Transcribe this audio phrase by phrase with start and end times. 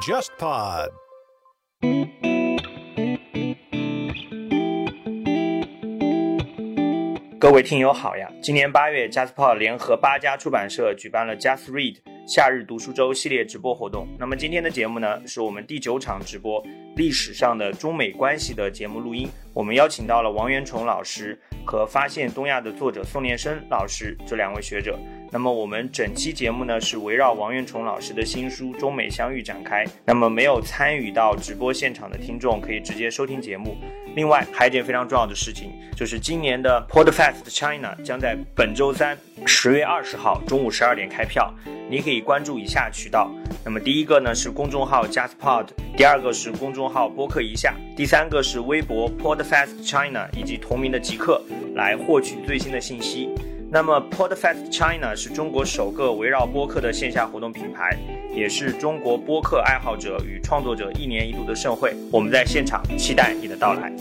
[0.00, 0.90] JustPod。
[7.38, 8.28] 各位听友好呀！
[8.42, 11.96] 今年八月，JustPod 联合八家出版社举办了 Just Read
[12.26, 14.08] 夏日读书周系列直播活动。
[14.18, 16.62] 那么今天的节目呢，是我们第九场直播
[16.96, 19.28] 历史上的中美关系的节目录音。
[19.52, 24.98] 我们邀请到了王元崇老师和《发现东亚》的作者宋念生老师这两位学者。
[25.30, 29.84] 那么我们整期节目呢是围绕王元崇老师的新书《中美相遇》展开。
[30.04, 33.76] 那么没有参与到直播现场的听众可以直接收听节目。
[34.14, 41.52] 另外还有一件非常重要的事情，就是今年的 Podfest China 将在本周三十月二十号中午十二点开票。
[41.88, 43.30] 你可以关注以下渠道。
[43.64, 51.40] 那么第一个呢是公众号 JustPod，第二个是公众号播客一下，第三个是微博 Podfest China 以及同名的极客
[51.74, 53.28] 来获取最新的信息。
[53.68, 57.98] 那么 Podfest China 是中国首个围绕播客的线下活动品牌，
[58.32, 61.92] 也是中国播客爱好者与创作者一年一度的盛会。
[62.12, 63.92] 我们在现场期待你的到来。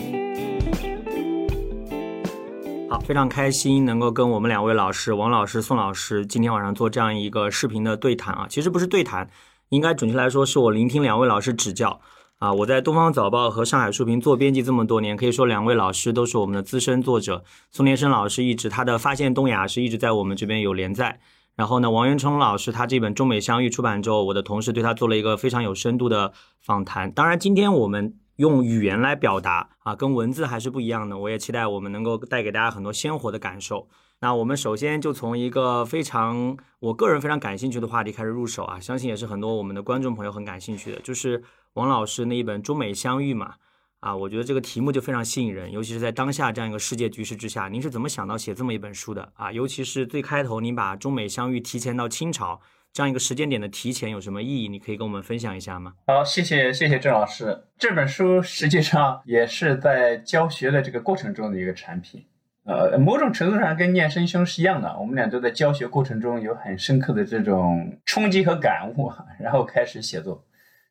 [2.88, 9.27] 好，非常开心能够跟我们两位老师王老师、宋老师今天晚上做这样一个视频的对谈啊，其实不是对谈，
[9.69, 12.00] 应该准确来说是我聆听两位老师指教。
[12.38, 17.45] 啊，我在东方早报和上海书评做编辑这么多年，可以说两位老师都是我们的资深作者。
[17.72, 21.22] 宋连生老师一直他的《发现东亚》是一直在我们这边有连载。
[21.56, 27.09] 然后呢，王元冲老师他这本《中美相遇》出版之后，我的同事对他做了一个非常有深度的访谈。
[27.09, 31.17] 当然，今天我们用语言来表达啊，跟文字还是不一样的。
[31.17, 33.88] 我也期待我们能够带给大家很多鲜活的感受。
[34.21, 41.44] 那我们首先就从一个非常我个人非常感兴趣的话题开始入手啊，相信也是很多我们的观众朋友很感兴趣的，就是。
[41.75, 43.55] 王老师那一本《中美相遇》嘛，
[43.99, 49.52] 啊，我觉得这个题目就非常吸引人，尤其是在当下这样一个世界局势之下，您是怎么想到写这么一本书的啊？
[49.52, 52.61] 尤其是最开头，您把中美相遇提前到清朝
[52.94, 54.69] 这样一个时间点的提前有什么意义？
[54.69, 55.95] 你可以跟我们分享一下吗？
[56.07, 57.66] 好，谢谢谢谢郑老师。
[57.77, 62.25] 这本书实际上也是在教学的这个过程中的一个产品，
[62.66, 70.44] 呃，某种程度上跟念生兄是一样的，我们俩都在教学过程中有很深刻的这种冲击和感悟， 然后开始写作。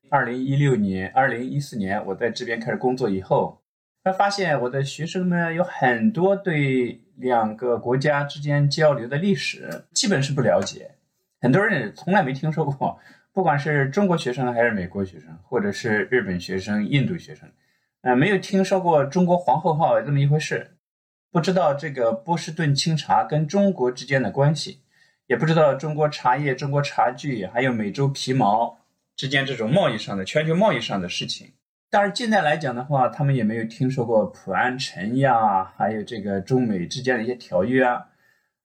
[0.09, 3.61] 二零一六年、二零一四年，我在这边开始工作以后，
[4.05, 10.93] 他发现我的学生们有很多对两个国家之间交流的历史基本是不了解，
[11.41, 13.01] 很多人也从来没听说过，
[13.33, 17.49] 不管是中国学生还是美国学生，或者是日本学生、印度学生，
[18.03, 20.74] 呃，没有听说过中国皇后号这么一回事，
[21.35, 24.79] 不知道这个波士顿清茶跟中国之间的关系，
[25.27, 28.79] 也不知道中国茶叶、中国茶具，还有美洲皮毛。
[29.17, 31.51] 之间这种贸易上的全球贸易上的事情，
[31.91, 38.07] 但是近代来讲的话，他们也没有听说过普安臣呀，还有这个中美之间的一些条约啊，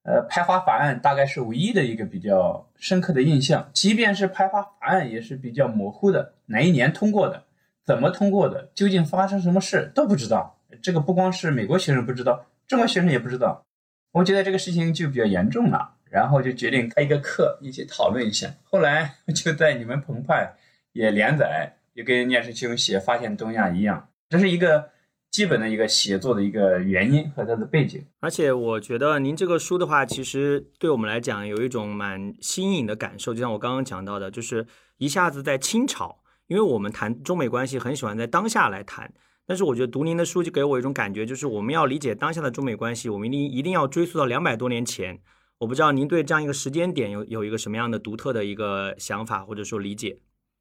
[0.03, 3.67] 呃，排华法案大概是唯一的一个比较深刻的印象。
[3.73, 7.43] 即便是排华法案，也是比较模糊的，哪一年通过的，
[7.83, 10.55] 怎么通过的，究竟发生什么事都不知道。
[10.83, 13.65] 这个不光是美国学生不知道，中国学生也不知道。
[14.13, 15.97] 我觉得这个事情就比较严重了。
[16.11, 18.51] 然后就决定开一个课，一起讨论一下。
[18.63, 20.55] 后来就在你们澎湃
[20.91, 24.89] 也连载，也跟聂师兄写《发现东亚》一样，这是一个
[25.29, 28.03] 基本的一个写作的一个原因和它的背景。
[28.21, 34.65] 而且我觉得您这个书的话，其实对我们来讲有一种蛮新颖的感受，就像我刚刚讲到的，就是
[34.97, 39.13] 一下子在清朝，因为我们谈中美关系很喜欢在当下来谈，
[39.49, 45.19] 但是我觉得读您的书就给我一种感觉，就是我们要理解当下的中美关系，我们一定一定要追溯到两百多年前。
[45.57, 50.19] 我不知道您对这样一个时间点有有一个什么样的独特的一个想法或者说理解？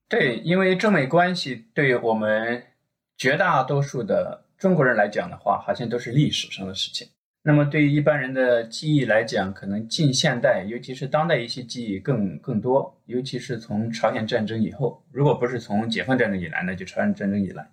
[0.09, 2.63] 对，因为中美关系对于我们
[3.19, 7.07] 绝大多数的中国人来讲的话，好像都是历史上的事情。
[7.43, 12.99] 那么对于一般人的记忆来讲，可能近现代，尤其是当代一些记忆更更多。
[13.05, 17.71] 尤其是从朝鲜战争以后，如果不是从解放战争以来呢，就朝鲜战争以来，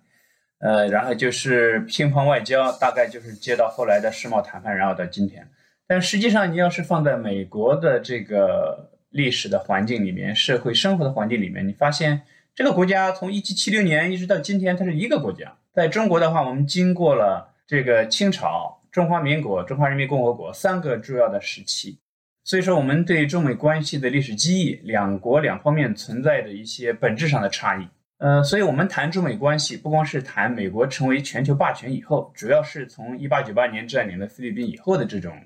[0.58, 5.46] 呃，然后就是乒乓外交，大概就是接到后来的世贸谈判，然后到今天。
[5.86, 12.22] 但实际上，你要是放在美国的这个历史的环境里面，社会生活的环境里面，你发现
[12.54, 15.54] 这个国家从一七七六年一直到今天，它是一个国家。
[15.74, 21.98] 在中国的话，我们经过了这个清朝、中华民国、中华人民共和国三个重要的时期，
[22.44, 27.86] 所以说我们对中美关系的历史记忆，两国两方面存在的一些本质上的差异。
[28.18, 35.36] 呃，所以我们谈中美关系，不光是谈美国成为全球霸权以后，主要是从一八九八年占领了菲律宾以后的这种。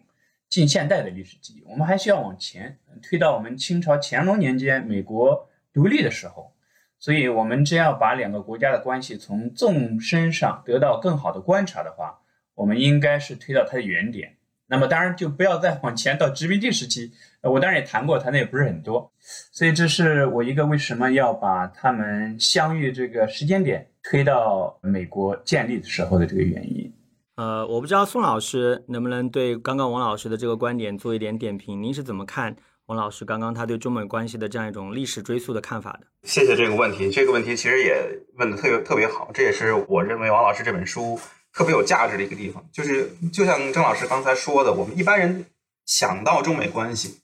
[0.48, 6.52] 近现代的历史记忆，我们还需要往前推到我们清朝乾隆年间美国独立的时候，
[6.98, 12.18] 所以，我们真要把两个国家的关系从纵深上得到更好的观察的话，
[12.56, 14.38] 我们应该是推到它的原点。
[14.66, 19.10] 那么当然就不要再往前到殖民地时期，我当然也谈过，谈的也不是很多。
[19.52, 26.92] 所以这是我一个为什么要把他们相遇这个时间点推到美国建立的时候的这个原因。
[27.36, 32.54] 呃，我不知道宋老师能不能对刚刚王老师的这个观点做一点点评，您是怎么看
[32.86, 36.06] 王老师刚刚他对中美关系的这样一种历史追溯的看法的？
[36.24, 37.96] 谢谢这个问题，这个问题其实也
[38.36, 41.18] 问的特别特别好，这也是我认为王老师这本书
[41.54, 45.46] 特别有价值的一个地方，就是就像郑老师刚才说的，我们一般人
[45.86, 47.20] 想到中美关系，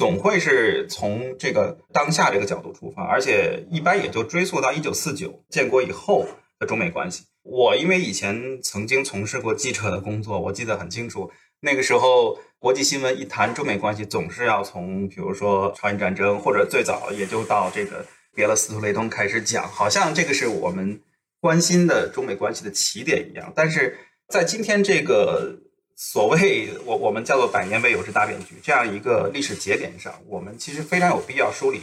[0.00, 6.26] 总会是从这个当下这个角度出发，而且一般也就追溯到一九四九建国以后
[6.58, 7.24] 的中美关系。
[7.42, 11.30] 我因为以前曾经从事过记者的工作，我记得很清楚。
[11.60, 18.02] 那个时候，国际新闻一谈中美关系，总是要从比如说朝鲜战争，或者最早也就到这个
[18.34, 20.98] 别了斯图雷东开始讲，好像这个是我们
[21.42, 23.52] 关心的中美关系的起点一样。
[23.54, 23.98] 但是
[24.28, 25.58] 在今天这个
[26.02, 31.82] 所谓我我们叫做百年未有之大变局 这样一个历史节点上，我们其实非常有必要梳理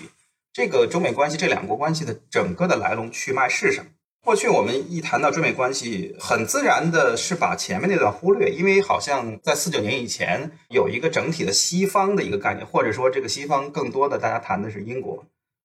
[0.51, 3.91] 这个中美关系这两国关系的整个的来龙去脉是什么。
[4.25, 15.23] 过去我们一谈到中美关系，很自然的是把前面那段忽略，因为好像在四九年以前有一个整体的西方的一个概念，或者说这个西方更多的大家谈的是英国，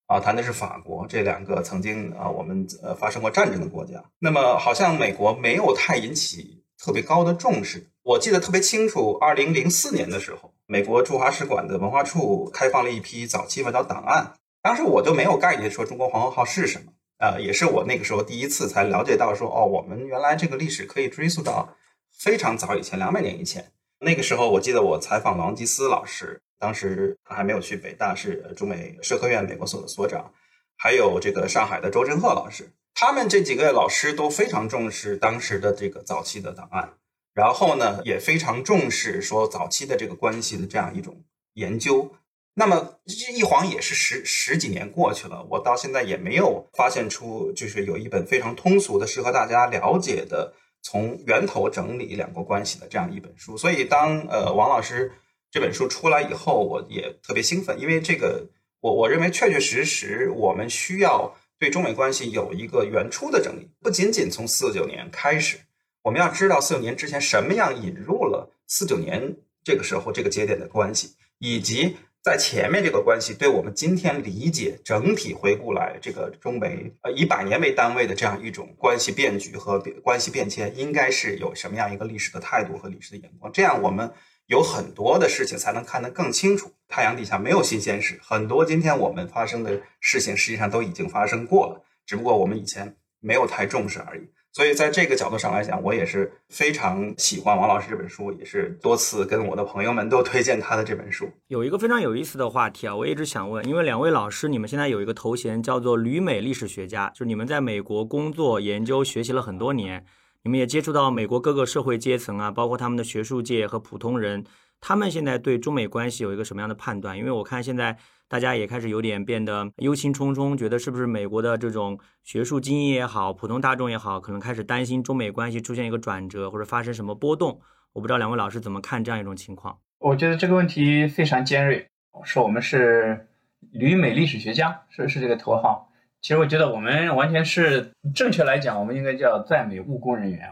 [0.08, 4.04] 啊，谈的是法国这两个曾经啊我们呃发生过战争的国家。
[4.18, 7.88] 那么好像美国没有太引起特别高的重视。
[8.02, 16.92] 我记得特别清楚，二零零四年的时候，美国驻华使馆的文化处开放了一批早期外交档案，当时我就没有概念说中国黄河号是什么。
[17.18, 21.76] 呃，也是我那个时候第一次才了解到，说哦，我们原来这个历史可以追溯到
[22.10, 23.70] 非常早以前，两百年以前。
[24.00, 30.32] 那个时候，我记得我采访王吉思老师，当时他还没有去北大，是中美社科院美国所的所长，
[30.76, 36.94] 还有这个上海的周振赫老师，他们这几个老师都非常重视当时的这个早期的档案，
[37.34, 41.22] 然后呢，也非常重视说早期的这个关系的这样一种
[41.54, 42.14] 研究。
[42.54, 43.00] 那么
[43.36, 50.52] 一晃也是十十几年过去了，我到现在也没有发现出就是有一本非常通俗的、适合大家了解的、
[50.82, 53.56] 从源头整理两国关系的这样一本书。
[53.56, 55.10] 所以当呃王老师
[55.50, 58.46] 这本书出来以后，我也特别兴奋，因为这个
[58.80, 65.56] 我我认为确确实实我们需要对中美关系有一个原初的整理，不仅仅从四九年开始，
[66.02, 71.96] 我们要知道四九年之前什么样引入了四九年这个时候这个节点的关系，以及。
[72.24, 83.52] 在前面这个关系，对我们今天理解整体回顾来，这个中美呃以百年为单位的这样一种关系变局和关系变迁，应该是有什么样一个历史的态度和历史的眼光？
[83.52, 84.08] 这样我们
[84.46, 86.70] 有很多的事情才能看得更清楚。
[86.86, 94.28] 太阳底下没有新鲜事，很多今天我们发生的事情实际上都已经发生过了，只不过我们以前没有太重视而已。
[94.54, 101.26] 所以，在这个角度上来讲，我也是非常喜欢王老师这本书，也是多次跟我的朋友们都推荐他的这本书。
[101.48, 110.04] 有一个非常有意思的话题啊，我一直想问，因为两位老师，你们现在有一个头衔叫做旅美历史学家，就是你们在美国工作、研究、学习了很多年，
[110.42, 114.44] 你们也接触到美国各个社会阶层啊，包括他们的学术界和普通人，
[114.82, 117.16] 他们现在对中美关系有一个什么样的判断？
[117.16, 117.96] 因为我看现在。
[118.32, 127.60] 大家也开始有点变得忧心忡忡，觉得是不是美国的这种学术精英也好，普通大众也好，可能开始担心中美关系出现一个转折或者发生什么波动。
[127.92, 129.76] 我不知道两位老师怎么看这样一种情况。
[129.98, 131.86] 我觉得这个问题非常尖锐。
[132.24, 133.28] 说我们是
[133.70, 135.90] 旅美历史学家，是是这个头号。
[136.22, 140.48] 其实我觉得我们完全是正确来讲，我们应该叫在美务工人员。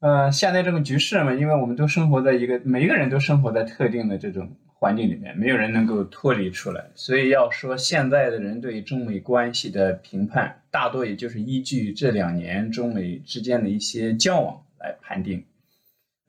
[0.00, 4.54] 呃，现在这个局势嘛，因为我们都生活在一个每一个人都生活在特定的这种。
[4.84, 15.42] 环境里面没有人能够脱离出来，所以要说现在的人对中美关系的评判，大多也就是依据这两年中美之间的一些交往来判定。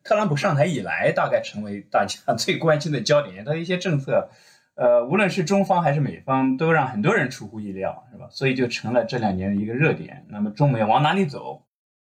[0.06, 4.30] 特朗普上台以来，大概成为大家最关心的焦点，他的一些政策，
[4.76, 8.30] 呃，无论是中方还是美方，都让很多人出乎意料，是吧？
[8.32, 10.26] 所以就成了这两年的一个热点。
[10.30, 11.65] 那么中美往哪里走？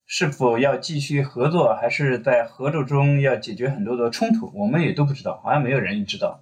[0.08, 4.52] 是否要继续合作，还是在合作中要解决很多的冲突？
[4.54, 6.42] 我们也都不知道，好像没有人知道，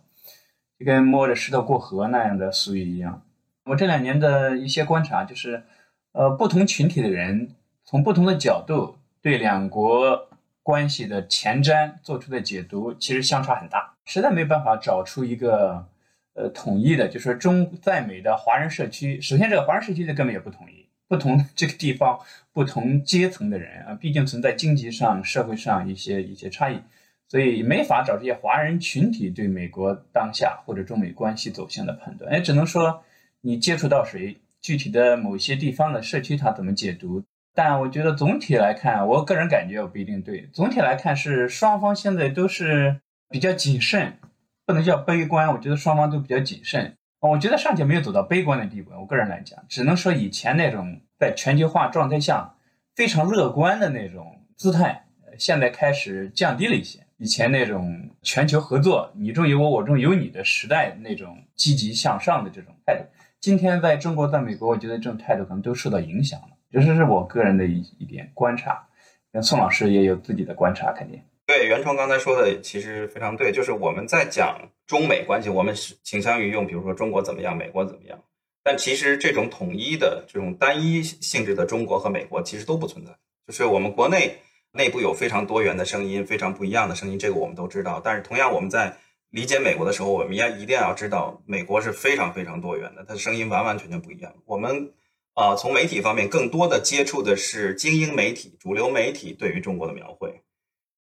[0.77, 3.21] 就跟摸着石头过河那样的俗语一样。
[3.65, 5.63] 我这两年的一些观察就是，
[6.11, 7.55] 呃，不同群体的人
[7.85, 10.27] 从不同的角度对两国
[10.61, 15.87] 关系的前瞻做出的解读，其实相差很大，实在没办法找出一个
[16.33, 19.21] 呃统一的，就是中在美的华人社区。
[19.21, 20.85] 首先，这个华人社区的根本也不统一。
[21.13, 22.19] 不同 这个地方、
[22.51, 26.81] 不同阶层的人啊，毕竟存在经济上、社会上一些一些差异，
[27.27, 32.33] 所以没法找这些华人群体对美国当下或者中美关系走向的判断。
[32.33, 33.03] 哎，只能说
[33.41, 37.23] 你接触到谁，具体的某些地方的社区他怎么解读。
[37.53, 40.49] 但我觉得总体来看，我个人感觉我不一定对。
[40.51, 44.17] 总体来看是双方现在都是比较谨慎，
[44.65, 45.47] 不能叫悲观。
[45.53, 46.97] 我觉得双方都比较谨慎。
[47.29, 48.91] 我觉得尚且没有走到悲观的地步。
[48.99, 52.53] 我个人来讲，只能说以前那种在全球化状态下
[52.95, 55.05] 非常乐观的那种姿态，
[55.37, 56.99] 现在开始降低了一些。
[57.17, 63.05] 以前那种全球合作，你中有我，我中有你的时代那种积极向上的这种态度，
[63.39, 66.47] 今天在中国、在美国，我觉得这种态度可能都受到影响了。
[66.69, 68.85] 这是是我个人的一一点观察。
[69.31, 71.21] 那宋老师也有自己的观察，肯定。
[71.45, 74.57] 对，袁冲刚才说的其实非常对，就是我们在讲
[74.87, 78.17] 中美关系，我们是倾向于用，比如说中国怎么样，美国怎么样，
[78.63, 83.11] 但其实这种统一的、这种单一性质的中国和美国其实都不存在。
[83.45, 84.37] 就是我们国内
[84.71, 88.01] 内部有非常多元的声音，非常不一样的声音，这个我们都知道。
[88.01, 88.95] 但是同样，我们在
[89.31, 94.33] 理解美国的时候，我们要一定要知道，美国是非常非常多元的，它的声音完完全全不一样。
[94.45, 94.93] 我们
[95.33, 100.41] 啊，从媒体方面更多的接触的是精英媒体、主流媒体对于中国的描绘。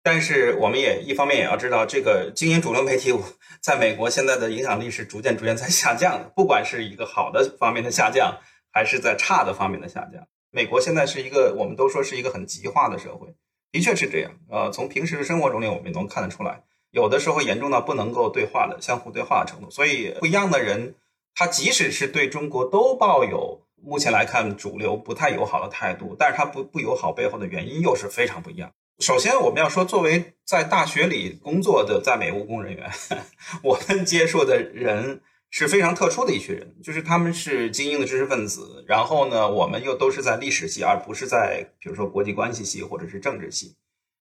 [0.03, 3.13] 但是我们也一方面也要知道，这个精英主流媒体
[3.61, 8.41] 在美国现在的影响力是逐渐逐渐在下降的，不管是一个好的方面的下降，
[8.73, 10.27] 还是在差的方面的下降。
[10.51, 13.35] 美国现在是一个我们都说是一个很极化的社会，
[13.71, 14.33] 的确是这样。
[14.51, 19.71] 呃，从平时的生活中里，我们也能看得出来，有的时候严重到不能够对话的相互对话的程度。
[19.71, 20.97] 所以不一样的人，
[21.35, 28.73] 他即使是对中国都抱有目前来看主流不太友好的态度，但是他不不友好背后的原因又是非常不一样。
[29.03, 32.89] 首先，我们要说，作为在大学里工作的在美务工人员，
[33.61, 38.85] 我们接触的人是非常特殊的一群人，就是他们是精英的知识分子。
[38.87, 43.75] 然后呢，我们又都是在历史系，而不是在比如说国际关系系或者是政治系。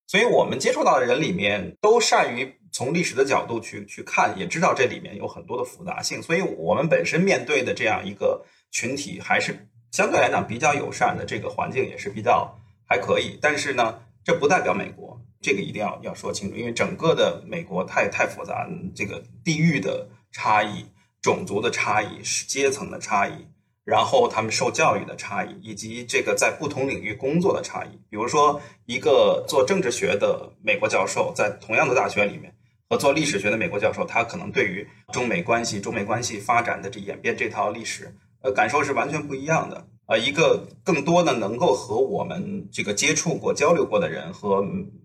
[0.07, 6.19] 所以，我们接触到的人里面都善于从历史的角度去去看，也知道这里面有很多的复杂性。
[6.19, 12.51] 所以，我们本身面对的这样一个群体，还是相对来讲比较友善的，这个环境也是比较
[12.89, 13.37] 还可以。
[13.39, 13.99] 但是呢。
[14.23, 20.85] 这不代表美国，这个一定要要说清楚，因为整个的美国太太复杂，这个地域的差异、
[21.21, 23.47] 种族的差异、是阶层的差异，
[23.83, 27.89] 然后他们受教育的差异，以及这个在不同领域工作的差异。
[28.09, 32.53] 比如说，一个做政治学的美国教授，在同样的大学里面，
[32.87, 39.87] 和做历史学的美国教授，他可能对于中美关系、中美关系发展的这演变这套历史，呃，感受是完全不一样的。
[40.11, 44.61] 呃，一个更多的能够和我们这个接触过、交流过的人，和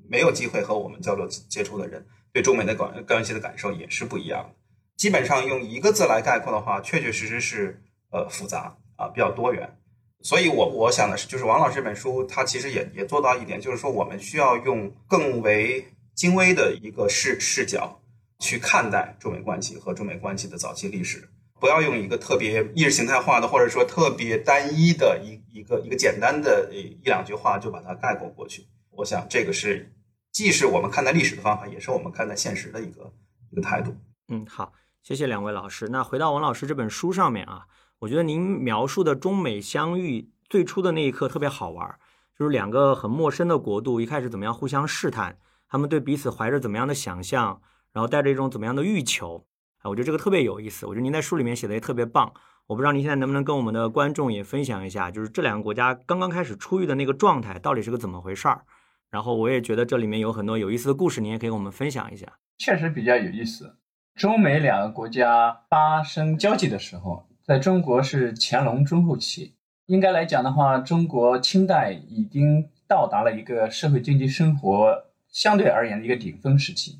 [0.08, 4.50] 没有机会和我们交流接触的人，对中美的关关系的感受也是不一样的。
[4.96, 9.78] 基本上用一个字来概括的话，确确实实是呃复杂啊，比较多元。
[10.22, 15.86] 所以，我我想的是，就是王老师这本书，他其实也也做到一点，就是说我们需要用更为
[16.16, 17.96] 精微的一个视视角
[18.40, 21.28] 去看待中美关系和中美关系的早期历史。
[21.58, 28.66] 不要用一个特别意识形态化的，或者说特别单一的一一个一个简单的一两句话就把它概括过去。
[28.90, 29.92] 我想这个是
[30.32, 33.12] 既是我们看待历史的方法，也是我们看待现实的一个
[33.50, 33.94] 一个态度。
[34.28, 34.72] 嗯，好，
[35.02, 35.88] 谢谢两位老师。
[35.88, 37.66] 那回到王老师这本书上面啊，
[38.00, 41.98] 我觉得您描述的中美相遇最初的那一刻特别好玩，
[42.38, 49.46] 就是两个很陌生的国度一开始怎么样互相试探，他们对彼此怀着怎么样的想象，然后带着一种怎么样的欲求。
[49.88, 50.86] 我觉得这个特别有意思。
[50.86, 52.32] 我觉得您在书里面写的也特别棒。
[52.66, 58.62] 我不知道您现在能不能跟我们的观众也分享一下，就是这两个国家刚刚开始出狱的那个状态到底是个怎么回事儿。
[59.10, 62.26] 然后我也觉得这里面有很多有意思的故事，您也可以跟我们分享一下。
[62.58, 63.76] 确实比较有意思。
[64.16, 69.54] 中美两个国家发生交际的时候，在中国是乾隆中后期。
[69.86, 76.98] 应该来讲的话，中国清代已经到达了一个社会经济生活相对而言的一个顶峰时期。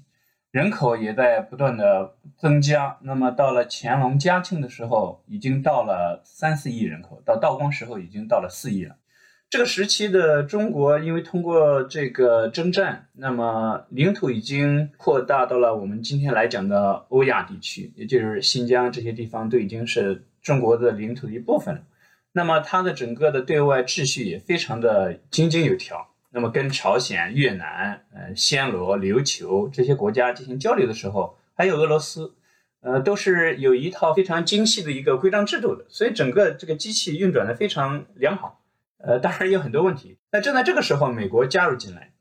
[0.56, 8.96] 人口也在不断的增加，那么到了乾隆、嘉庆的时候，已经到了三四亿人口；到道光时候，已经到了四亿了。
[9.50, 21.82] 这个时期的中国，因为通过这个征战，那么领土已经扩大到了我们今天来讲的欧亚地区，也就是新疆这些地方，都已经是中国的领土的一部分了。
[22.32, 26.08] 那么它的整个的对外秩序也非常的井井有条。
[26.36, 32.34] 那么跟朝鲜、越南、呃暹罗、琉球这些国家进行交流的时候，还有俄罗斯，
[32.82, 38.60] 呃，都是有一套非常精细的一个规章制度的，所以整个这个机器运转的非常良好。
[38.98, 40.18] 呃，当然有很多问题。
[40.30, 42.12] 那正在这个时候，美国加入进来。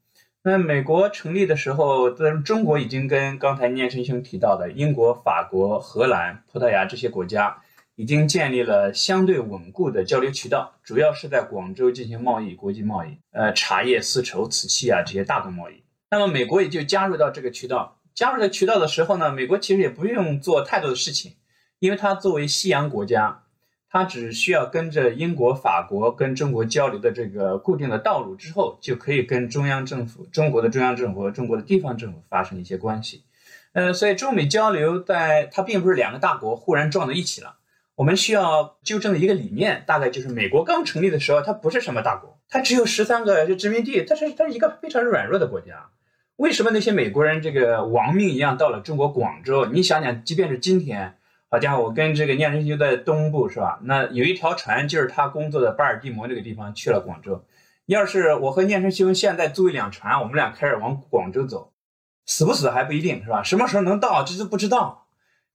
[0.44, 7.58] 那美国成立的时候，在中国已经跟刚才念生兄提到的英国、法国、荷兰、葡萄牙这些国家。
[7.96, 15.82] 已经建立了相对稳固的交流渠道，主要是在广州进行贸易，国际贸易，呃，茶叶、丝绸、瓷器啊这些大宗贸易。
[16.10, 17.98] 那么美国也就加入到这个渠道。
[18.14, 21.34] 加入这渠道的时候呢，美国其实也不用做太多的事情，
[21.80, 23.44] 因为它作为西洋国家，
[23.90, 33.24] 它只需要跟着英国、法国跟中国交流的这个固定的道路之后，就可以跟中央政府、中国的中央政府和中国的地方政府发生一些关系。
[33.74, 37.58] 呃，所以中美交流在它并不是两个大国忽然撞在一起了。
[37.96, 45.88] 我们需要纠正的一个理念，大概就是美国刚成立的时候，它不是什么大国，它只有十三个殖民地，它是它是一个非常软弱的国家。
[46.36, 49.66] 为什么那些美国人这个亡命一样到了中国广州？
[49.68, 51.16] 你想想，即便是今天，
[51.50, 53.80] 好家伙，我跟这个聂仁修在东部是吧？
[53.84, 57.46] 那有一条船就是他工作的巴尔的摩这个地方去了广州。
[57.86, 61.72] 要是我和聂仁修现在租一辆船，我们俩开始往广州走，
[62.26, 63.42] 死不死还不一定是吧？
[63.42, 65.05] 什么时候能到，这都不知道。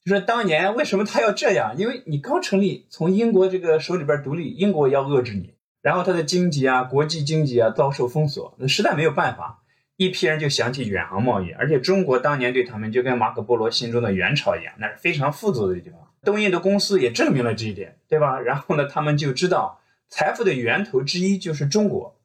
[0.04, 1.74] 就是当年为什么他要这样？
[1.76, 9.62] 因为你刚成立，从英国这个手里边独立，英国要遏制你，然后他的经济啊，国际经济啊遭受封锁，那实在没有办法，
[9.96, 16.00] 一批人就想起远航贸易，而且中国当年对他们就跟马可波罗心中的元朝一样，那是非常富足的地方。
[16.24, 18.40] 东印的公司也证明了这一点，对吧？
[18.40, 22.16] 然后呢，他们就知道财富的源头之一就是中国。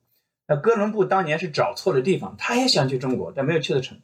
[0.48, 3.98] 那哥伦布当年是找错了地方，他也想去中国，但没有去得成。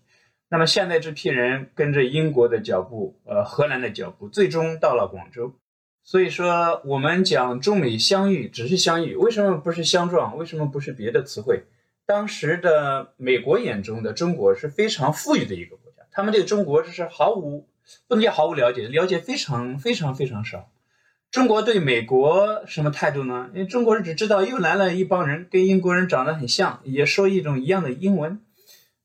[0.53, 5.53] 那么现在这批人跟着英国的脚步，呃，荷兰的脚步，最终到了广州。
[6.03, 10.37] 所以说，我们讲中美相遇只是相遇，为什么不是相撞？
[10.37, 11.63] 为什么不是别的词汇？
[12.05, 17.69] 当时的美国眼中的中国是非常富裕的一个国家，他们对中国这是毫无
[18.09, 20.69] 不能叫毫无了解，了解非常非常非常少。
[21.31, 23.49] 中国对美国什么态度呢？
[23.53, 28.41] 因为中国人只知道又来了一帮人，跟英国人长得很像，也说一种一样的英文。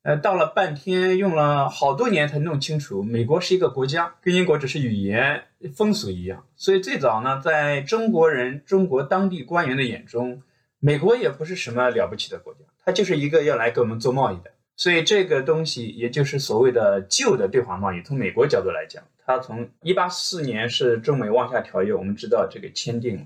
[0.07, 5.43] 呃，到了半天，用了好多年才弄清楚，美国是一个国家，跟英国只是语言
[5.75, 6.47] 风俗一样。
[6.55, 10.45] 所以最早呢，在中国人、中国当地官员的眼中，
[10.79, 14.53] 美国也不是什么了不起的国家，它就是一个要来跟我们做贸易的。
[14.77, 23.25] 所以这个东西，也就是所谓的旧的对华贸易，从美国角度来讲，它从一八四年是中美望厦条约，我们知道这个签订了，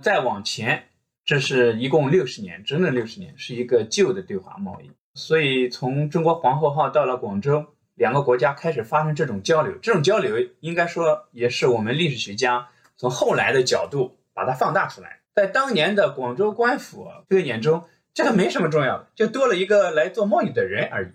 [0.00, 0.84] 再往前，
[1.26, 4.90] 这是一共六十年，整整六十年，是一个旧的对华贸易。
[5.14, 9.74] 所以，从中国皇后号到了广州，两个国家开始发生这种交流。
[9.82, 15.20] 这种交流应该说也是我们历史学家从后来的角度把它放大出来。
[15.34, 17.84] 在当年的广州官府这个眼中，
[18.14, 21.08] 这个没什么重要的，就多了一个来做贸易的人而已。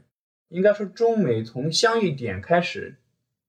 [0.49, 2.99] 应该说，中美从相遇点开始，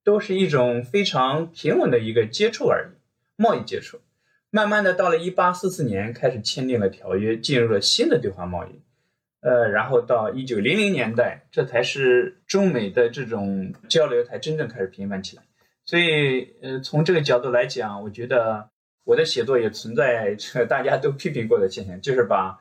[0.02, 2.96] 都是一种非常平稳的一个接触而已，
[3.36, 4.00] 贸易接触。
[4.50, 8.80] 慢慢的，到了一八四四年，开始签订了条约，进入了新的对华贸易。
[9.40, 15.42] 呃，然后到一九零零年代，这才是中美的这种交流才真正开始频繁起来。
[15.84, 18.68] 所以，呃，从这个角度来讲，我觉得
[19.04, 22.58] 我的写作也存在这大家都批评过的现象，就是把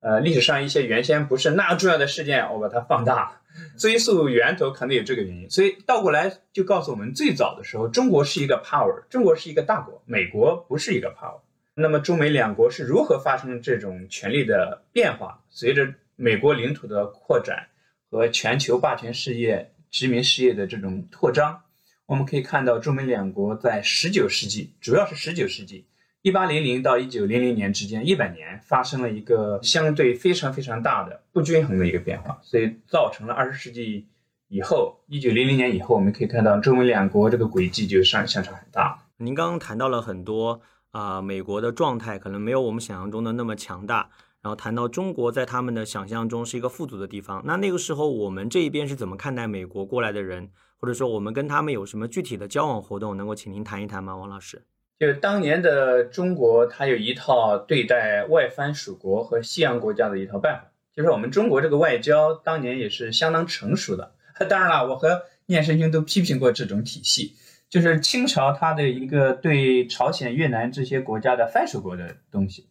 [0.00, 3.40] 呃历史上一些原先不是那重要的事件，我把它放大了，
[3.78, 5.50] 追溯源头，可能有这个原因。
[5.50, 11.40] 所以倒过来就告诉我们，最早的时候，中国是一个 power，中国是一个大国，美国不是一个 power。
[11.74, 15.42] 那么，中美两国是如何发生这种权力的变化？
[15.48, 17.68] 随着美国领土的扩展
[18.10, 21.60] 和全球霸权事业、殖民事业的这种扩张，
[22.06, 25.86] 我们可以看到，中美两国在十九世纪，主要是十九世纪
[26.22, 34.08] 一八零零到一九零零年之间一百年，发生了一个相对非常非常大的不均衡的一个变化，所以造成了二十世纪
[34.48, 39.04] 以后一九零零年以后，我们可以看到中美两国这个轨迹就上相差很大。
[39.18, 44.10] 您刚刚谈到了很多啊，美国的状态可能没有我们想象中的那么强大。
[44.40, 53.16] 然后谈到中国在他们的想象中是一个富足的地方，那那个时候我们这一边是怎么看待美国过来的人，或者说我们跟他们有什么具体的交往活动？
[53.16, 54.62] 能够请您谈一谈吗，王老师？
[54.98, 64.14] 就当年的中国，它有一套对待外藩属国和西洋国家的一套办法，就是我们中国这个外交当年也是相当成熟的。
[64.48, 67.34] 当然了，我和聂神兄都批评过这种体系，
[67.68, 72.68] 就是清朝它的一个对朝鲜、越南这些国家的藩属国的东西。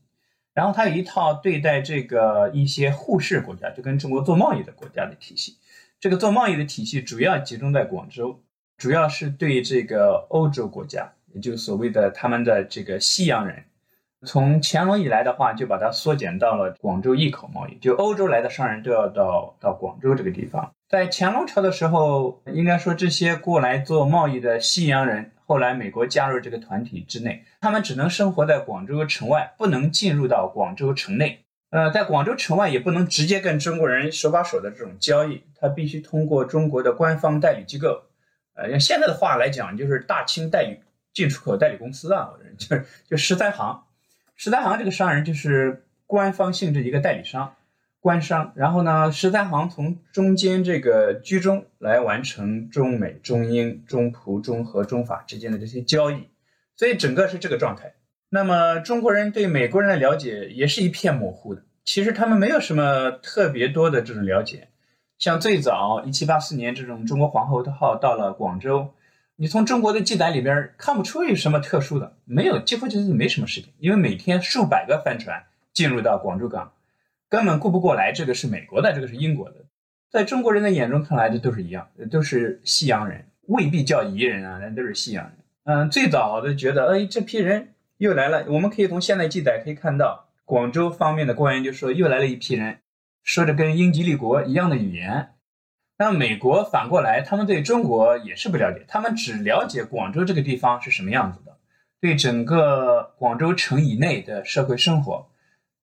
[0.58, 5.56] 然后它有一套对待这个一些互市国家，就跟中国做贸易的国家的体系。
[6.00, 8.42] 这个做贸易的体系主要集中在广州，
[8.76, 13.64] 主要是对这个欧洲国家，也就是所谓的他们的这个西洋人。
[14.26, 20.74] 从乾隆以来的话，就把它缩减到了广州一口贸易，就欧洲来的商人都要到到广州这个地方。
[20.90, 25.34] 在乾隆朝的时候，应该说这些过来做贸易的西洋人。
[25.48, 31.46] 后来，美国加入这个团体之内，他们只能生活在广州城外，不能进入到广州城内。
[31.70, 38.04] 呃，在广州城外也不能直接跟中国人手把手的这种交易，他必须通过中国的官方代理机构。
[38.56, 40.82] 呃，用现在的话来讲，就是大清代理
[41.14, 43.86] 进出口代理公司啊， 就是就十三行。
[44.36, 47.56] 十三行这个商人就是官方性质一个代理商。
[48.08, 56.30] 官商，然后呢，十三行从中间这个居中来完成中美、中英、中葡、中和、中法之间的这些交易，
[56.78, 57.96] 所以整个是这个状态。
[58.30, 64.70] 那么中国人对美国人的了解也是一片模糊的，其实他们没有什么特别多的这种了解。
[65.18, 68.88] 像最早一七八四年这种中国皇后号到了广州，
[69.36, 75.44] 你从中国的记载里边看不出有什么特殊的，没有，几乎就是没什么事情，因为每天数百个帆船
[75.74, 76.72] 进入到广州港，
[77.30, 78.12] 根本顾不过来。
[78.12, 79.56] 这个是美国的，这个是英国的，
[80.12, 85.34] 在中国人的眼中看来，这都是一样，都是西洋人，未必叫夷人啊，那都是西洋人。
[85.66, 88.46] 嗯，最早的觉得，哎，这批人又来了。
[88.48, 92.78] 我们可以从现代记载可以看到，广州方面的官员就说，又来了一批人，
[93.24, 95.32] 说着跟英吉利国一样的语言。
[96.00, 101.58] 那美国反过来，他们对中国也是不了解，他们只了解广州这个地方是什么样子的，
[102.00, 105.28] 对整个广州城以内的社会生活，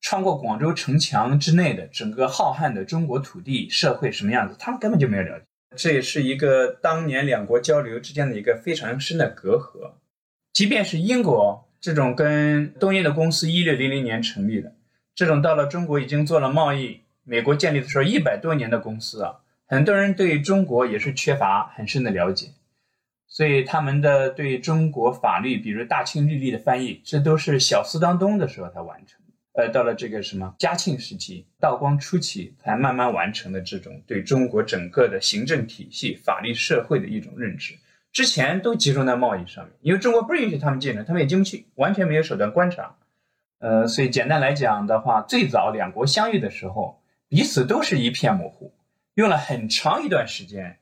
[0.04, 5.46] 穿过广州城墙之内的整个浩瀚的中国土地社会什么样子，他们根本就没有了解。
[5.76, 9.92] 这也是一个当年两国交流之间的一个非常深的隔阂。
[10.52, 14.74] 即便是英国这种跟东印的公司一六零零年成立的，
[15.14, 22.48] 这种到了中国已经做了贸易，美国建立的时候一百多年的公司啊，很多人对中国也是缺乏很深的了解，
[23.26, 29.18] 所以他们的对中国法律，比如大清律例的翻译，这都是小苏当东的时候才完成。
[29.54, 37.72] 呃，到了这个什么嘉庆时期、道光初期，才慢慢完成的这种对中国整个的行政体系、法律社会的一种认知。
[38.10, 42.96] 之前都集中在贸易上面，因为中国不允许他们进来，他们也进不去，完全没有手段观察。
[43.60, 48.74] 呃，所以简单来讲的话，最早两国相遇的时候，彼此都是一片模糊，
[49.14, 50.78] 用了很长一段时间，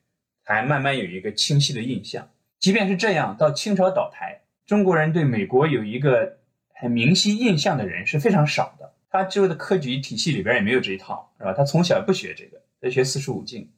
[0.47, 2.27] 才慢慢有一个清晰的印象。
[2.59, 6.39] 即便是这样，到清朝倒台，中国人对美国有一个。
[6.83, 11.53] 很明晰印象的人是非常少的，他之后的科举体系里边也没有这一套，是吧？
[11.53, 13.71] 他从小不学这个，他学四书五经。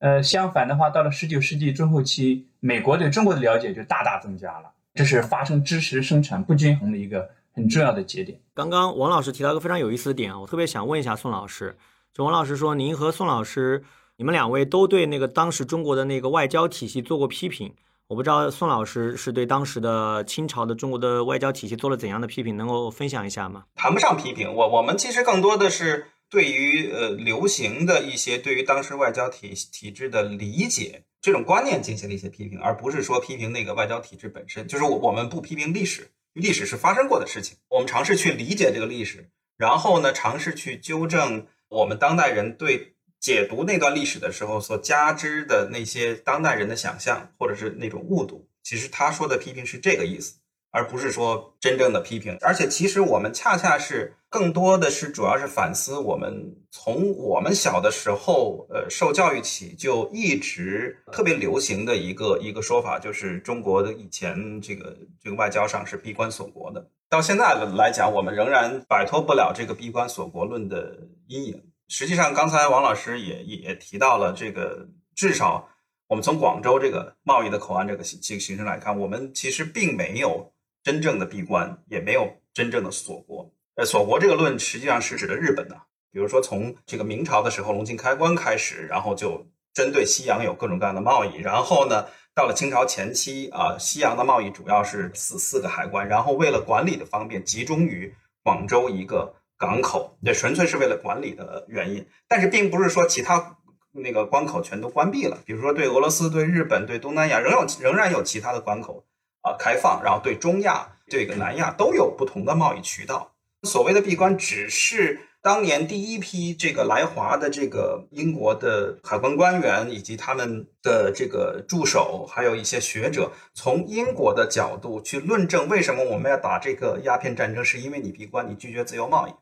[0.00, 8.38] 呃，相反的话，到了十九世纪中后期，美国对中国的了解就大大增加了，这是发生知识生产不均衡的一个很重要的节点。
[8.52, 11.78] 刚刚王老师提到一个非常有意思的点啊，我特别想问一下宋老师，
[12.12, 13.82] 就王老师说，您和宋老师，
[14.16, 17.72] 你们两位都对那个当时中国的那个外交体系做过批评。
[18.10, 23.66] 我不知道宋老师是对当时的清朝的中国的外交体系做了怎样的批评，能够分享一下吗？
[23.76, 34.66] 谈不上批评，我我们其实更多的是对于呃流行的一些对于当时外交体体制的理解这种观念进行了一些批评，而不是说批评那个外交体制本身。
[34.66, 42.96] 就是我我们不批评历史，历史是发生过的事情，我们尝试去理解这个历史，然后呢，尝试去纠正我们当代人对。
[43.20, 50.36] 解读那段历史的时候所加之的那些当代人的想象，或者是那种误读，其实他说的批评是这个意思，
[50.70, 52.36] 而不是说真正的批评。
[52.40, 66.88] 而且，其实我们恰恰是更多的是主要是反思我们从我们小的时候，呃，受教育起就一直特别流行的一个一个说法，就是中国的以前这个这个外交上是闭关锁国的。
[67.10, 71.62] 到现在来讲，我们仍然摆脱不了这个闭关锁国论的阴影。
[71.90, 75.68] 实际上，刚才王老师也也提到了这个，至少
[76.06, 80.52] 我们从广州这个贸易的口岸这个形形形式来看，我们其实并没有
[80.84, 83.52] 真正的闭关，也没有真正的锁国。
[83.74, 85.76] 呃，锁国这个论实际上是指的日本的。
[86.12, 91.38] 比如说，从这个明朝的时候龙井开关开始，然后就针对西洋有各种各样的贸易。
[91.38, 99.34] 然后呢，到了清朝前期啊，西洋的贸易主要是四四个海关，然后为了管理的方便，集中于广州一个。
[99.60, 103.58] 港口也纯粹是为了管理的原因，但是并不是说其他
[103.92, 105.38] 那个关口全都关闭了。
[105.44, 109.04] 比如说对俄罗斯、对日本、对东南亚，仍有仍然有其他的关口
[109.42, 113.34] 啊开放，然后对中亚、这个南亚都有不同的贸易渠道。
[113.64, 129.32] 所谓的闭关，只是当年第一批这个来华的这个英国的海关官员以及他们的这个助手，还有一些学者，从英国的角度去论证为什么我们要打这个鸦片战争，是因为你闭关，你拒绝自由贸易。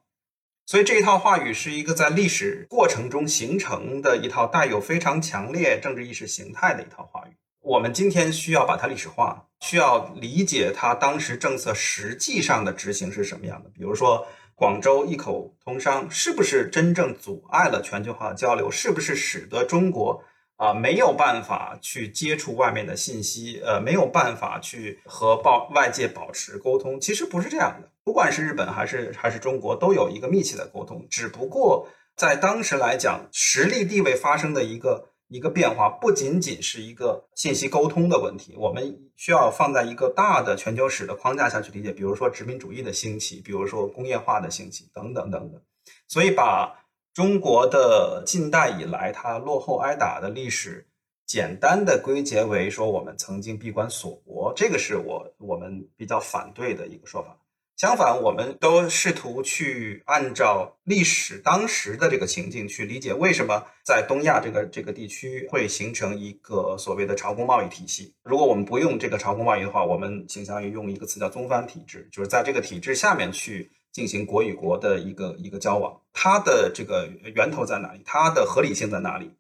[0.69, 7.35] 所以这一套话语是一个在历史过程中形成的一套带有非常强烈政治意识形态的一套话语。
[7.63, 13.71] 我们今天需要把它历史化，需要理解它当时政策实际上的执行是什么样的。
[13.71, 18.71] 比如说，广州一口通商是不是真正阻碍了全球化的交流？
[18.71, 20.23] 是不是使得中国？
[20.57, 27.01] 啊，没有办法去接触外面的信息，呃，没有办法去和报外界保持沟通。
[27.01, 31.07] 其实不是这样的，不管是日本还是还是中国，都有一个密切的沟通。
[31.11, 38.55] 只不过在当时来讲，实力地位发生的一个一个变化，不仅仅是一个信息沟通的问题。
[38.57, 45.61] 我们需要放在一个大的全球史的框架下去理解，比如说殖民主义的兴起，比如说工业化的兴起，等等等等。
[46.09, 46.75] 所以把。
[47.15, 50.87] 中国的近代以来，它落后挨打的历史，
[51.27, 57.37] 简单的归结为说我们曾经闭关锁国，这个是我我们比较反对的一个说法。
[57.79, 68.13] 相反，我们都试图去按照历史当时的这个情境去理解，为什么在东亚这个这个地区会形成一个所谓的朝贡贸易体系。
[68.25, 76.01] 如果我们不用这个朝贡贸易的话，我们倾向于用一个词叫宗藩体制，就是在这个体制下面去进行国与国的一个一个交往。
[76.13, 78.03] 它的这个源头在哪里？
[78.05, 79.31] 它的合理性在哪里？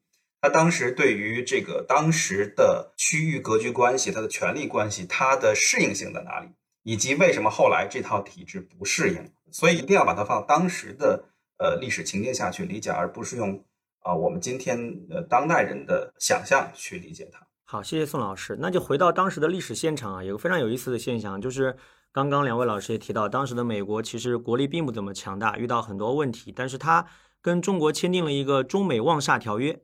[0.40, 6.46] 它当时对于这个当时的区域格局关系、它的权力关系、它的适应性在哪里？
[6.82, 11.24] 以及为什么后来这套体制不适应，所以一定要把它放当时的
[11.58, 13.62] 呃历史情境下去理解，而不是用
[14.00, 14.78] 啊我们今天
[15.10, 17.46] 呃当代人的想象去理解它。
[17.64, 18.56] 好，谢谢宋老师。
[18.58, 21.76] 那就回到当时的历史现场啊，有个非常有意思的现象，就是
[22.12, 27.06] 刚刚两位老师也提到，当时的美国其实国力并不怎么强大，遇到很多问题，但是他
[27.42, 29.82] 跟中国签订了一个中美望厦条约，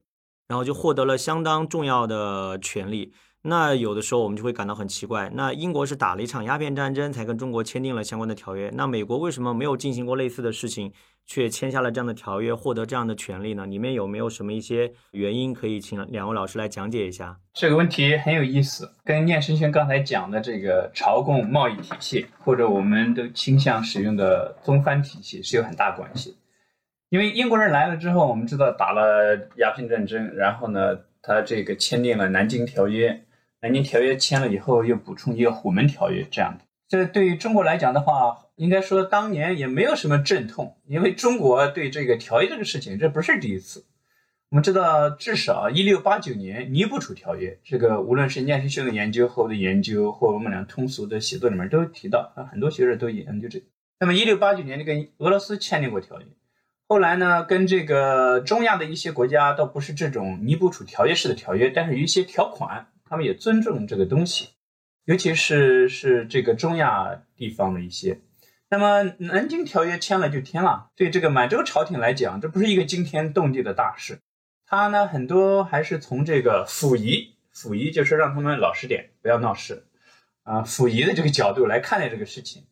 [0.48, 3.12] 然后就获得了相当重要的权利。
[3.46, 10.90] 那有的时候我们就会感到很奇怪，那英国是打了一场鸦片战争才跟中国签订了相关的条约，那美国为什么没有进行过类似的事情，
[11.26, 13.66] 却签下了这样的条约，获得这样的权利呢？
[13.66, 17.38] 里面有没有什么一些原因可以请两位老师来讲解一下？
[17.52, 26.34] 这个问题很有意思，跟聂生轩刚才讲的这个朝贡贸易体系，或者我们都倾向使用的宗藩体系是有很大关系。
[27.10, 33.20] 因为英国人来了之后，我们知道打了鸦片战争，然后呢，他这个签订了南京条约。
[33.64, 36.66] 南京条约签了以后，又补充一个虎门条约，这样的。
[36.86, 43.86] 这对于中国来讲的话，应该说当年也没有什么阵痛，因为中国对这个条约这个事情，这不是第一次。
[44.50, 53.64] 我们知道，至少一六八九年尼布楚条约，这个无论是聂学兄的研究和我的研究，或我们俩通俗的写作里面都提到，啊，很多学者都研究这个。
[53.98, 56.26] 那么一六八九年，这个俄罗斯签订过条约，
[56.86, 62.88] 后来呢，跟这个中亚的一些国家倒不是这种尼布楚条约式的条约，但是有一些条款。
[63.14, 64.48] 他们也尊重这个东西，
[65.04, 68.18] 尤其是是这个中亚地方的一些。
[68.68, 74.18] 那么南京条约签了就签了，对这个满洲朝廷来讲，这不是一个惊天动地的大事。
[74.66, 79.86] 他呢，很多还是从这个溥仪，溥仪就是让他们老实点，不要闹事
[80.42, 80.62] 啊。
[80.62, 82.64] 溥仪的这个角度来看待这个事情。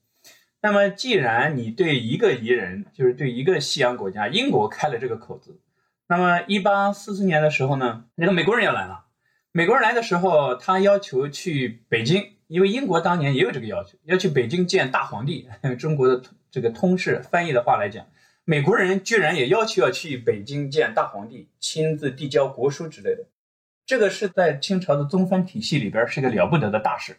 [0.61, 5.61] 那么既然你对一个夷人，就是对一个西洋国家英国开了这个口子，
[6.09, 9.05] 那么一八四四年的时候呢，那个美国人要来了。
[9.55, 15.47] 美国人来的时候，他要求去北京，因为英国当年也有这个要求，要去北京见大皇帝。
[15.79, 18.07] 中国的这个通事翻译的话来讲，
[18.47, 23.27] 美国人居然也要求要去北京见大皇帝，亲自递交国书之类的。
[23.85, 27.19] 这个是在清朝的宗藩体系里边是个了不得的大事。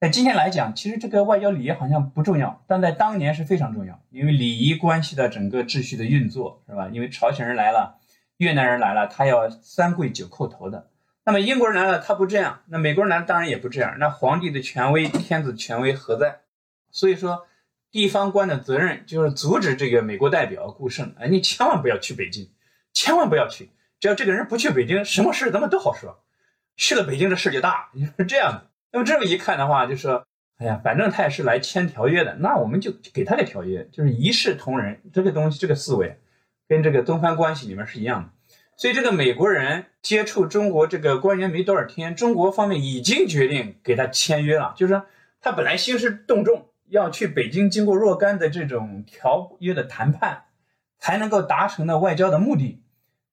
[0.00, 6.88] 在今天来讲，其实这个外交礼仪好像不重要，但在当年是非常重要，因为礼仪关系到整个秩序的运作，是吧？
[6.90, 7.98] 因为朝鲜人来了，
[8.38, 10.86] 越南人来了，他要三跪九叩头的。
[11.24, 13.96] 那么英国人来了，他不这样；那美国人来了当然也不这样。
[13.98, 16.40] 那皇帝的权威、天子权威何在？
[16.90, 17.46] 所以说，
[17.90, 22.50] 地方官的责任就是阻止这个美国代表顾盛，哎，你千万不要去北京，
[22.92, 23.70] 千万不要去。
[24.00, 26.24] 只要这个人不去北京，什么事咱们都好说。
[26.76, 28.70] 去了北京，这事就大，是 这样的。
[28.90, 30.24] 那么这么一看的话，就说，
[30.56, 34.98] 哎呀，反正他也是来签条约的，那我们就给他个条约，就是一视同仁。
[35.12, 36.18] 这个东西，这个思维，
[36.66, 38.30] 跟这个东藩关系里面是一样的。
[38.80, 44.72] 所以这个美国人接触中国这个官员没多少天，中国方面已经决定给他签约了。
[44.74, 45.04] 就是说，
[45.42, 50.44] 他本来兴师动众要去北京，经过若干的这种条约的谈判，
[50.98, 52.80] 才能够达成的外交的目的，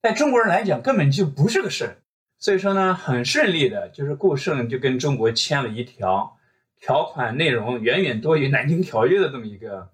[0.01, 1.95] 在中国人来讲根本就不是个事。
[2.37, 6.37] 所以说呢，很顺利的，就是顾盛就跟中国签了一条
[6.81, 9.87] 条款内容远远多于南京条约的这么一个。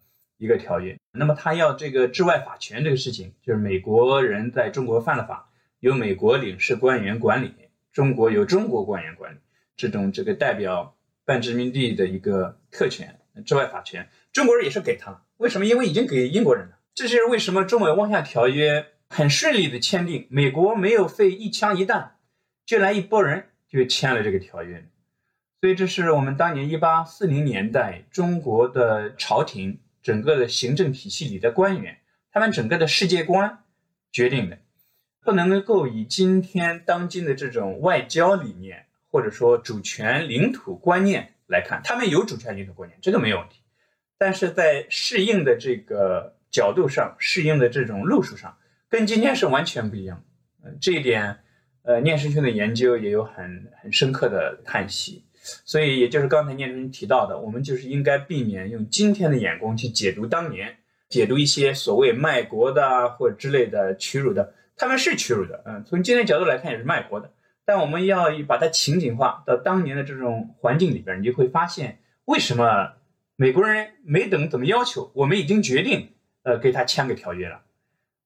[0.44, 7.54] 一个条约，那么他要这个治外法权这个事情，就是美国人在中国犯了法，由美国领事官员管理，
[7.94, 9.38] 中国由中国官员管理，
[9.78, 15.24] 这种这个代表半殖民地的一个特权，治外法权，中国人也是给他了。
[15.38, 15.66] 为什么？
[15.66, 16.78] 因为已经给英国人了。
[16.94, 22.18] 这就是为什么中美望夏条约很顺利的签订，美国没有费一枪一弹，
[22.66, 24.86] 就来一拨人就签了这个条约。
[25.62, 29.80] 所以这是我们当年一八四零年代中国的朝廷。
[30.04, 31.98] 整个的行政体系里的官员，
[32.32, 33.64] 他们整个的世界观
[34.12, 34.60] 决定的，
[35.22, 43.62] 不能够以今天当今的这种外交理念或者说主权领土观念来看，他们有主权领土观念，这个没有问题，
[44.18, 48.58] 但是在适应的这个角度上，适应的这种路数上，
[48.90, 50.24] 跟今天是完全不一样。
[50.64, 51.40] 嗯，这一点，
[51.84, 55.24] 呃，聂师兄的研究也有很很深刻的叹息。
[55.66, 60.78] 所以，也就是刚才聂生提到的，我们就是应该避免用今天的眼光去解读当年，
[61.10, 67.32] 解读一些所谓卖国的或之类的屈辱的，他们是屈辱的，嗯，从今天角度来看也是卖国的。
[67.66, 72.94] 但我们要把它情景化到当年的这种环境里边，你就会发现为什么。
[73.36, 76.12] 美国人没等怎么要求，我们已经决定
[76.44, 77.64] 呃给他签个条约了。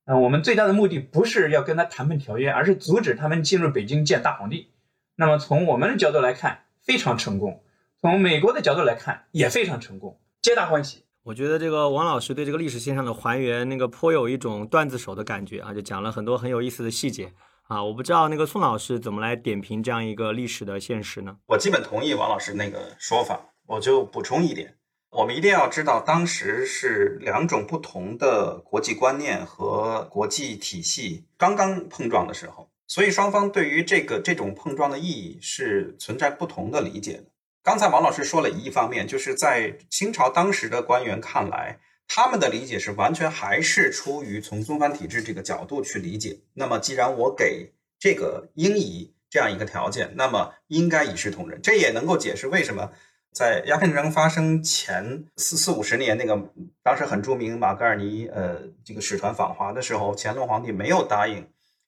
[0.03, 4.67] 嗯，我们最大的目的不是要跟他谈判条约，而是阻止他们进入北京建大皇帝。
[5.15, 7.51] 那么从我们的角度来看，非常成功；
[7.99, 11.03] 从美国的角度来看，也非常成功，皆大欢喜。
[11.23, 17.83] 我觉得这个王老师对这个历史现象的还原，那个颇有一种段子手的感觉啊，就讲了很多很有意思的细节啊。
[17.83, 21.35] 我不知道那个宋老师怎么来点评这样一个历史的现实呢？
[21.47, 24.77] 我基本同意王老师那个说法，我就补充一点。
[25.09, 37.25] 我们一定要知道，当时是两种不同的国际观念和国际体系刚刚碰撞的时候，所以双方对于这个这种碰撞的意义是存在不同的理解的。
[37.61, 46.39] 刚才王老师说了一方面，就是在清朝当时的官员看来，他们的理解是完全还是出于从宗藩体制这个角度去理解。
[46.53, 51.61] 那么，既然我给这个英夷这样一个条件，那么应该一视同仁。
[51.61, 52.89] 这也能够解释为什么。
[53.33, 61.47] 在鸦片战争发生前四四五十年，那个当时很著名马格尔尼呃这个使团访华的时候，乾隆皇帝没有答应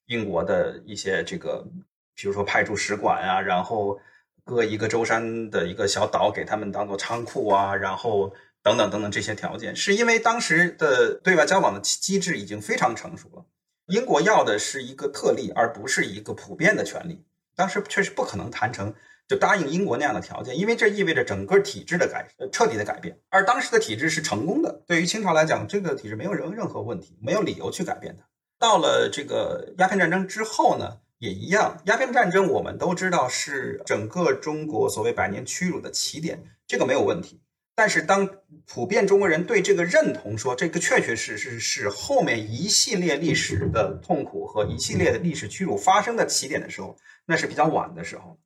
[0.10, 1.66] 英国的一些这个，
[2.14, 4.00] 比如说派驻使馆啊，然后
[4.44, 13.46] 各一个舟山的一个小岛给他们当做仓库啊，然后等等等等这些条件，是因为当时的对外交往的机制已经非常成熟了。
[13.88, 17.24] 英国要的是一个特例，而不是一个普遍的权利。
[17.56, 18.94] 当时确实不可能谈成。
[19.30, 24.82] 就答应英国那样的条件，因为这意味着整个体制的改彻底的改变，而当时的体制是成功的。
[24.88, 28.26] 对于清朝来讲，这个体制没有任任何问题，没有理由去改变它。
[28.60, 31.82] 到了这个鸦片战争之后呢，也一样。
[31.86, 37.42] 鸦片战争我们都知道是整个中国所谓百年屈辱的起点，这个没有问题。
[37.74, 38.30] 但是当
[38.68, 48.38] 普遍中国人对这个认同说这个确确实实是后面一系列历史的痛苦和一系列的历史屈辱发生的起点的时候，那是比较晚的时候。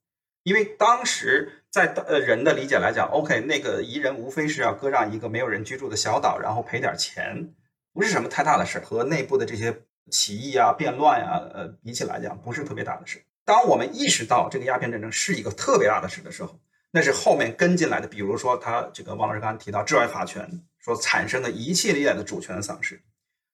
[0.43, 7.55] 因为当时在呃人的理解来讲，OK，那个夷人无非是要割让一个没有人居住的小岛，然后赔点钱，
[7.93, 13.23] 不是什么太大的事儿和内部的这些起义啊、变乱啊，呃，比起来讲，不是特别大的事。
[13.45, 16.59] 当我们意识到这个鸦片战争是一个特别大的事的时候，
[16.91, 20.47] 那是后面跟进来的，比如说他这个王老师刚才提到治外法权
[20.79, 23.01] 所产生的一系列的主权丧失，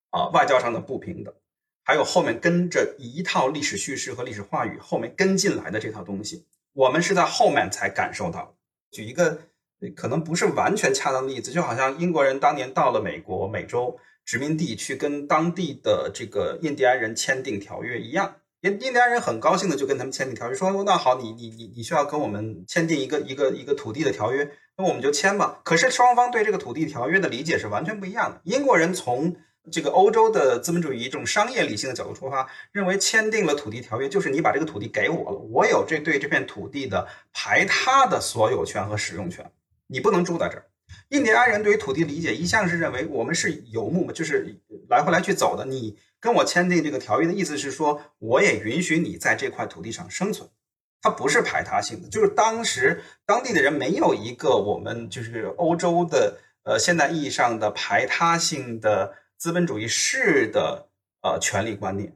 [0.09, 1.33] 啊，外交上的不平等，
[1.83, 6.45] 还有后面跟着一套历史叙事和历史话语后面跟进来的这套东西。
[6.73, 8.55] 我们是在后面才感受到。
[8.91, 9.39] 举一个
[9.95, 13.97] 可能不是完全恰当的例子，就好像英国人当年到了美国美洲
[14.29, 25.59] 殖民地去跟当地的这个印第安人签订条约一样，印印第安人很高兴的就跟他们签订条约，说那好，你你你你需要跟我们签订一个一个一个土地的条约，那我们就签吧。
[25.63, 28.39] 可是双方对这个土地条约的理解是完全不一样的。
[28.43, 29.35] 英国人从
[29.71, 39.51] 这个欧洲的资本主义这种商业理性的角度出发，认为签订了土地条约就是你把这个土地给我了，我有这对这片土地的排他的所有权和使用权，
[39.87, 40.68] 你不能住在这儿。
[41.09, 44.55] 印第安人对于土地理解一向是认为我们是游牧嘛，就是
[44.89, 45.65] 来回来去走的。
[45.65, 50.49] 你跟我签订这个条约的意思是说，我也允许你在这块土地上生存，
[51.01, 52.09] 它不是排他性的。
[52.09, 59.13] 就是当时当地的人没有一个我们就是欧洲的呃现代意义上的排他性的。
[59.39, 60.89] 资本主义式的
[61.21, 62.13] 呃权力观念，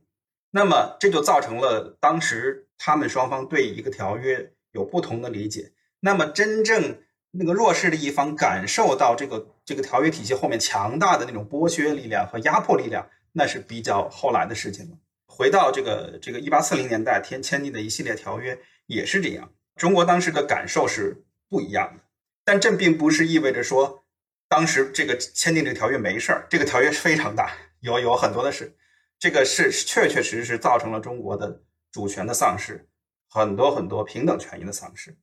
[0.52, 5.72] 那么这就造成了当时他们双方对一个条约有不同的理解。
[6.02, 6.98] 那么真正
[7.36, 14.98] 那个弱势的一方感受到这个这个条约体系后面强大的那种剥削力量和压迫力量，那是比较后来的事情了。
[15.26, 22.04] 回到这个这个一八四零年代签签订的一系列条约也是这样，中国当时的感受是不一样的，
[22.46, 24.06] 但这并不是意味着说。
[24.48, 28.76] 当时这个签订这个条约没事儿，这个条约是非常大，有有很多的事，
[29.18, 32.88] 这个是确确实实造成了中国的主权的丧失，
[33.28, 35.18] 很多很多平等权益的丧失。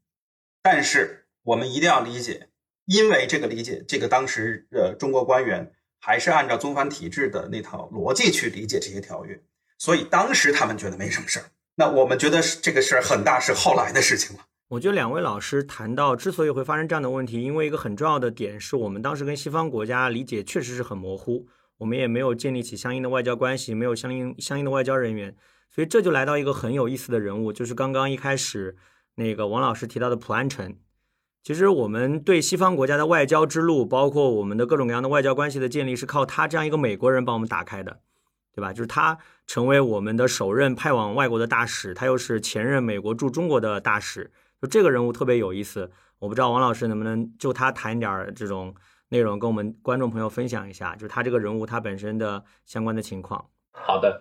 [0.61, 2.48] 但是我们一定要理解，
[2.85, 9.40] 因为这个理解，这个当时呃中国官员还是按照宗藩体制的那套逻辑去理解这些条约，
[9.79, 11.46] 所以当时他们觉得没什么事儿。
[11.76, 14.44] 那我们觉得这个事儿很大，是后来的事情了。
[14.68, 21.48] 我觉得两位老师谈到之所以会发生这样的问题，因为一个很重要的点是我们当时跟西方国家理解确实是很模糊，
[21.79, 25.35] 我们也没有建立起相应的外交关系，没有相应相应的外交人员，
[25.74, 28.76] 所以这就来到一个很有意思的人物，就是刚刚一开始
[29.16, 30.78] 那个王老师提到的普安臣。
[31.43, 38.01] 其实我们对西方国家的外交之路，包括我们的各种各样的外交关系的建立，是靠他这样一个美国人帮我们打开的，
[38.55, 38.72] 对吧？
[38.72, 44.30] 就是他成为我们的首任派往外国的大使，他又是前任美国驻中国的大使。
[44.61, 48.74] 就这个人物特别有意思，我不知道王老师能不能就他谈点这种
[49.09, 53.43] 内容，跟我们观众朋友分享一下，就是他这个人物他本身的相关的情况。
[53.72, 54.20] 好的，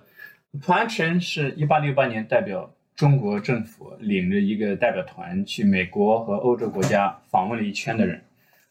[0.62, 8.22] 蒲安臣是一八六八年代表中国政府领着一个代表团去美国和欧洲国家访问了一圈的人。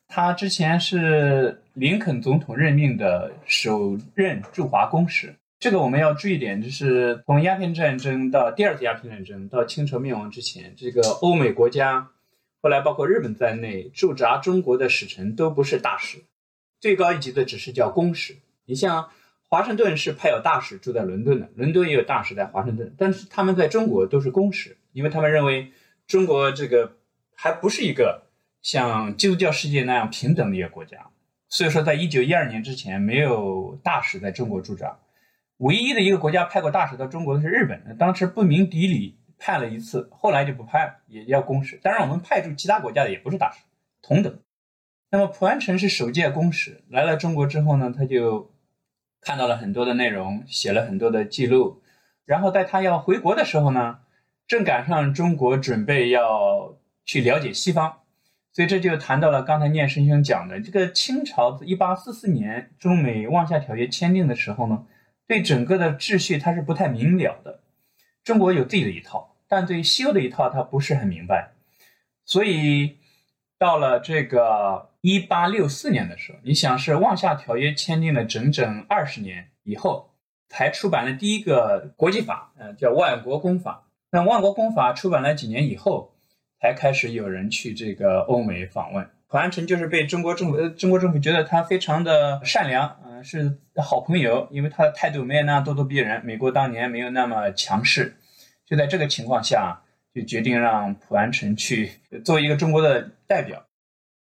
[0.07, 5.35] 他之前是林肯总统任命的首任驻华公使。
[5.59, 12.11] 这个我们要注意点，就是从鸦片战争到第二次鸦片战争到清朝灭亡之前，这个欧美国家，
[12.61, 16.19] 后来包括日本在内驻扎中国的使臣都不是大使，
[16.81, 18.37] 最高一级的只是叫公使。
[18.67, 19.09] 你像
[19.49, 25.73] 华盛顿是派有大使住在伦敦的，伦敦也有大使在华盛顿，但是他们在中国都是公使，因为他们认为
[26.07, 26.97] 中国这个
[27.35, 28.25] 还不是一个。
[28.61, 30.99] 像基督教世界那样平等的一个国家，
[31.49, 34.99] 所以说，在一九一二年之前，没有大使在中国驻扎。
[35.59, 41.79] 唯一的一个国家派过大使到中国的是日本，当时不明底里派了一次，后来就不派了，也要公使。
[41.81, 43.61] 当然，我们派驻其他国家的也不是大使，
[44.03, 44.39] 同等。
[45.09, 48.51] 那么，蒲安臣是首届公使，来了中国之后呢，他就
[49.21, 51.83] 看到了很多的内容，写了很多的记录。
[52.25, 54.01] 然后，在他要回国的时候呢，
[54.47, 58.01] 正赶上中国准备要去了解西方。
[58.53, 64.87] 所以这就谈到了刚才念师兄讲的，这个清朝一八四四年中美望厦条约签订的时候呢，
[65.27, 67.61] 对整个的秩序它是不太明了的。
[68.25, 71.53] 中国有自己的一套，但对西欧的一套它不是很明白。
[72.25, 72.98] 所以
[73.59, 80.11] 到了这个一八六四年的时候，你想是望厦条约签订了整整二十年以后，
[80.49, 83.85] 才出版了第一个国际法，嗯，叫《万国公法》。
[84.11, 86.13] 那《万国公法》出版了几年以后。
[86.61, 98.17] 才开始有人去这个欧美访问，蒲安臣就是被中国政府，呃中国政府觉得他非常的善良，嗯，是好朋友，因为他的态度没有那样咄咄逼人，美国当年没有那么强势，
[98.67, 99.81] 就在这个情况下，
[100.19, 101.91] 就决定让蒲安臣去
[102.25, 103.65] 做一个中国的代表，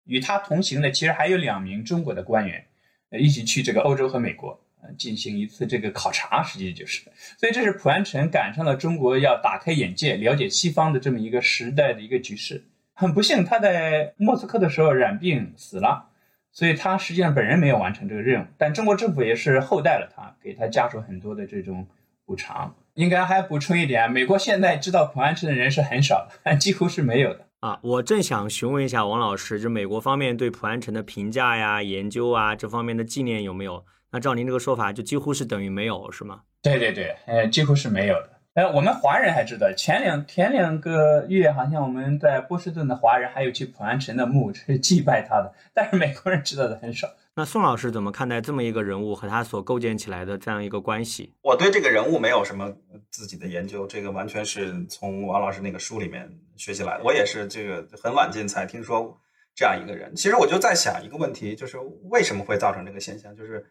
[0.05, 2.65] 与他同行的其实还有两名中国的官员，
[3.11, 4.59] 呃，一起去这个欧洲和美国。
[4.97, 7.03] 进行一次这个考察，实际就是，
[7.37, 12.61] 所以这是蒲安臣赶上了中国要打开眼界、了解西方的这么一个时代的一个局势。
[12.93, 16.09] 很不幸，他在莫斯科的时候染病死了，
[16.51, 18.45] 所以他实际上本人没有完成这个任务。
[18.57, 21.87] 但中国政府也是厚待了他，给他家属很多的这种
[22.25, 22.75] 补偿。
[22.95, 27.79] 应该还补充一点，美国现在知道普安城的人是很少的， 几乎是没有的啊。
[27.81, 33.83] 我正想询问一下王老师，就美国方面对普安城的评价呀、研究啊这方面的纪念有没有？
[34.11, 36.41] 那照您这个说法，就几乎是等于没有，是吗？
[36.61, 38.29] 对对对，呃，几乎是没有的。
[38.55, 47.07] 呃，我们华人还知道，前两前两个月，好像我们在波士顿的华人还有去普安城的墓是祭拜他的，但是美国人知道的很少。
[47.35, 51.33] 那宋老师怎么看待这么一个人物和他所构建起来的这样一个关系？
[51.41, 52.71] 我对这个人物没有什么
[53.09, 57.03] 自己的研究，这个完全是从王老师那个书里面学习来的。
[57.03, 59.17] 我也是这个很晚近才听说
[59.55, 60.15] 这样一个人。
[60.15, 61.79] 其实我就在想一个问题，就是
[62.11, 63.35] 为什么会造成这个现象？
[63.35, 63.65] 就是。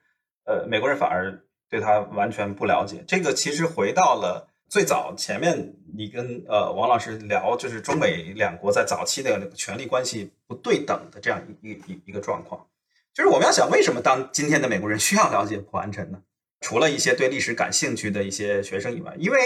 [0.45, 3.05] 呃，美国人反而对他完全不了解。
[3.07, 12.67] 这个其实回到了最早前面，你跟呃王老师聊，就是中美两国在早期的那个权力关系不对等的这样一一一一个状况。
[13.13, 16.19] 就是我们要想，为什么当今天的美国人需要了解普安臣呢？
[16.63, 19.39] 除了一些对历史感兴趣的一些学生以外，因为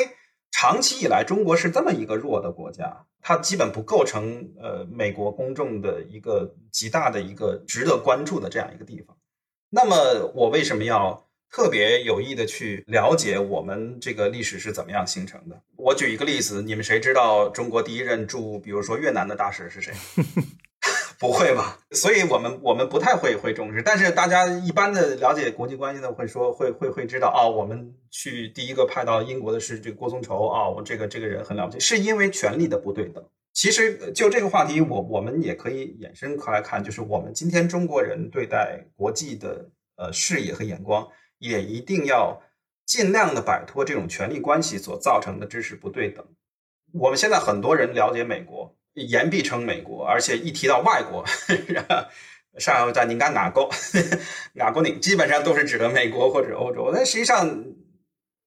[0.52, 9.16] 长期以来中国是这么一个弱的国家，它基本不构成呃美国公众的一个极大的一个值得关注的这样一个地方。
[9.70, 15.61] 那么我为什么要特别有意的去了解我们这个历史是怎么样形成的？
[15.76, 19.92] 我举一个例子，你们谁知道中国第一任驻，比如说越南的大使是谁？
[21.18, 21.78] 不会吧？
[21.92, 33.24] 所以我们我们不太会会重视，但是大家一般的了解国际关系的会说会会会知道哦，我们去第一个派到英国的是这个郭松畴啊，我这个这个人很了不起，是因为权力的不对等。
[33.55, 41.09] 其实就这个话题，我我们也可以衍生开来看，就是我们今天中国人对待国际的呃视野和眼光，
[41.39, 42.43] 也一定要
[42.84, 46.24] 尽量的摆脱这种权力关系所造成的知识不对等。
[46.93, 51.24] 我们现在很多人了解美国，言必称美国，而且一提到外国，
[52.59, 53.68] 上海在您干哪个
[54.55, 57.64] 哪个你基本上都是指的美国或者欧洲，但实际上。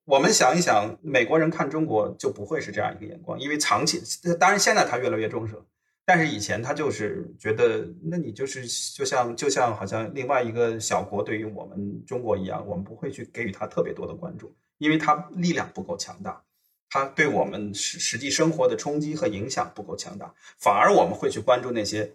[0.06, 4.02] 我们想一想，美国人看中国就不会是这样一个眼光，因为长期，
[4.40, 5.64] 当然现在他越来越重视了，
[6.10, 16.42] 但是以前他就是觉得，那你就是就像就像好像另外一个小国对于我们中国一样，我们不会去给予他特别多的关注，因为他力量不够强大，
[16.90, 22.12] 他对我们实实际生活的冲击和影响不够强大，反而我们会去关注那些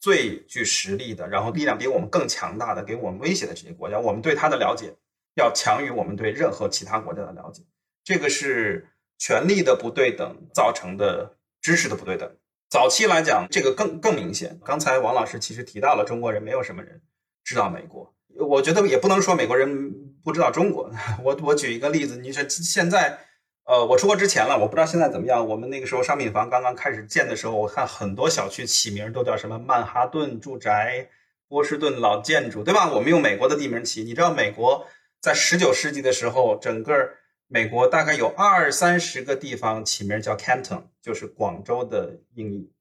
[0.00, 4.92] 最具实力的，然后力量比我们更强大的，给我们威胁的这些国家，我们对他的了解。
[5.36, 7.62] 要强于我们对任何其他国家的了解，
[8.02, 8.88] 这个是
[9.18, 12.34] 权力的不对等造成的知识的不对等。
[12.68, 14.58] 早期来讲，这个更更明显。
[14.64, 17.00] 刚才王老师其实提到了中国人没有什么人
[17.44, 19.92] 知道美国，我觉得也不能说美国人
[20.24, 20.90] 不知道中国。
[21.22, 23.18] 我我举一个例子，你说现在，
[23.64, 25.46] 呃，我出国之前了，我不知道现在怎么样。
[25.46, 31.08] 我们那个时候商品房刚刚开始建的时候，我看很多小区起名都叫什么曼哈顿住宅。
[31.48, 32.90] 波士顿老建筑，对吧？
[32.92, 34.84] 我们用美国的地名起，你知道美国
[35.20, 36.92] 在十九世纪的时候，整个
[37.48, 42.72] 美国大概有二三十个地方起名叫 Canton，就是广州的英译。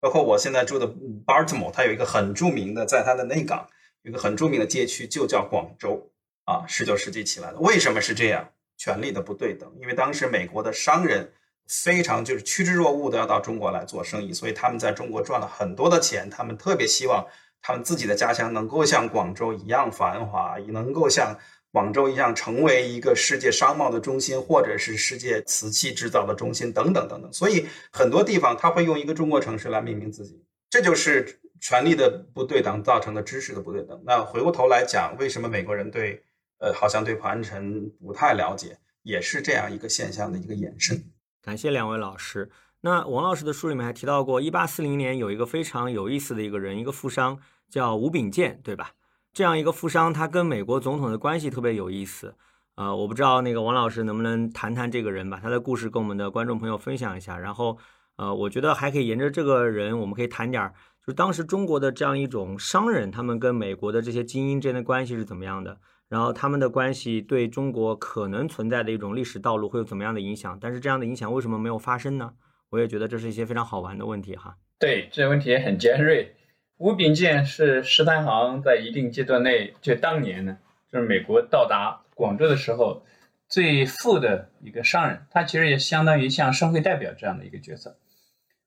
[0.00, 0.86] 包括我现在住的
[1.24, 3.68] Baltimore，它有一个很著名的，在它的内港
[4.02, 6.10] 有一个很著名的街区，就叫广州
[6.44, 6.64] 啊。
[6.66, 8.50] 十九世纪起来的，为什么是这样？
[8.76, 11.32] 权力的不对等，因为当时美国的商人
[11.68, 17.24] 非常就是趋之若鹜的要到中国来做生意，所以他们在中国赚了很多的钱，他们特别希望
[17.62, 21.38] 他们自己的家乡能够像广州一样繁华，也能够像。
[21.74, 27.32] 广州一样成为一个世界商贸的中心，或者是世界瓷器制造的中心，等等等等。
[27.32, 34.00] 所以很多地方他会用一个中国城市来命名自己，这就是权力的不对等造成的知识的不对等。
[34.06, 36.22] 那回过头来讲，为什么美国人对
[36.60, 41.02] 呃好像对普安城不太了解，也是这样一个现象的一个衍生。
[41.42, 42.48] 感谢两位老师。
[42.82, 48.92] 那王老师的书里面还提到过，一八四零年有一个非常有意思的一个人，一个富商叫吴秉鉴，对吧？
[49.34, 52.36] 这样一个富商，他跟美国总统的关系特别有意思，
[52.76, 57.36] 呃，我不知道那个王老师能不能谈谈这个人吧，他的故事跟我们的观众朋友分享一下。
[57.36, 57.76] 然后，
[58.14, 65.80] 呃，我觉得还可以沿着这个人，我们可以谈点儿，就是当时中国的这样一种商人，他们跟美国的这些精英之间的关系是怎么样的？
[66.08, 70.56] 然后他们的关系对中国可能存在的一种历史道路会有怎么样的影响？
[70.60, 72.34] 但是这样的影响为什么没有发生呢？
[72.70, 74.54] 我也觉得这是一些非常好玩的问题哈。
[74.78, 76.36] 对，这个问题也很尖锐。
[76.84, 80.58] 吴秉鉴是十三行在一定阶段内，就当年呢，
[80.92, 83.02] 就是美国到达广州的时候
[83.48, 87.96] 最富的一个商人，他其实也相当于像商会代表这样的一个角色。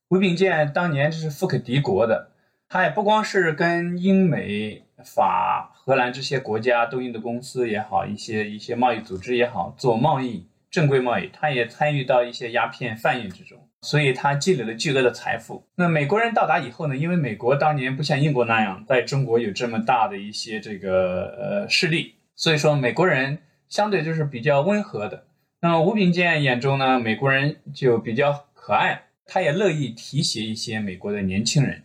[0.09, 2.31] 吴秉鉴当年就是富可敌国的，
[2.67, 13.66] 他也不光是跟英美法荷兰这些国家东印的公司也好，一些一些贸易组织也好做贸易正规贸易，他也参与到一些鸦片贩运之中。
[13.87, 15.63] 所以他积累了巨额的财富。
[15.75, 16.97] 那美国人到达以后呢？
[16.97, 23.37] 因为美国当年不像英国那样在中国有这么大的一些这个呃势力，所以说美国人
[23.69, 25.23] 相对就是比较温和的。
[25.61, 31.83] 那么吴秉鉴眼中呢，美国人就比较可爱，他也乐意提携一些美国的年轻人。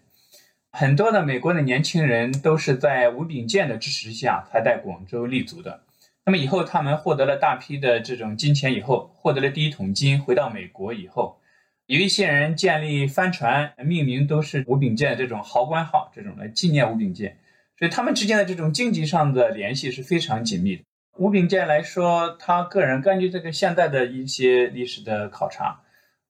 [0.73, 5.83] 很多的美国的年轻人都是在吴秉鉴的支持下才在广州立足的。
[6.25, 11.39] 那么以后他们获得了大批的这种金钱以后，获得了第一桶金，回到美国以后。
[11.87, 17.37] 有一些人建立帆船，命名都是吴秉鉴这种豪官号，这种来纪念吴秉鉴，
[17.77, 20.85] 所以他们之间的这种经济上的联系是非常紧密的。
[21.19, 25.81] 吴秉鉴来说，他个人根据这个现在的一些历史的考察，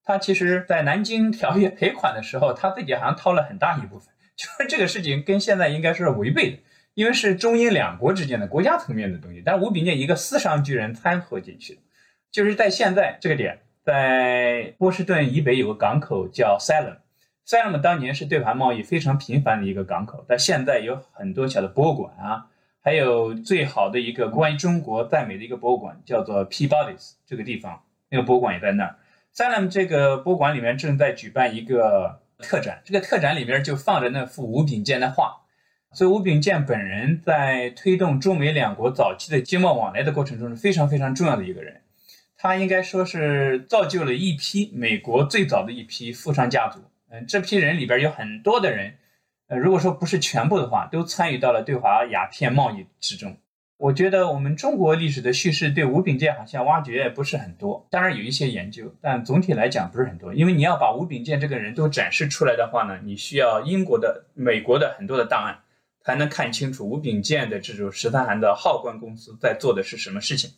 [0.03, 6.59] 他其实在南京条约赔款的时候，他自己好像掏了很大一部分，就是这个事情跟现在应该是违背的，
[6.95, 11.79] 因为是中英两国之间的国家层面的东西，但是吴秉鉴一个私商巨人掺和进去，
[12.33, 13.61] 就是在现在这个点。
[13.85, 22.47] 在波士顿以北有个港口叫 Salem，Salem 当年是对华贸易非常频繁的一个港口，但现在有很多小的博物馆啊，
[22.81, 28.97] 还有最好的一个关于中国在美的一个博物馆叫做 Peabody's 这个地方，那个博物馆也在那儿。
[29.35, 35.41] Salem 这个博物馆里面正在举办一个特展，这个特展里面就放着那幅吴秉鉴的画，
[35.93, 41.81] 所以吴秉鉴本人在推动中美两国早期的经贸往来的过程中是非常非常重要的一个人。
[42.43, 46.81] 他应该说是造就了一批美国最早的一批富商家族。
[47.09, 48.95] 嗯，这批人里边有很多的人，
[49.47, 53.37] 呃，如果说不是全部的话，都参与到了对华鸦片贸易之中。
[53.77, 60.35] 我觉得我们中国历史的叙事对吴秉鉴好像挖掘不是很多，当然有一些研究，但总体来讲不是很多。
[60.35, 65.61] 因为你要把吴秉鉴这个人都展示出来的话呢，你需要英国的、美国的很多的档案，
[66.01, 70.51] 才能看清楚吴秉鉴的这种十三行的浩观公司在做的是什么事情。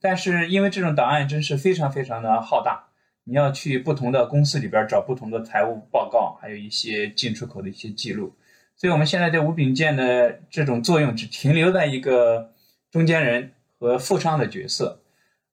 [0.00, 2.84] 但是因为这种档案真是非常非常的浩大，
[3.24, 8.32] 你要去不同的公司里边找不同的财务报告，还有一些进出口的一些记录，
[8.76, 12.52] 所以我们现在对吴秉鉴的这种作用只停留在一个
[12.90, 15.00] 中间人和富商的角色，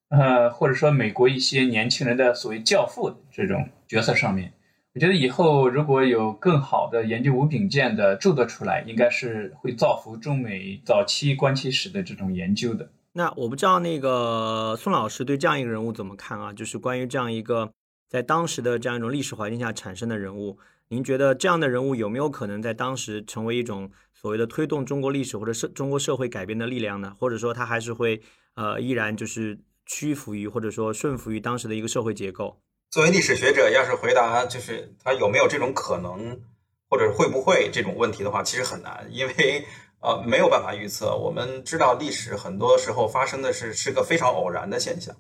[0.09, 4.51] 呃，或者说美国一些年轻人的所谓教父的这种角色上面。
[4.93, 12.87] 我觉得以后如果有更好的研究吴秉鉴的著作出来，应该是会造福中美早期关系史的这种研究的。
[13.15, 16.51] 那我不知道那个宋老师对这样一个人物怎么看啊？
[16.51, 17.71] 就是关于这样一个
[18.09, 20.57] 在当时的这样一种历史环境下产生的人物，
[20.87, 27.15] 您觉得这样的人物有没有可能在当时成为一种所谓的推动中国历史或者社中国社会改变的力量呢？
[27.19, 28.19] 或者说他还是会
[28.55, 32.59] 呃依然就是屈服于或者说顺服于当时的一个社会结构？
[32.89, 36.41] 作为历史学者，要是回答就是他有没有这种可能，
[36.89, 39.63] 或者会不会这种问题的话，其实很难，因为。
[40.03, 41.15] 呃，没有办法预测。
[41.15, 45.15] 我们知道历史很多时候发生的是是个非常偶然的现象，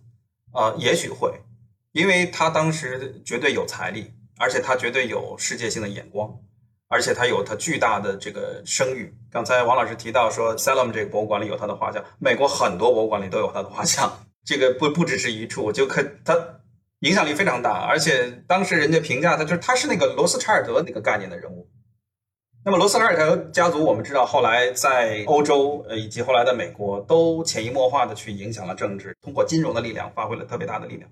[0.51, 1.33] 啊，也许会，
[1.93, 6.29] 因为他当时绝对有财力，而且他绝对有世界性的眼光，
[6.89, 9.15] 而且他有他巨大的这个声誉。
[9.31, 14.11] 刚才王老师提到说，Salem 这个博物馆里有他的画像，美国很多博物馆里都有他的画像，
[14.43, 16.37] 这个不不只是一处，就可他
[16.99, 17.87] 影响力非常大。
[17.87, 21.69] 而且当时人家评价他，就是他是那个罗斯柴尔德那个概念的人物。
[22.65, 31.09] 那么罗斯柴尔德家族，我们知道后来在欧洲呃以及后来的美国都潜移默化的去影响了政治，通过金融的力量发挥了特别大的力量。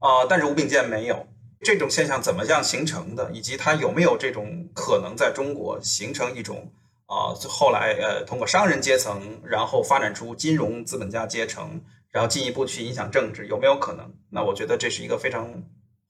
[0.00, 1.28] 啊，但是吴炳坚没有
[1.60, 6.72] 这种现象怎么样形成的，以及他有没有这种可能在中国形成一种
[7.06, 14.12] 啊后来呃通过商人阶层，然后发展出金融资本家阶层，然后进一步去影响政治，有没有可能？
[14.28, 15.48] 那我觉得这是一个非常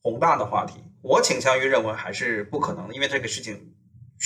[0.01, 0.83] 宏大的话题。
[1.03, 3.74] 我倾向于认为还是不可能，因为这个事情。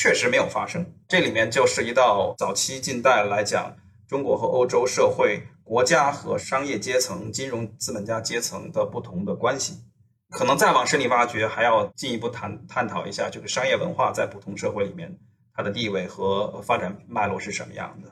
[0.01, 3.75] 确实没有发生，这里面就涉及到早期近代来讲，
[4.07, 9.83] 中国和欧洲社会、国家和商业阶层、金融资本家阶层的不同的关系。
[10.31, 15.19] 可能再往深里挖掘，还要进一步探探讨一下，这个商业文化在不同社会里面
[15.53, 18.09] 它的地位和发展脉络是什么样的。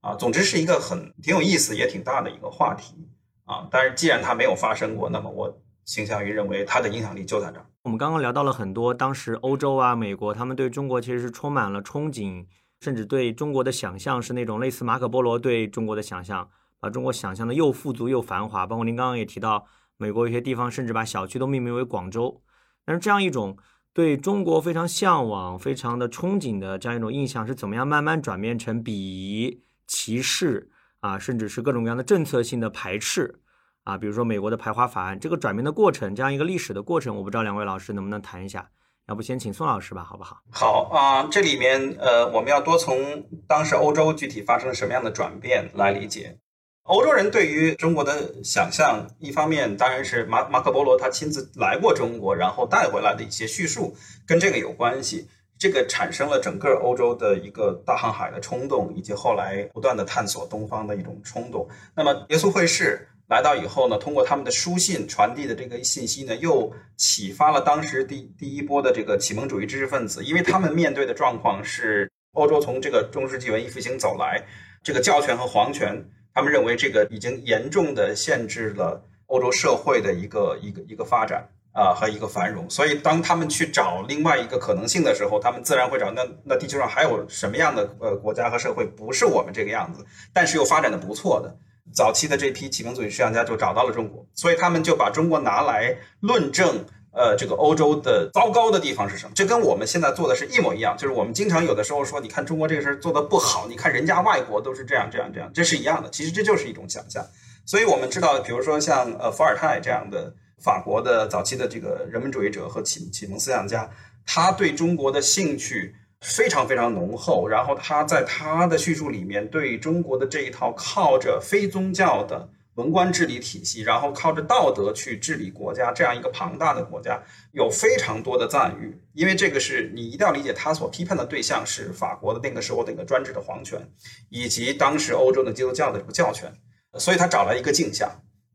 [0.00, 2.96] 啊，总之是一个很挺有意思也挺大的一个话题
[3.44, 3.68] 啊。
[3.70, 7.66] 但是既然它没有发生过，那么我倾向于认为它的影响力就在这儿。
[7.88, 12.44] 我们刚刚聊到了很多，当时欧洲啊、美国，他们对中国其实是充满了憧憬，
[12.82, 18.66] 甚至对中国的想象是那种类似马可波罗对中国的想象，把中国想象的又富足又繁华。
[18.66, 19.64] 包括您刚刚也提到，
[19.96, 22.42] 美国有些地方甚至把小区都命名为广州。
[22.84, 23.56] 但是这样一种
[23.94, 30.68] 对中国非常向往、非常的憧憬的这样一种印象，是怎么样慢慢转变成鄙夷、歧视
[31.00, 33.40] 啊，甚至是各种各样的政策性的排斥？
[33.88, 38.68] 啊，比如说美国的排华法案，这个转变的过程，这样一个历史的过程，我不知道两位老师能不能谈一下？
[39.06, 40.42] 要不先请宋老师吧，好不好？
[40.50, 46.36] 好啊，这里面呃，我们要多从当时欧洲具体发生了什么样的转变来理解。
[46.82, 55.26] 欧洲人对于中国的想象，一方面当然是马马可波罗他亲自来过中国，然后带回来的一些叙述跟这个有关系，
[55.58, 61.66] 这个产生了整个欧洲的一个大航海的冲动，以及后来不断的探索东方的一种冲动。
[61.96, 63.08] 那么耶稣会士。
[63.28, 74.42] 来到以后呢，通过他们的书信传递的这个信息呢，又启发了当时第第一波的这个启蒙主义知识分子，因为他们面对的状况是欧洲从这个中世纪文艺复兴走来，
[74.82, 76.02] 这个教权和皇权，
[76.32, 90.02] 他们认为这个已经严重的限制了欧洲社会的一个一个一个发展啊和一个繁荣，所以当他们去找另外一个可能性的时候，他们自然会找那那地球上还有什么样的呃国家和社会不是我们这个样子，
[90.32, 91.54] 但是又发展的不错的。
[91.92, 99.32] 早期的这批启蒙主义思想家就找到了中国，所以他们就把中国拿来论证，呃，这个欧洲的糟糕的地方是什么？
[99.34, 100.96] 这跟我们现在做的是一模一样。
[100.96, 106.08] 就是我们经常有的时候说，你看中国这个事儿做的不好，你看人家外国都是这样这样这样，这是一样的。
[106.10, 107.24] 其实这就是一种想象。
[107.66, 110.32] 所以我们知道，比如说像呃伏尔泰这样的
[110.62, 113.90] 法国的早期的这个人文主义者和启启蒙思想家，
[114.24, 115.94] 他对中国的兴趣。
[116.20, 127.20] 非常非常浓厚，然后他在他的叙述里面对中国的这一套靠着非宗教的文官治理体系，然后靠着道德去治理国家这样一个庞大的国家，
[127.52, 129.00] 有非常多的赞誉。
[129.12, 133.80] 因为这个是你一定要理解，他所批判的对象是法国的那个时候的一个专制的皇权，
[134.28, 136.52] 以及当时欧洲的基督教的这个教权，
[136.94, 138.10] 所以他找来一个镜像。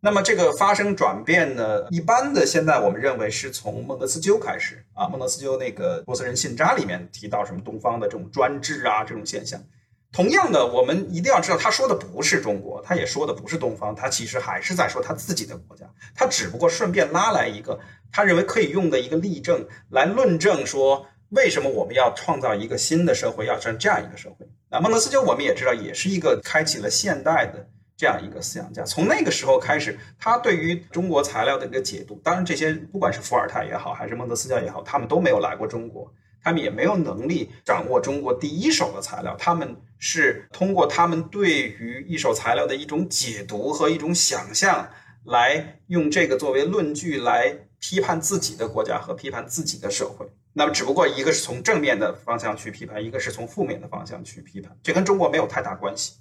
[0.06, 1.88] 那么这个发生转变呢？
[1.90, 9.64] 一般的现在我们认为是从孟德斯鸠开始啊，孟德斯鸠那个《波斯人信札》里面提到什么东方的这种专制啊这种现象。
[10.12, 15.86] 同样的，我们一定要知道，他说的不是中国，他也说的不是东方，他其实还是在说他自己的国家。
[16.14, 17.80] 他只不过顺便拉来一个
[18.12, 24.46] 他认为可以用的一个例证来论证说，为什么我们要创造一个新的社会，要成这样一个社会。
[24.70, 27.66] 那孟德斯鸠我们也知道，也是一个开启了现代的。
[28.04, 44.90] 这样一个思想家，从那个时候开始，他对于中国材料的一个解读，当然这些不管是伏尔泰也好，还是孟德斯鸠也好，他们都没有来过中国，他们也没有能力掌握中国第一手的材料，他们是通过他们对于一手材料的一种解读和一种想象，
[45.24, 50.28] 来用这个作为论据来批判自己的国家和批判自己的社会。
[50.52, 56.16] 那么，只不过一个是从正面的方向去批判，一个是从负面的方向去批判，这跟中国没有太大关系。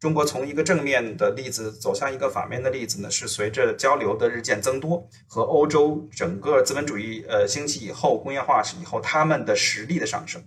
[0.00, 10.42] 中国从一个正面的例子走向一个反面的例子呢，是随着交流的日渐增多和欧洲整个资本主义呃兴起以后、工业化以后，他们的实力的上升，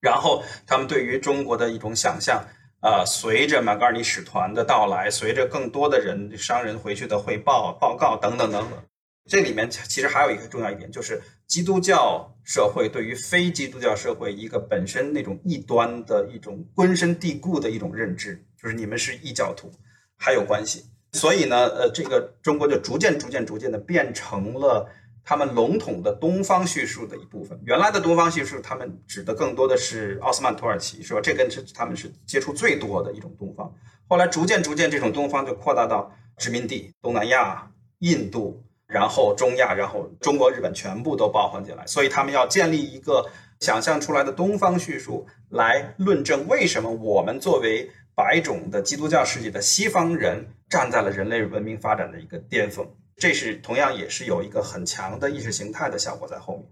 [0.00, 2.42] 然后他们对于中国的一种想象
[2.80, 8.82] 啊，随着马格尔尼使团的到来，随着更多的人商人回去的汇报报告等等等等。
[9.28, 19.68] 这里面其实还有一个重要一点，就是基督教社会对于非基督教社会一个本身那种异端的一种根深蒂固的一种认知，就是你们是异教徒，
[20.16, 20.84] 还有关系。
[21.12, 24.88] 所以呢，呃，这个中国就逐渐、逐渐、逐渐的变成了
[25.24, 27.60] 他们笼统的东方叙述的一部分。
[27.64, 31.20] 原来的东方叙述，他们指的更多的是奥斯曼土耳其，是吧？
[31.20, 33.74] 这跟是他们是接触最多的一种东方。
[34.06, 41.86] 后来逐渐逐渐，这种东方就扩大到殖民地、东南亚、印度，然后中亚，然后中国、日本全部都包含进来。
[41.86, 43.26] 所以他们要建立一个
[43.60, 50.46] 想象出来的东方叙述，来论证为什么我们作为白种的基督教世界的西方人。
[50.68, 52.84] 站在了人类文明发展的一个巅峰，
[53.16, 56.66] 这是同样也是有一个很强的意识形态的效果在后面。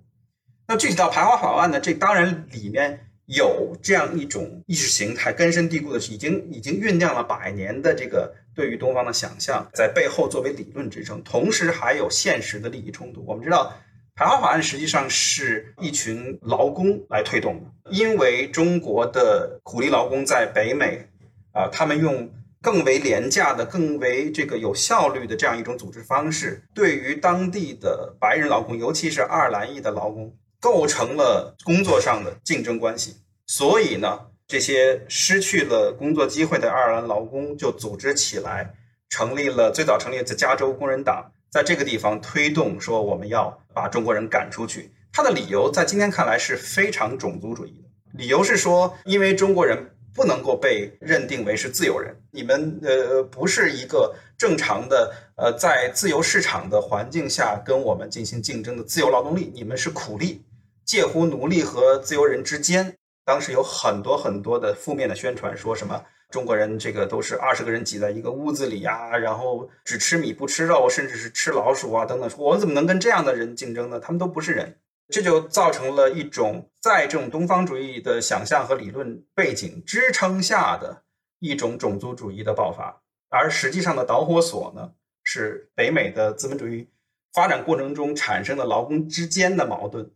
[0.66, 1.78] 那具体到排华法案呢？
[1.78, 13.24] 这当然里面有这样一种意识形态根深蒂固的，是已经已经酝酿了百年的这个对于东方的想象，在背后作为理论支撑，同时还有现实的利益冲突。
[13.26, 13.72] 我们知道，
[14.14, 21.09] 排华法案实际上是一群劳工来推动的，因为中国的苦力劳工在北美
[21.52, 22.30] 啊，他们用。
[22.64, 33.16] 更为廉价的、更为这个有效率的这样一种组织方式，对于当地的白人劳工，尤其是爱尔兰裔的劳工，构成了工作上的竞争关系。
[33.46, 38.74] 所以呢，这些失去了工作机会的爱尔兰劳工就组织起来，
[39.09, 44.90] 成立了最早成立的加州工人党，在这个地方推动说我们要把中国人赶出去。
[45.12, 47.88] 他的理由在今天看来是非常种族主义的，
[48.18, 49.90] 理由是说，因为中国人。
[50.16, 60.40] 不能够被认定为是自由人，你们呃不是一个正常的呃在自由市场的环境下跟我们进行竞争的自由劳动力，你们是苦力，
[60.84, 62.97] 介乎奴隶和自由人之间。
[63.25, 72.31] 当时有很多很多的负面的宣传，说什么中国人这个都是二十个人挤在一个屋子里呀，然后只吃米不吃肉，甚至是吃老鼠啊等等。
[72.37, 73.99] 我怎么能跟这样的人竞争呢？
[73.99, 74.79] 他们都不是人。
[75.09, 81.03] 这就造成了一种在这种东方主义的想象和理论背景支撑下的
[81.41, 86.89] 一种种族主义的爆发，而实际上的导火索呢，是北美的资本主义
[87.35, 90.11] 发展过程中产生的劳工之间的矛盾，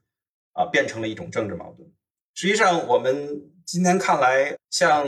[0.55, 1.87] 啊，变成了一种政治矛盾。
[2.41, 5.05] 实际上，我们今天看来，像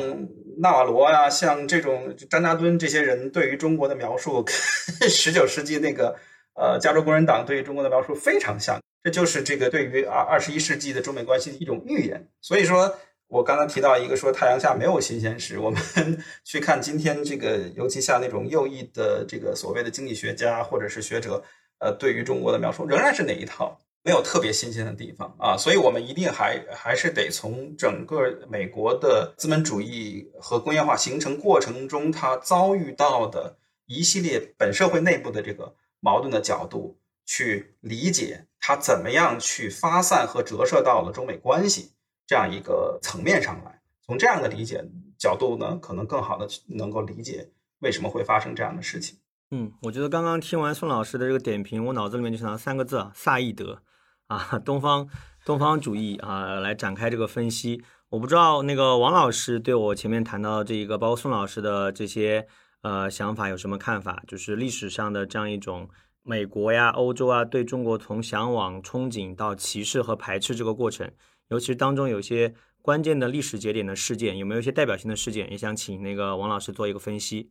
[0.58, 4.52] 纳瓦罗啊，像这种张家墩这些人对于中国的描述，跟
[5.08, 6.16] 十九世纪那个
[6.54, 8.80] 呃加州工人党对于中国的描述非常像。
[9.04, 12.26] 这就是这个对于啊二十一世纪的中美关系的一种预言。
[12.40, 12.92] 所以说
[13.28, 15.80] 我刚刚提到一个说太阳下没有新鲜事，我们
[16.42, 21.40] 去看今天这个，尤其像那种右翼的这个所谓的经济学家或者是学者，
[21.78, 25.56] 呃，对于中国的描述仍然是哪一套，没有特别新鲜的地方啊。
[25.56, 38.46] 所以我们一定还还是得从整个美国的资本主义和工业化形成过程中，它遭遇到的一系列本社会内部的这个矛盾的角度去理解。
[38.62, 41.92] 它怎么样去发散和折射到了中美关系
[42.26, 43.80] 这样一个层面上来？
[44.02, 44.84] 从这样的理解
[45.18, 47.48] 角度呢，可能更好的能够理解
[47.78, 49.18] 为什么会发生这样的事情。
[49.50, 53.82] 嗯，我觉得刚刚听完宋老师的这个点评，我脑子里面就想到三个字啊，萨义德
[54.30, 55.08] 啊，东方
[55.44, 57.82] 东方主义啊，来展开这个分析。
[58.08, 62.46] 我不知道那个王老师对我前面谈到这一个，包括宋老师的这些
[62.82, 64.22] 呃想法有什么看法？
[64.26, 65.88] 就是历史上的这样一种。
[66.22, 71.10] 美国呀，欧洲啊，对中国从向往、憧憬到歧视和排斥这个过程，
[71.48, 72.52] 尤其是当中有些
[72.82, 75.50] 关键的历史节点的事件，有没有一些代表性的事件？
[75.50, 77.50] 也想请那个王老师做一个分析。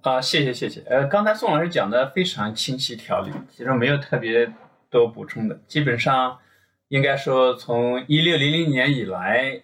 [0.00, 0.80] 啊，谢谢谢谢。
[0.88, 4.50] 呃，刚才宋老师讲的非常清晰条理，其实没有特别
[4.90, 5.60] 都补充的。
[5.66, 6.38] 基本上
[6.88, 9.60] 应该说，从一六零零年以来，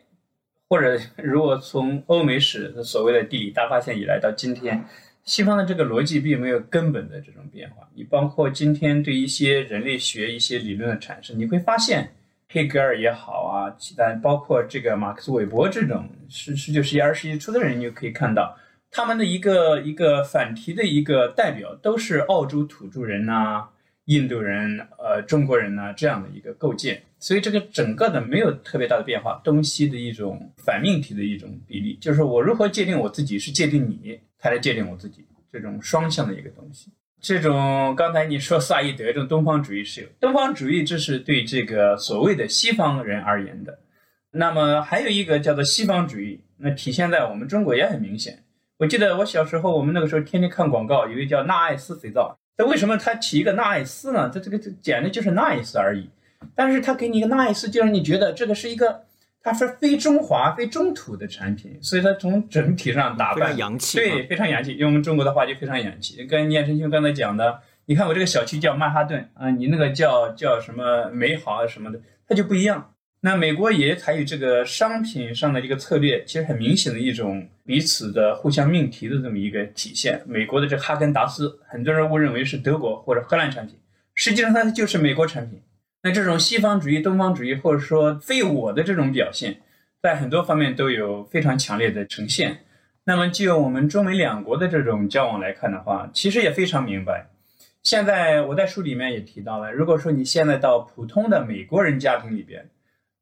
[0.68, 4.84] 或者如果从欧美史所谓的地理大发现以来到今天。
[5.26, 7.88] 西方的这个逻辑并没有根本的这种变化。
[7.94, 12.12] 你包括今天对一些人类学一些理论的产生，你会发现，
[12.50, 18.54] 黑格尔也好啊，其他包括这个马克思韦伯这种十十九世纪二十世纪初的人，你就可以看到
[18.90, 23.66] 他们的一个一个反题的一个代表都是澳洲土著人呐、
[24.04, 27.02] 印度人、呃中国人呢这样的一个构建。
[27.18, 34.20] 所以这个整个的没有特别大的变化，东西的一种反命题的一种比例，就是我如何界定我自己是界定你。
[34.36, 36.90] 才来界定我自己，这种双向的一个东西。
[37.18, 43.78] 这种刚才你说萨义德这种东方主义是有东方主义，这是对这个所谓的西方人而言的。
[44.32, 48.44] 那么还有一个叫做西方主义，那体现在我们中国也很明显。
[48.76, 52.38] 我记得我小时候，我们那个时候天天看广告，有一个叫纳爱斯肥皂。
[52.56, 54.30] 那为什么他起一个 nice 呢？
[54.32, 56.10] 他这个简直就是 nice 而已。
[56.54, 59.04] 但是他给你一个 nice，就让你觉得这个是一个。
[59.46, 64.74] 它是非中华、非中土的产品，所以它从整体上打扮洋气，对，非常洋气。
[64.78, 66.24] 用我们中国的话就非常洋气。
[66.24, 72.93] 跟聂成兄刚才讲的，你看我这个小区叫曼哈顿啊，你那个叫叫什么美好啊什么的，它就不一样。
[73.26, 80.22] 那美国也采取这个商品上的一个策略，其实很明显的一种彼此的互相命题的这么一个体现。
[80.26, 83.78] 美国的这哈根达斯，很多人误认为是德国或者荷兰产品，
[84.14, 85.58] 实际上它就是美国产品。
[86.02, 89.56] 那这种西方主义、东方主义，或者说非我的这种表现，
[90.02, 92.58] 在很多方面都有非常强烈的呈现。
[93.04, 97.30] 那么就我们中美两国的这种交往来看的话，其实也非常明白。
[97.82, 102.68] 现在我在书里面也提到了，如果说你现在到普通的美国人家庭里边，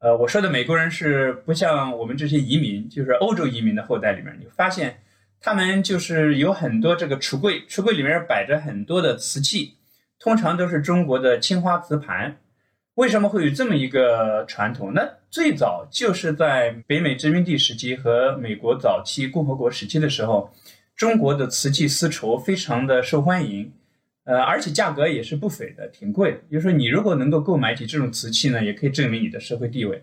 [0.02, 4.98] 呃，我说的美国人是不像我们这些移民，就是欧洲移民的后代里面，你发现
[5.40, 9.74] 他们就是有很多这个橱柜，橱柜里面摆着很多的瓷器，
[10.18, 12.36] 通常都是中国的青花瓷盘。
[12.94, 14.92] 为什么会有这么一个传统？
[14.92, 20.52] 那最早就是在北美殖民地时期和美国早期共和国时期的时候，
[20.96, 23.72] 中国的瓷器丝绸非常的受欢迎，
[24.24, 26.38] 呃，而且价格也是不菲的，挺贵的。
[26.50, 30.02] 就是说，你如果能够购买起这种瓷器呢，也可以证明你的社会地位。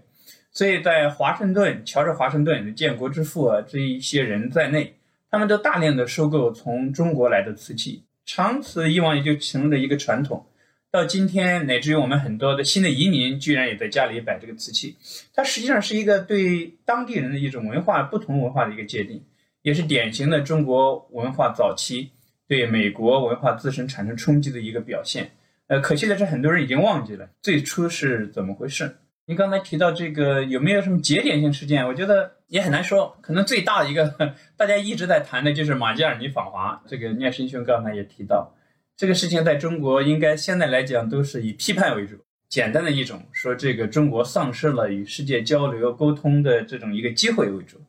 [0.51, 4.95] 所以在华盛顿，乔治华盛顿的建国之父啊，这一些人在内，
[5.29, 10.45] 他们都大量的收购从中国来的瓷器，长此以往也就成了一个传统。
[10.91, 14.97] 到今天，乃至于我们很多的新的移民，居然也在家里摆这个瓷器，
[15.33, 19.23] 它实际上是一个对当地人的一种文化不同文化的一个界定，
[19.61, 22.09] 也是典型的中国文化早期
[22.49, 25.29] 对美国文化自身产生冲击的一个表现。
[25.67, 28.97] 呃，可惜的是，很多人已经忘记了最初是怎么回事。
[29.27, 31.87] 您刚才提到这个有没有什么节点性事件？
[31.87, 36.81] 我觉得也很难说，可能最大的一个大家一直在谈的就是马加尔尼访华。
[36.87, 38.51] 这个聂生兄刚才也提到。
[38.97, 42.17] 这个事情在中国应该现在来讲都是以批判为主，
[42.49, 47.79] 简单的一种说这个中国丧失了与世界交流沟通的这种一个机会为主。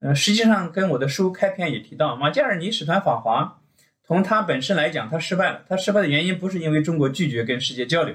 [0.00, 3.62] 呃，实际上跟我的书开篇也提到，马加尔尼使团访华，
[4.06, 5.62] 从他本身来讲，他失败了。
[5.68, 8.14] 他失败的原因不是因为中国拒绝跟世界交流，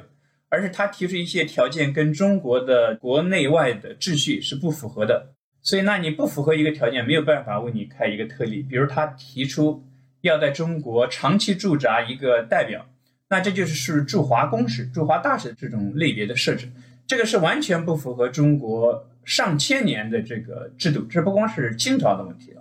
[0.49, 5.33] 而是他提出一些条件跟中国的国内外的秩序是不符合的。
[5.61, 8.61] 所以，那你不符合一个条件，没有办法为你开一个特例。
[8.61, 9.83] 比如他提出。
[10.21, 12.85] 要在中国长期驻扎一个代表，
[13.29, 16.69] 那这就是是驻华公使、驻华大使这种类别的设置，
[17.07, 21.03] 这个是完全不符合中国上千年的这个制度。
[21.03, 22.53] 这不光是清朝的问题。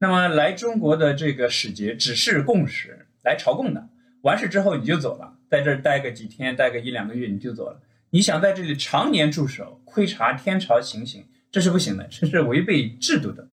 [0.00, 3.88] 那么来中国的这个使节只是共使，来朝贡的，
[4.22, 7.80] 完事之后你就走了，在这儿待个几天，待个一两个月你就走了。
[8.10, 13.48] 你想在这里常年驻守，窥察天朝行刑，这是不行的，这是违背制度的。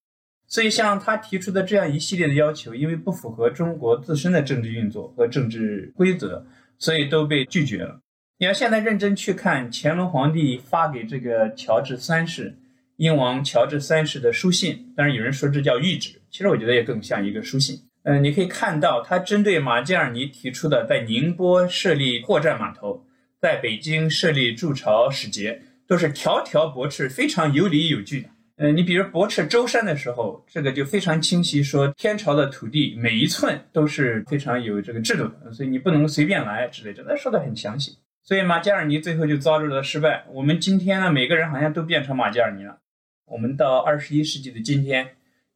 [0.48, 6.46] 所以，像他提出的这样一系列的要求，因为不符合中国自身的政治运作和政治规则，
[6.78, 8.00] 所以都被拒绝了。
[8.38, 12.56] 你要现在认真去看乾隆皇帝发给这个乔治三世、
[12.98, 17.80] 英王乔治三世的书信，当然有人说这叫谕旨，其实我觉得也更像一个书信。
[18.04, 23.06] 嗯，你可以看到他针对马加尔尼提出的在宁波设立货站码头，
[23.40, 28.28] 在北京设立驻朝使节，都是条条驳斥，非常有理有据的。
[28.58, 37.98] 呃，你比如驳斥舟山的时候，这个就非常清晰，说天朝的土地每一寸都是非常有这个制度的，所以你不能随便来之类的，那说的很详细。
[38.26, 40.26] 所以马加尔尼最后就遭受了失败。
[40.34, 42.80] 我们今天呢，每个人好像都变成马加尔尼了。
[43.26, 45.08] 我们到二十一世纪的今天，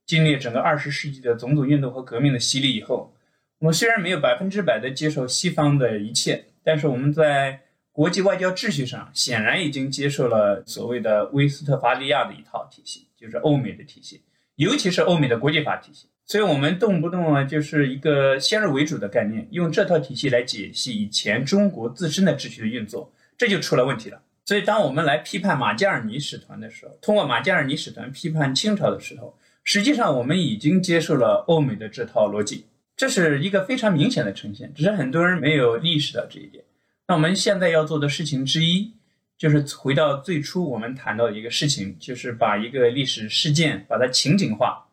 [0.10, 3.14] 经历整个二十世纪的种种运动和革命的洗礼以后，
[3.60, 7.62] 我们虽然没有百分之百的接受西方的一切，但是我们在。
[7.92, 14.22] 国际外交秩序上显然已经接受了所谓的威斯特伐利亚的一套体系，就是欧美的体系，
[14.56, 16.08] 尤其是欧美的国际法体系。
[16.26, 24.22] 所以，我们动不动啊就是一个先入为主的概念，用这套体系来解析以前中国自身的秩序的运作，这就出了问题了。
[24.46, 36.64] 所以，当我们来批判马加尔尼使团的时候，通过马加尔尼使团批判清朝的时候，实际上我们已经接受了欧美的这套逻辑，这是一个非常明显的呈现，只是很多人没有意识到这一点。
[37.08, 38.94] 那我们现在要做的事情之一，
[39.38, 44.86] 就是回到最初我们谈到的一个事情，就是把一个历史事件把它情景化，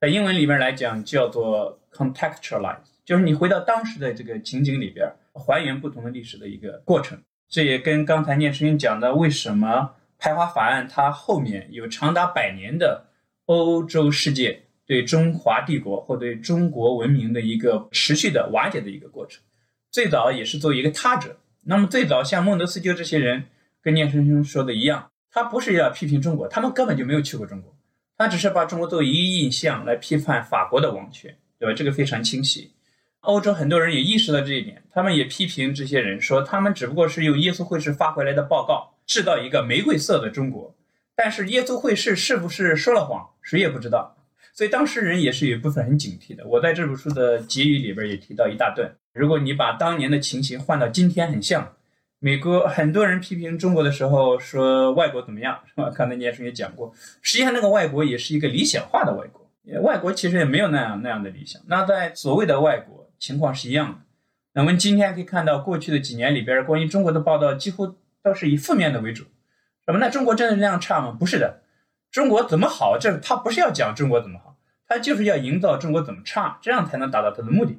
[0.00, 7.18] 在英文里边来讲叫做 contextualize，就是你回到当时的这个情景里边，还原不同的历史的一个过程。
[7.48, 13.06] 这也跟刚才聂声音讲的，为什么排华法案它后面有长达百年的
[13.48, 19.42] 欧洲世界对中华帝国或对中国文明的一个持续的瓦解的一个过程，
[19.90, 21.34] 最早也是作为一个他者。
[21.64, 23.44] 那么最早像孟德斯鸠这些人，
[23.82, 27.74] 跟聂生说的一样，他不是要批评中国，他们根本就没有去过中国，
[28.18, 31.72] 他只是把中国作为一印象来批判法国的王权，对吧？
[31.74, 32.70] 这个非常清晰。
[33.20, 40.74] 欧洲很多人也意识到这一点，他们也批评这些人说，他们只不过是用耶稣会士发回来的报告制造一个玫瑰色的中国，
[41.16, 44.14] 但是耶稣会士是不是说了谎，谁也不知道。
[44.52, 46.46] 所以当事人也是有一部分很警惕的。
[46.46, 48.92] 我在这本书的结语里边也提到一大段。
[49.14, 51.74] 如果你把当年的情形换到今天，很像。
[52.20, 55.88] 美国很多人批评中国的时候说外国怎么样，是吧？
[55.94, 56.92] 刚才聂生也讲过，
[57.22, 59.48] 实际上那个外国也是一个理想化的外国，
[59.82, 61.62] 外国其实也没有那样那样的理想。
[61.68, 63.98] 那在所谓的外国情况是一样的。
[64.52, 69.22] 那我们今天可以看到，过去的几年里边，关于中国的报道几乎都是以负面的为主。
[69.86, 69.98] 什么？
[70.00, 71.16] 那中国真的那样差吗？
[71.16, 71.62] 不是的，
[72.10, 72.96] 中国怎么好？
[72.98, 74.56] 这他不是要讲中国怎么好，
[74.86, 77.78] 他就是要营造中国怎么差，这样才能达到他的目的。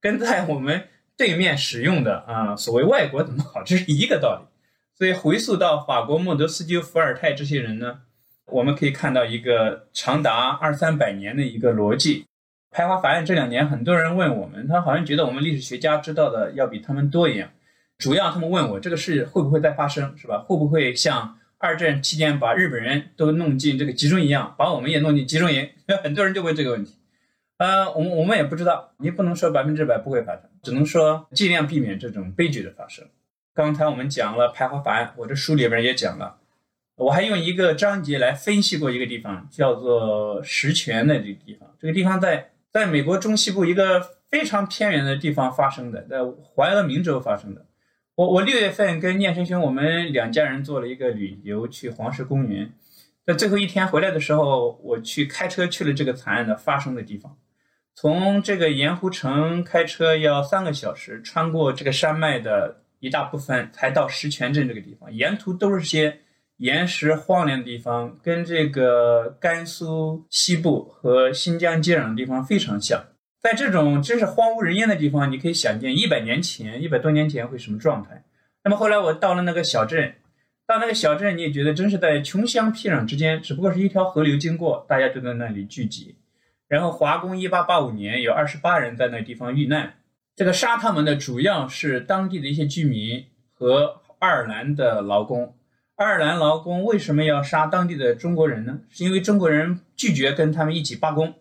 [0.00, 4.46] 跟在我们对面使用的啊，所谓外国怎么好，这是一个道理。
[4.94, 8.00] 所以回溯到法国孟德斯鸠、伏尔泰这些人呢，
[8.46, 12.26] 我们可以看到一个长达二三百年的一个逻辑。
[12.70, 17.48] 排华法案这两年，很多人问我们，他好像觉得我们历史学家知道的要比他们多一样。
[17.98, 20.44] 主要他们问我这个事会不会再发生，是吧？
[20.46, 25.68] 会不会像二战期间把日本人都弄进这个集中营一样，把我们也弄进集中营？
[26.02, 26.96] 很多人就问这个问题。
[27.58, 33.06] 呃，我们我们也不知道，你不能说百分之百不会发生，只能说尽量避免这种悲剧的发生。
[33.54, 36.36] 刚才我们讲了排华法案，我这书里边也讲了，
[36.96, 41.68] 我还用一个章节来分析过一个地方，叫做石泉的这个地方。
[41.80, 42.48] 这个地方在。
[42.72, 44.00] 在美国中西部一个
[44.30, 46.20] 非常偏远的地方发生的，在
[46.56, 47.66] 怀俄明州发生的。
[48.14, 52.72] 我我六月份跟念生兄，我们两家人做了一个旅游，去黄石公园。
[53.26, 57.36] 在最后一天回来的时候，我去开车去了这个惨案的发生的地方。
[57.94, 65.12] 从这个盐湖城开车要三个小时，穿过这个山脉的一大部分，才到石泉镇这个地方。
[65.12, 66.18] 沿途都是些。
[66.58, 73.02] 岩石荒凉的地方，跟这个甘肃西部和新疆接壤的地方非常像。
[73.42, 78.22] 在这种真是荒无人烟的地方，你可以想见一百年前、一百多年前会什么状态。
[78.62, 80.14] 那么后来我到了那个小镇，
[80.64, 86.14] 到那个小镇，你也觉得真是在穷乡僻壤之间，只不过是一条河流经过，大家就在那里聚集。
[86.68, 89.94] 然后华工一八八五年有二十八人在那地方遇难，
[90.36, 95.56] 这个杀他们的主要是当地的一些居民和爱尔兰的劳工。
[95.96, 98.78] 爱尔兰劳工为什么要杀当地的中国人呢？
[98.88, 101.34] 是因为中国人拒绝跟他们一起罢工。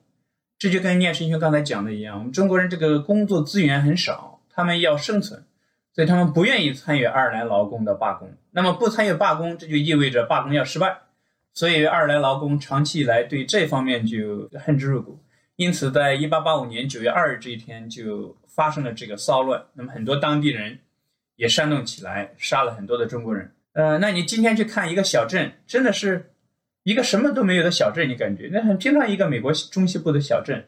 [0.61, 5.43] 这就跟聂师兄刚才讲的一样，我们中国人这个工作资源很少，他们要生存，
[5.91, 8.31] 所以他们不愿意参与爱尔兰劳工的罢工。
[8.51, 10.95] 那么不参与罢工，这就意味着罢工要失败。
[11.51, 15.17] 所以爱尔兰劳工长期以来对这方面就恨之入骨。
[15.55, 19.65] 因此，在一八八五年九月二日这一天就发生了这个骚乱。
[19.73, 20.77] 那么很多当地人
[21.37, 23.51] 也煽动起来，杀了很多的中国人。
[23.73, 26.30] 呃，那你今天去看一个小镇，真的是
[26.83, 30.65] 一个什么都没有的小镇，你感觉那很平常一个美国中西部的小镇，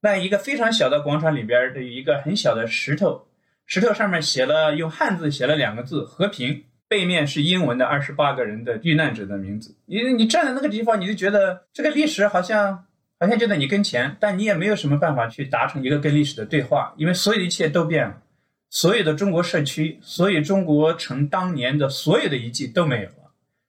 [0.00, 3.26] 那一个非常小的广场里边的一个很小的石头，
[3.66, 9.74] 石头上面写了用汉字写了两个字“和平”，背面是英文的二十八个人的遇难者的名字。
[9.86, 12.84] 你你站在那个地方，你就觉得这个历史好像
[13.18, 18.22] 好像就在你跟前，但你也没有什么办法去达成一个跟历史的对话，因为所有的一切都变了。
[18.70, 23.25] 所有的中国社区，所有中国城当年的所有的遗迹都没有了。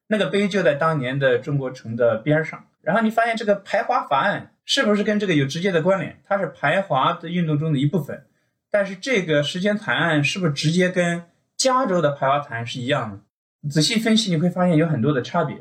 [0.08, 2.66] 那个碑就在当年的中国城的边上。
[2.82, 6.20] 然后你发现这个排华法案是不是跟这个有直接的关联？
[6.26, 8.26] 它是排华的运动中的一部分。
[8.72, 11.24] 但是这个时间惨案是不是直接跟
[11.56, 13.70] 加州的排华惨案是一样的？
[13.70, 15.58] 仔细分析你会发现有很多的差别。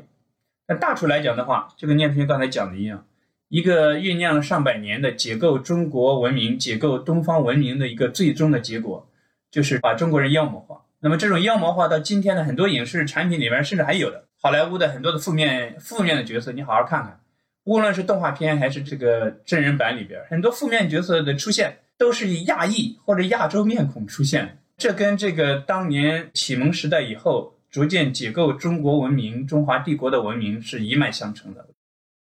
[0.65, 3.05] 但大处来讲的话，就跟聂同学刚才讲的一样，
[3.49, 9.09] 一个酝酿了上百年的解构中国文明、解构东方文明的一个最终的结果。
[9.49, 17.19] 就是把中国人妖魔化，那么这种妖魔化到今天的很多影视产品里面，甚至还有的好莱坞的很多的负面负面的角色，你好好看看，
[17.63, 31.61] 无论是动画片还是这个真人版里边，很多负面角色的出现都是以亚裔或者亚洲面孔出现，这跟这个当年启蒙时代以后逐渐解构中国文明、中华帝国的文明是一脉相承的，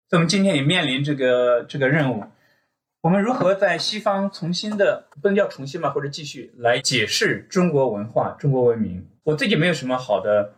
[0.09, 2.23] 所以我们今天也面临这个这个任务。
[3.01, 9.07] 我们如何在西方重新的不能叫重新吧，或者继续来解释中国文化、中国文明？
[9.23, 10.55] 我自己没有什么好的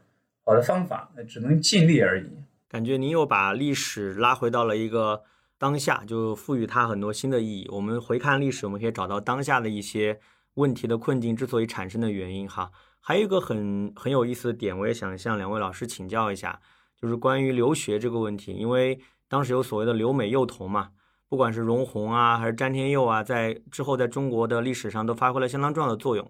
[0.51, 2.29] 好的方法，只能尽力而已。
[2.67, 5.23] 感觉您又把历史拉回到了一个
[5.57, 7.69] 当下，就赋予它很多新的意义。
[7.71, 10.19] 我们回看历史，我们可以找到当下的一些
[10.55, 12.49] 问题的困境之所以产生的原因。
[12.49, 16.59] 哈，还有一个很很有意思的点，我也想向两位老师请教一下，
[17.01, 18.99] 就是关于留学这个问题，因为
[19.29, 20.89] 当时有所谓的留美幼童嘛。
[21.29, 26.29] 不管是容闳啊，还是詹天佑啊，在之后在中国的历史上都发挥了相当重要的作用。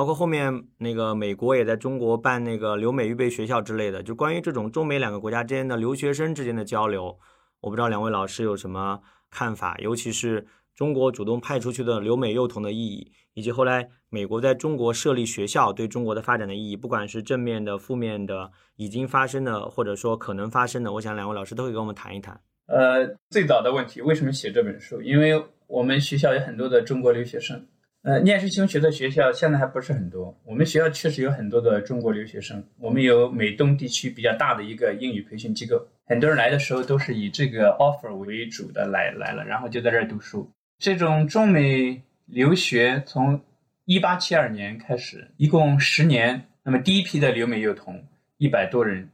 [0.00, 4.02] 包括后面那个美国也在中国办那个留美预备学校之类的。
[4.02, 7.18] 就关于这种中美两个国家之间的留学生之间的交流，
[7.60, 22.40] 我不知道两位老师有什么看法，尤其是中国主动派出去的留美幼童的意义，以及后来美国在中国设立学校对中国的发展的意义，不管是正面的、负面的、已经发生的，或者说可能发生的，我想两位老师都会跟我们谈一谈。
[22.68, 25.02] 呃，最早的问题，为什么写这本书？
[25.02, 27.66] 因为我们学校有很多的中国留学生。
[28.02, 30.34] 呃，念师兄学的学校现在还不是很多。
[30.44, 32.64] 我们学校确实有很多的中国留学生。
[32.78, 40.50] 我们有美东地区比较大的一个英语培训机构，很多人来的时候都是以这个 offer 为主的来来了，然后就在这儿读书。
[40.78, 43.38] 这种中美留学从
[43.84, 46.46] 一八七二年开始，一共十年。
[46.62, 48.02] 那么第一批的留美幼童
[48.38, 49.10] 一百多人。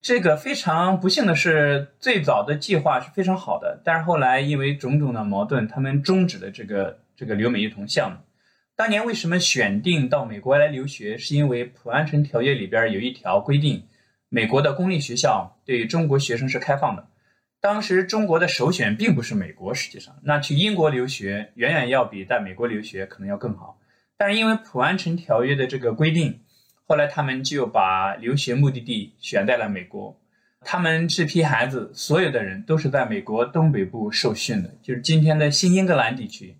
[0.00, 8.16] 这个非常不幸的是，最早的计划是非常好的，但是后来因为种种的矛盾，他们终止了这个这个留美幼童项目。
[8.76, 11.16] 当年为什么选定到美国来留学？
[11.16, 13.84] 是因为普安城条约里边有一条规定，
[14.28, 17.06] 美国的公立学校对中国学生是开放的。
[17.60, 23.78] 当时中国的首选并不是美国，实际上那去英国留学远远要比在美国留学可能要更好。
[24.16, 26.40] 但是因为普安城条约的这个规定，
[26.84, 30.20] 后来他们就把留学目的地选在了美国。
[30.62, 36.56] 他们这批孩子所有的人都是在美国东北部受训的，就是今天的新英格兰地区。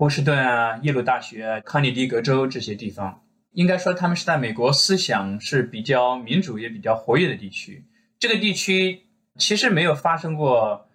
[0.00, 3.22] 波士顿啊，耶鲁大学、康涅狄格州这些地方，
[3.52, 7.84] 应该说他们是在美国思想是比较民主也比较活跃的地区。
[8.18, 9.02] 这个地区
[9.36, 10.88] 其实没有发生过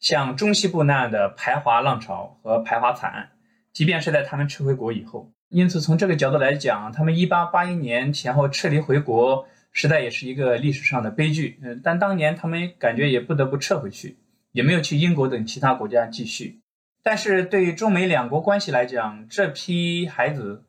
[0.00, 3.30] 像中西部那样的排华浪潮和排华惨案，
[3.72, 5.32] 即便是在他们撤回国以后。
[5.48, 11.58] 因此，从这个角度来讲，他们1881年前后撤离回国，实在也是一个历史上的悲剧。
[11.62, 14.18] 嗯，但当年他们感觉也不得不撤回去，
[14.52, 16.60] 也没有去英国等其他国家继续。
[17.02, 20.64] 但是对于中美两国关系来讲，这批孩子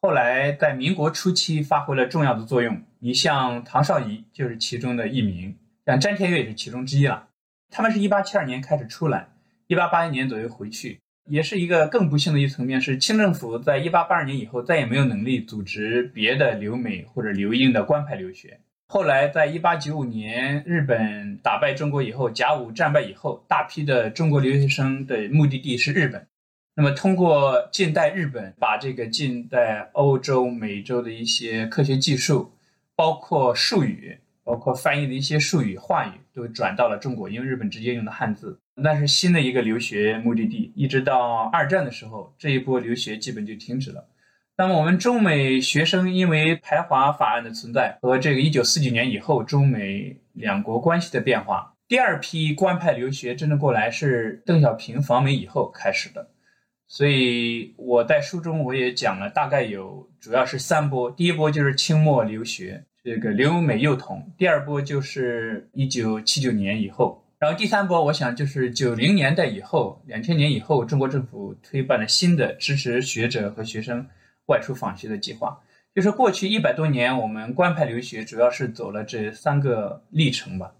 [0.00, 2.82] 后来在民国初期发挥了重要的作用。
[3.00, 7.28] 你像唐绍仪就是其中的一名，像詹天岳也是其中之一了。
[7.70, 9.28] 他们是一八七二年开始出来，
[9.66, 11.00] 一八八一年左右回去。
[11.26, 18.60] 也是一个更不幸的一层面是，清政府在一八八二年以后再也没有能力组织别的留美或者留英的官派留学。
[18.94, 26.24] 后来，在一八九五年日本打败中国以后，甲午战败以后，大批的中国留学生的目的地是日本。
[26.76, 32.52] 那么，通过近代日本，把这个近代欧洲、美洲的一些科学技术，
[32.94, 38.56] 包括术语，包括翻译的一些术语、话语，都转到了中国，因为日本直接用的汉字。
[38.76, 40.72] 那是新的一个留学目的地。
[40.76, 44.06] 一直到二战的时候，这一波留学基本就停止了。
[44.56, 56.30] 那么我们中美学生因为排华法案的存在和这个一九四九年以后中美两国关系的变化，第二批官派留学真正过来是邓小平访美以后开始的。
[56.86, 61.10] 所以我在书中我也讲了，大概有主要是三波。
[61.10, 74.06] 第一波就是清末留学，这个留美幼童；第二波就是一九七九年以后，然后第三波我想就是九零年代以后、两千年以后，中国政府推办了新的支持学者和学生。
[74.46, 75.60] 外出访学的计划，
[75.94, 80.72] 就是过去一百多年，我们官派留学主要是走了这三个历程吧，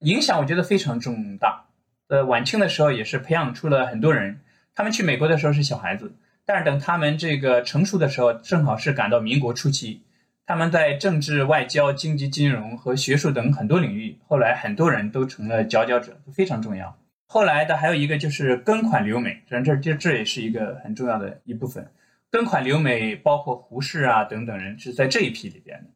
[0.00, 1.64] 影响我觉得非常重大。
[2.08, 4.40] 呃，晚清的时候也是培养出了很多人，
[4.74, 6.12] 他们去美国的时候是小孩子，
[6.46, 10.02] 但是等他们这个成熟的时候，正好是赶到民国初期，
[10.46, 16.96] 他们在政治、外交、经济、金融和学术等很多领域，后来很多人都成了佼佼者，非常重要。
[17.26, 21.86] 后来的还有一个就是庚款留美，这这这也是一个很重要的一部分。
[22.30, 25.90] 庚款留美包括胡适啊等等人是在这一批里边的。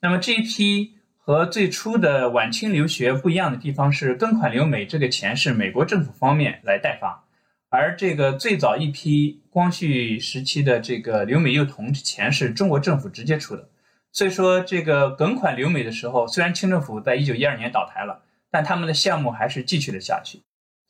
[0.00, 7.24] 那么这一批和最初的晚清留学不一样的地方是，庚款留美这个钱是美国政府方面来代发，
[7.70, 13.68] 而这个最早一批光绪时期的这个留美幼童钱是中国政府直接出的。
[14.12, 20.40] 所以说这个跟款留美的时候，虽然清政府在一九一二年倒台了，但他们的项目还是继续了下去。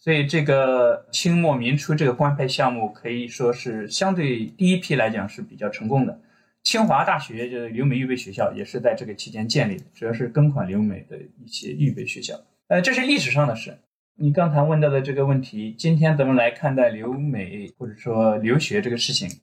[0.04, 6.20] 所以，这个清末民初这个官派项目可以说是相对第一批来讲是比较成功的。
[6.62, 12.38] 清华大学就是留美预备学校，也是在这个期间建立的，主要是跟款留美的一些预备学校。
[12.68, 13.78] 呃，这是历史上的事。
[14.16, 19.40] 你刚才问到的这个问题，今天怎么来看待留美或者说留学这个事情？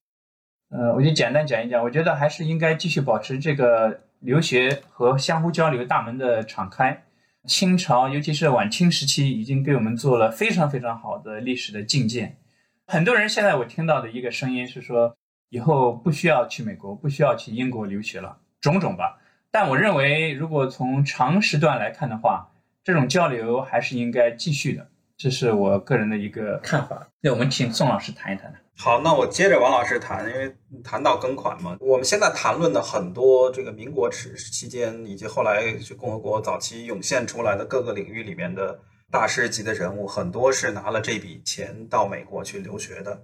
[0.69, 1.83] 呃，我就简单讲一讲。
[1.83, 7.03] 我觉得还是应该继续保持这个留学和相互交流大门的敞开。
[7.47, 12.37] 清朝，尤其是晚清时期，已经给我们做了非常非常好的历史的借鉴。
[12.85, 15.17] 很多人现在我听到的一个声音是说，
[15.49, 19.19] 以后不需要去美国，不需要去英国留学了，种种吧。
[19.49, 22.51] 但我认为，如果从长时段来看的话，
[22.83, 24.87] 这种交流还是应该继续的。
[25.17, 27.07] 这是我个人的一个看法。
[27.21, 28.53] 那我们请宋老师谈一谈。
[28.77, 38.79] 好，那我接着王老师谈，因为谈到庚款嘛，我们现在谈论的很多这个民国时期间以及后来就共和国早期涌现出来的各个领域里面的
[39.11, 43.21] 大师级的人物，很多是拿了这笔钱到美国去留学的，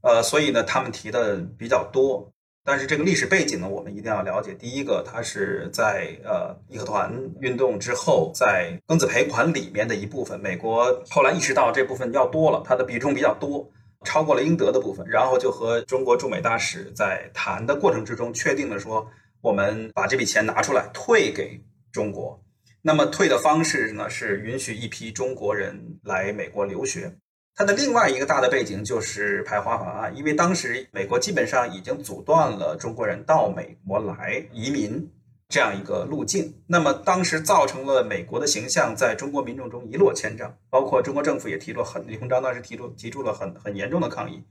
[0.00, 2.32] 呃，所以呢，他们提的比较多。
[2.64, 4.52] 但是这个历史背景呢，我们一定要了解。
[4.54, 10.40] 第一个，它是在呃义和团运动之后，在庚子赔款里面的一部分。
[10.40, 13.70] 美国后来意识到这部分要多了，它的比重比较多，
[14.06, 19.06] 超过了应得的部分，然后就和中国驻美大使在谈的过程之中，确定了说，
[19.42, 21.60] 我们把这笔钱拿出来退给
[21.92, 22.40] 中国。
[22.80, 27.12] 那么退的方式呢，是允许一批中国人来美国留学。
[27.58, 35.10] 它的另外一个大的背景就是排华法案，因为当时美国基本上已经阻断了中国人到美国来移民
[35.48, 44.42] 这样一个路径，那么当时造成了美国的形象在中国民众中一落千丈，包括中国政府也提出很李鸿章当时提出提出了很很严重的抗议，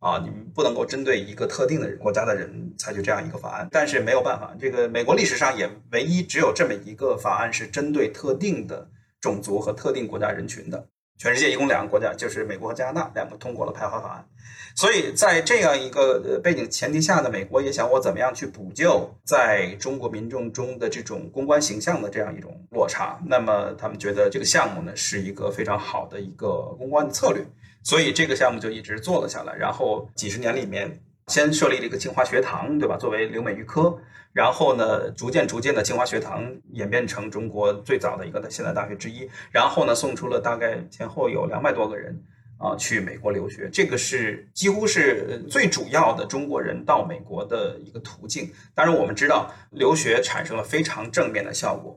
[0.00, 8.90] 啊，你们不能够针对一个特定的国家的人采取这样一个法案，但是没有办法，这个美国历史上也唯一只有这么一个法案是针对特定的
[9.22, 10.86] 种族和特定国家人群的。
[11.16, 14.26] 全世界一共两个国家，就是美国和加拿大，两个通过了排华法案。
[14.76, 23.18] 所以在这样一个背景前提下呢，美国也想我怎么样去补救在中国民众中的这种公关形象的这样一种落差。
[23.26, 27.44] 那么他们觉得这个项目呢是一个非常好的一个公关的策略，
[27.84, 29.54] 所以这个项目就一直做了下来。
[29.54, 32.96] 然后几十年里面，先设立了一个清华学堂，对吧？
[32.96, 33.96] 作为留美预科。
[34.34, 39.30] 然后呢，逐渐逐渐的，清华学堂演变成中国最早的一个的现代大学之一。
[39.52, 42.20] 然后呢，送出了大概前后有两百多个人
[42.58, 48.50] 啊去美国留学，这个是几乎是最主要的中国人到美国的一个途径。
[48.74, 51.96] 当然，我们知道留学产生了非常正面的效果，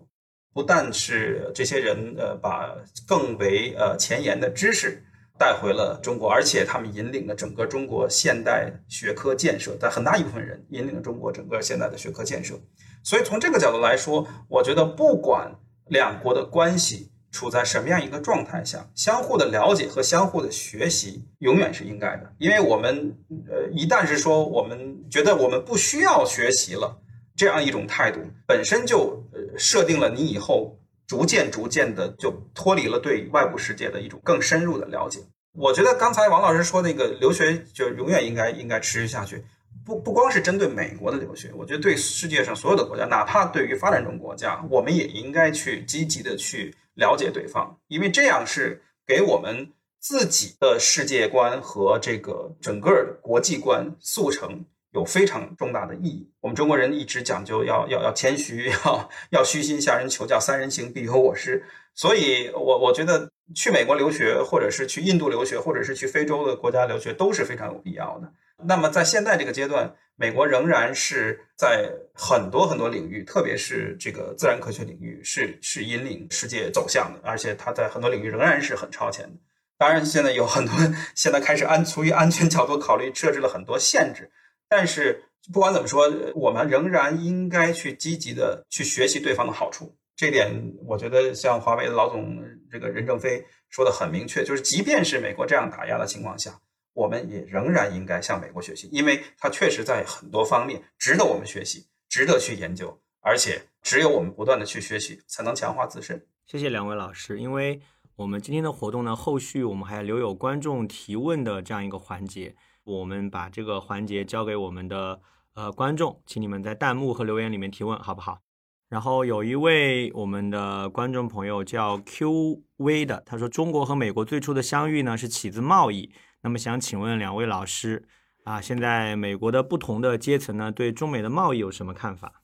[0.53, 2.71] 不但是这些人呃把
[3.07, 5.03] 更为呃前沿的知识。
[5.37, 12.59] 带回了中国，而且他们引领了整个中国现代学科建设，在很大一部分人引领了中国整个现代的学科建设。
[13.03, 15.53] 所以从这个角度来说，我觉得不管
[15.87, 22.33] 两国的关系处在什么样一个状态下，相互的了解和相互的学习永远是应该的。
[22.39, 23.15] 因为我们
[23.49, 26.99] 呃，一旦是说我们觉得我们不需要学习了
[27.35, 30.77] 这样一种态度，本身就呃设定了你以后。
[31.07, 35.19] 逐渐逐渐的就脱离了对外部世界的一种更深入的了解。
[35.53, 39.43] 我觉得刚才王老师说那个留学就永远应该应该持续下去，
[39.85, 54.65] 不不光是针对美国的留学，我觉得对世界上所有的国家，哪怕对于发展中国家，我们也应该去积极的去了解对方，因为这样是给我们自己的世界观和这个整个国际观速成。
[54.97, 56.29] 有非常重大的意义。
[56.41, 61.63] 我们中国人一直讲究要要要谦虚， 要要虚心向人求教，三人行必有我师。
[61.93, 68.31] 所以，我我觉得去美国留学，或者是去印度留学，或者是去非洲的国家留学，都是非常有必要的。
[68.63, 79.33] 那么，在现在这个阶段，美国仍然是在很多很多领域，特别是这个自然科学领域，是是引领世界走向的，而且它在很多领域仍然是很超前的。
[79.79, 80.73] 当然，现在有很多
[81.15, 84.29] 现在开始安出于安全角度考虑，设置了很多限制。
[84.69, 85.23] 但是
[85.53, 89.95] 不管怎么说，我们仍然应该去积极的去学习对方的好处。
[90.15, 90.51] 这点
[90.85, 96.59] 我觉得像华为的老总这个任正非说的很明确，就是即便是美国这样打压的情况下，
[96.93, 106.25] 我们也仍然应该向美国学习，因为它确实在很多方面值得我们学习，值得去研究，而且只有我们不断的去学习，才能强化自身。
[106.47, 107.79] 谢谢两位老师，因为
[108.15, 112.55] 我们今天的活动呢，后续我们还留有观众提问的这样一个环节。
[112.87, 115.19] 我们把这个环节交给我们的
[115.55, 118.39] 呃观众，请你们在弹幕和留言里面提问，好不好？
[118.87, 128.07] 然后有一位我们的观众朋友叫 QV 的，他说中国和美国最初的相遇呢是起自贸易，那么想请问两位老师
[128.45, 132.41] 啊，现在美国的不同的阶层呢对中美的贸易有什么看法？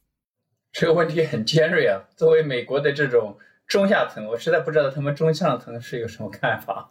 [0.73, 2.01] 这个问题很尖锐啊！
[2.17, 3.37] 作为美国的这种
[3.67, 6.89] 中下层，我实在不知道他们中上层是有什么看法。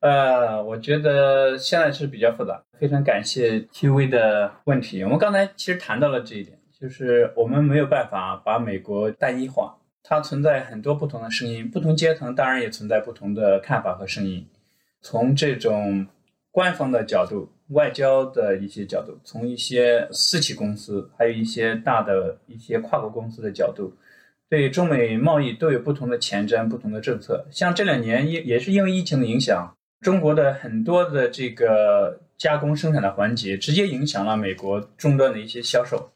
[0.00, 2.62] 呃，我觉得现在是比较复杂。
[2.78, 5.02] 非常感谢 TV 的问题。
[5.02, 14.46] 我们刚才其实谈到了这一点，就是我们没有办法把美国单一化，它存在很多不同的声音，不同阶层当然也存在不同的看法和声音。
[15.00, 16.06] 从这种
[16.50, 23.96] 官方的角度、外交的一些角度，从一些私企公司，还有一些大的一些跨国公司的角度，
[24.50, 27.46] 对中美贸易都有不同的前瞻、不同的政策。
[27.50, 29.72] 像这两年也也是因为疫情的影响。
[30.06, 36.12] 中国的很多的这个加工生产的环节，直接影响了美国终端的一些销售，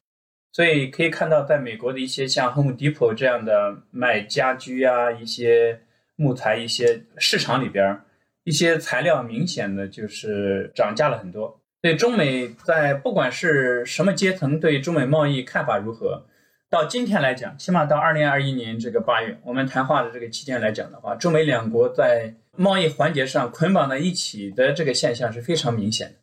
[0.52, 5.80] 所以可以看到，在美国的一些像 Home Depot 这样的卖家居啊、一些
[6.14, 8.00] 木材、一些市场里边，
[8.44, 11.60] 一些材料明显的就是涨价了很多。
[11.82, 16.24] 对中美在不管是什么阶层对中美贸易看法如何，
[16.70, 26.14] 到今天来讲，起码到二零二一年这个八月，我们谈话的这个期间来讲的话，中美两国在贸易环节上捆绑在一起的这个现象是非常明显的。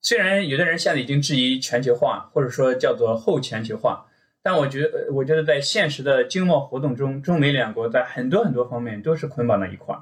[0.00, 4.06] 虽然有的人现在已经质疑全球化，或者说叫做后全球化，
[4.42, 10.00] 但我觉得，我觉得在现实的经贸活动中，中美两国在很多很多方面都是捆绑在一块儿。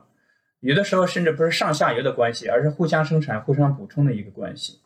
[0.60, 4.78] 有的时候甚至不是上下游的关系，而是互相生产、互相补充的一个关系。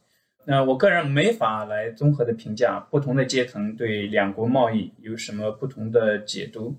[0.47, 6.79] 那我个人没法来综合的评价不同的阶层对两国贸易有什么不同的解读。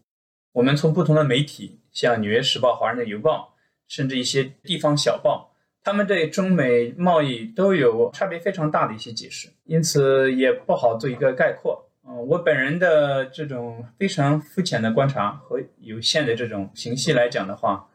[0.53, 3.51] 我们从不同的媒体，像《纽约时报》《华盛顿邮报》。
[3.87, 11.87] 甚至一些地方小报，他们对中美贸易都有差别非常大的一些解释，因此也不好做一个概括。
[12.03, 17.87] 嗯，我本人的这种非常肤浅的观察和有限的这种信息来讲的话，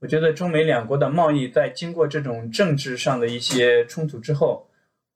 [0.00, 4.67] 我觉得中美两国的贸易在经过这种政治上的一些冲突之后，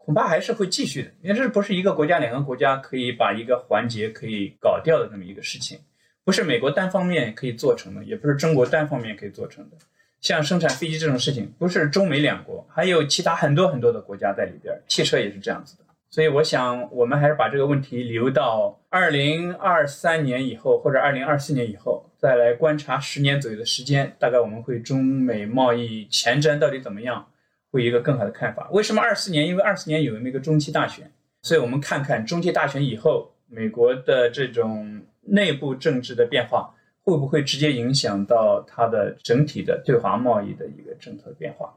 [0.05, 5.79] 恐怕还是会继续的，因为这不是一个国家两个国家可以把一个环节可以搞掉的这么一个事情，
[6.25, 9.77] 不是美国单方面可以做成的，也不是中国单方面可以做成的。
[10.21, 15.85] 像生产飞机这种事情，不是中美两国，还有其他很多很多的国家在里边，汽车也是这样子的。
[16.11, 27.27] 所以我想，我们还是把这个问题留到二零二三年以后，或者二零二四年以后，再来观察十年左右的时间，大概我们会中美贸易前瞻到底怎么样，
[27.73, 28.69] 会有一个更好的看法。
[28.71, 29.45] 为什么二四年？
[29.45, 36.73] 因为二四年有那个中期大选，所以我们看看中期大选以后，美国的这种内部政治的变化，
[37.03, 41.75] 会不会直接影响到它的整体的对华贸易的一个政策变化？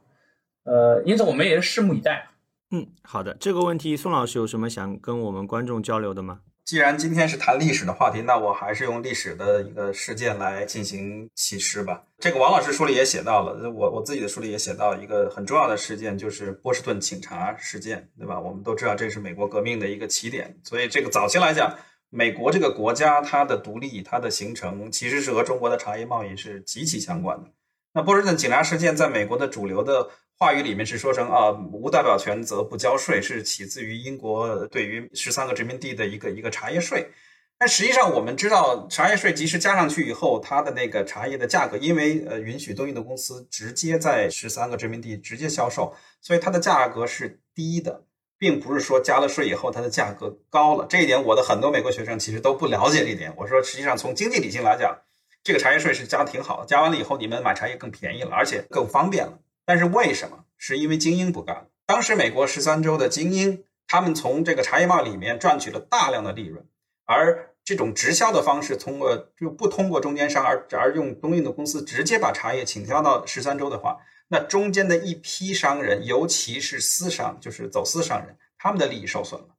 [0.66, 2.28] 呃，因此我们也是拭目以待。
[2.72, 6.42] 嗯，好的，这个问题宋老师有什么想跟我们观众交流的吗？
[6.66, 12.04] 既然今天是谈历史的话题，那我还是用历史的一个事件来进行启示吧。
[12.18, 18.40] 这个王老师书里也写到了，我我自己的书里也写到一个很重要的事件，就是波士顿请察事件，对吧？
[18.40, 21.72] 我们都知道这是美国革命的一个起点，所以这个早期来讲，
[22.10, 27.52] 美国这个国家它的独立、它的形成，其实是和中国的茶叶贸易是极其相关的。
[27.94, 30.10] 那波士顿警察事件在美国的主流的。
[30.38, 37.10] 话语里面是说成啊，无代表权则不交税，是起自于英国对于十三个殖民地的一个一个茶叶税。
[37.58, 48.04] 但实际上我们知道，茶叶税即使加上去以后，它的那个茶叶的价格，因为呃允许东印度公司直接在十三个殖民地直接销售，所以它的价格是低的，
[48.38, 50.86] 并不是说加了税以后它的价格高了。
[50.90, 53.34] 这一点我的很多美国学生其实都不了解这一点。
[53.38, 54.94] 我说实际上从经济理性来讲，
[55.42, 59.40] 这个茶叶税是加的挺好的，加完了以后你们买茶叶更便宜了，而且更方便了。
[59.66, 60.46] 但是为什么？
[60.58, 61.68] 是因为精英不干。
[61.86, 66.66] 当时美国十三州的精英，他们从这个茶叶贸易里面赚取了大量的利润，
[67.06, 73.98] 而这种直销的方式，通过就不通过中间商，而而用东印度公司直接把茶叶倾销到十三州的话，
[74.30, 79.55] 那中间的一批商人，尤其是私商，就是走私商人，他们的利益受损了。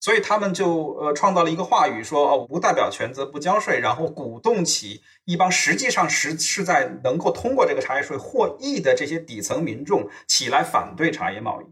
[0.00, 11.66] 所以他们就呃创造了一个话语，说哦无代表权则不交税，然后鼓动起一帮实际上实是在能够通过这个茶叶税获益的这些底层民众起来反对茶叶贸易，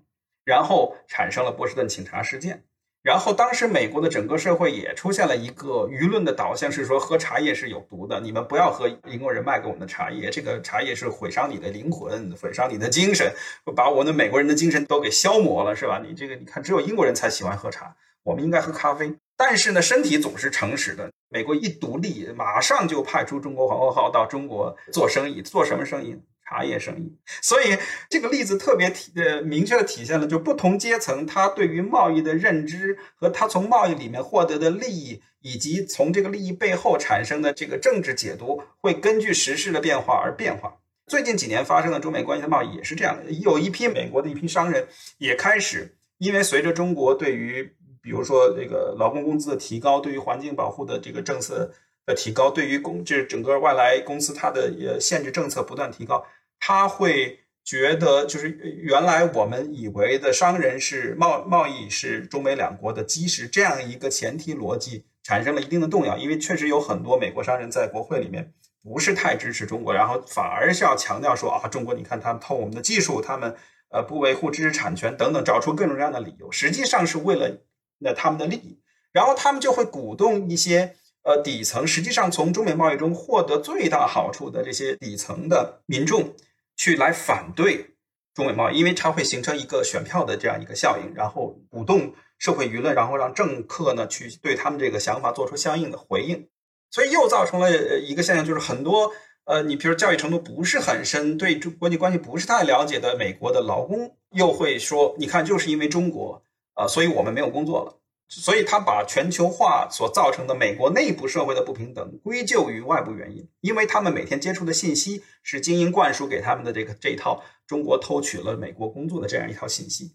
[0.45, 2.65] 然后产生了波士顿请茶事件。
[3.03, 13.33] 然后当时美国的整个社会也出现了一个舆论的导向，是说喝茶叶是有毒的，你们不要喝英国人卖给我们的茶叶，这个茶叶是毁伤你的灵魂，毁伤你的精神，
[13.77, 16.03] 把我们美国人的精神都给消磨了，是吧？
[16.05, 17.95] 你这个你看，只有英国人才喜欢喝茶。
[18.27, 21.09] 我们应该喝咖啡，但是呢，身体总是诚实的。
[21.29, 26.21] 美国一独立，马上就派出中国皇后号到中国做生意，做什么生意？
[26.45, 27.17] 茶叶生意。
[27.41, 27.77] 所以
[28.11, 40.77] 这个例子特别体呃明确的体现了，就不同阶层他对于贸易的认知和他从贸易里面获得的利益，以及从这个利益背后产生的这个政治解读，会根据时事的变化而变化。
[41.07, 44.89] 最近几年发生的中美关系的贸易也是这样的，有一批美国的一批商人
[45.19, 47.76] 也开始，因为随着中国对于
[48.07, 51.73] 比如说，这个劳工工资的提高，对于环境保护的这个政策
[52.07, 56.25] 的提高，对于公就是整个外来公司它的呃限制政策不断提高，
[56.61, 68.53] 他会觉得就是原来我们以为的商人是贸贸易是中美两国的基石这样一个前提逻辑产生了一定的动摇，因为确实有很多美国商人在国会里面
[68.85, 73.53] 不是太支持中国，然后反而是要强调说啊，中国你看他们偷我们的技术，他们
[73.91, 77.66] 呃不维护知识产权等等，找出各种各样的理由，实际上是为了。
[77.99, 78.79] 那他们的利益，
[79.13, 86.35] 然后他们就会鼓动一些呃底层，实际上从中美贸易中获得最大好处的这些底层的民众
[86.77, 87.97] 去来反对
[88.35, 96.49] 中美贸易，因为它会形成一个选票的这样一个效应，然后鼓动社会舆论，然后让政客呢去对他们这个想法做出相应的回应，
[96.91, 99.11] 所以又造成了一个现象，就是很多
[99.45, 106.43] 呃，你比如教育程度不是很深，对中国际关系不是太了解的美国的劳工，又会说，你看，就是因为中国。
[106.77, 107.99] 啊，所以我们没有工作了，
[108.29, 120.15] 所以他把全球化所造成的美国内部社会的不平等归咎于外部原因，因为他们每天接触的信息是精英灌输给他们的这个这一套中国偷取了美国工作的这样一套信息。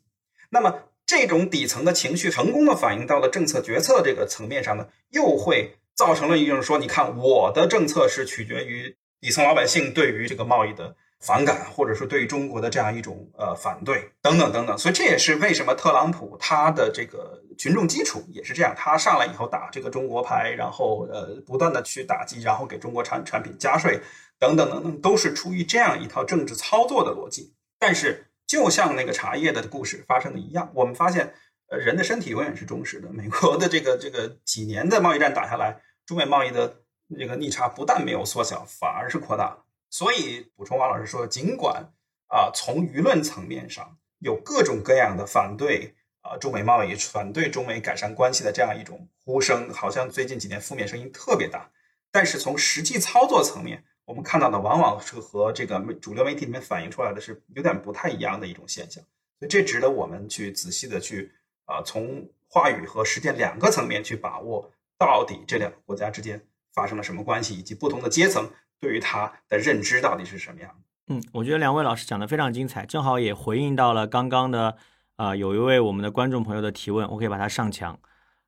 [0.51, 10.95] 那么这种底层的情绪成功的反映到了政策决策这个层面上呢，又会造成了一种说，你看我的政策是取决于底层老百姓对于这个贸易的。
[11.21, 24.01] 反感，或者说对中国的这样一种呃反对等等等等，所以这也是为什么特朗普他的这个群众基础也是这样，他上来以后打这个中国牌，然后呃不断的去打击，然后给中国产产品加税
[24.39, 27.53] 等等等等，都是出于这样一套政治操作的逻辑。
[27.77, 31.33] 但是就像那个茶叶的故事发生的一样，我们发现，
[31.69, 33.09] 呃，人的身体永远是忠实的。
[33.11, 36.81] 美国的这个这个几年的贸易战打下来，中美贸易的
[37.17, 39.63] 这个逆差不但没有缩小，反而是扩大了。
[39.91, 41.93] 所以补充王老师说，尽管
[42.29, 45.93] 啊从舆论层面上有各种各样的反对。
[46.23, 51.67] 啊，中美贸易反对中美改善关系的这样一种呼声，好像最近几年负面声音特别大。
[52.11, 59.03] 但是从实际操作层面，我们看到的往往是和这个主流媒体里面反映出来的是有点不太一样的一种现象。
[59.39, 61.33] 所以这值得我们去仔细的去
[61.65, 66.39] 啊，从话语和实践两个层面去把握，到底这两个国家之间
[66.71, 68.47] 发生了什么关系，以及不同的阶层
[68.81, 70.69] 对于它的认知到底是什么样。
[71.07, 74.75] 嗯，我觉得两位老师讲的非常精彩，正好也回应到了刚刚的。
[75.17, 77.99] 啊，有一位我们的观众朋友的提问，我可以把它上墙。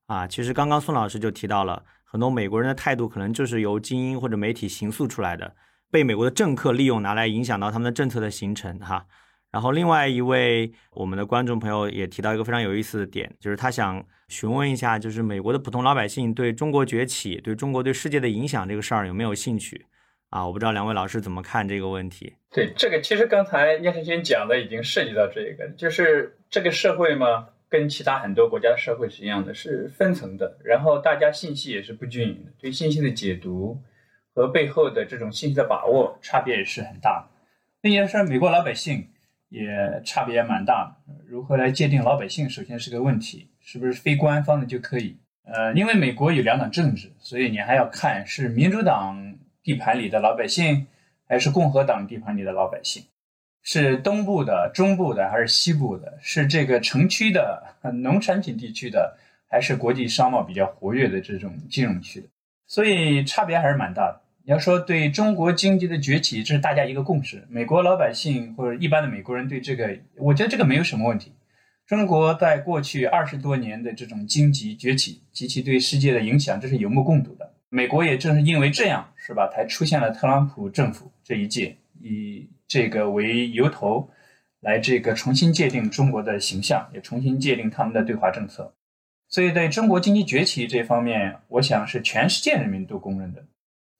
[0.07, 5.55] 啊，其实刚刚宋老师就提到了很多美国人的态度，可能就是由精英或者媒体形塑出来的，
[5.91, 8.79] 被美国的政客利用拿来影响到他们的政策的形成。
[8.79, 9.05] 哈，
[9.51, 19.85] 然后另外一位我们的观众朋友也提到一个非常有意思的点，就是他想询问一下，就是美国的普通老百姓对中国崛起、对中国对世界的影响这个事儿有没有兴趣？
[20.33, 22.33] 啊，我不知道两位老师怎么看这个问题。
[22.51, 33.79] 对这个，其实刚才叶晨军讲的已经涉及到这个，就是这个社会嘛，跟其他很多国家的社会是一样的，是分层的，然后大家信息也是不均匀的，对信息的解读
[34.33, 37.27] 和背后的这种信息的把握差别也是很大的。
[37.83, 39.07] 那也是美国老百姓
[39.49, 45.15] 也差别也蛮大的，如何来界定老百姓，首先是个问题，是不是非官方的就可以？
[45.45, 49.32] 呃，因为美国有两党政治，所以你还要看是民主党。
[49.63, 50.85] 地盘里的老百姓，
[51.27, 53.03] 还是共和党地盘里的老百姓？
[53.61, 56.19] 是东部的、中部的，还是西部的？
[56.21, 57.63] 是这个城区的
[58.03, 59.17] 农产品地区的，
[59.47, 62.27] 还是国际商贸比较活跃的这种金融区的？
[62.67, 64.21] 所以差别还是蛮大的。
[64.45, 67.47] 你要说对中国经济的崛起，这是大家一个共识。
[67.49, 71.31] 美国老百姓或者一般的美国人对这个，我觉得这个没有什么问题。
[71.87, 77.52] 中国在过去二十多年的这种经济崛起及其对世界的影响，这是有目共睹的。
[77.73, 79.49] 美国也正是因为这样，是吧？
[79.51, 84.07] 才出现了特朗普政府这一届，以这个为由头，
[84.59, 88.71] 来这个重新界定中国的形象，也重新界定他们的对华政策。
[89.27, 93.43] 所以，在中国经济崛起这方面，我想是全世界人民都公认的。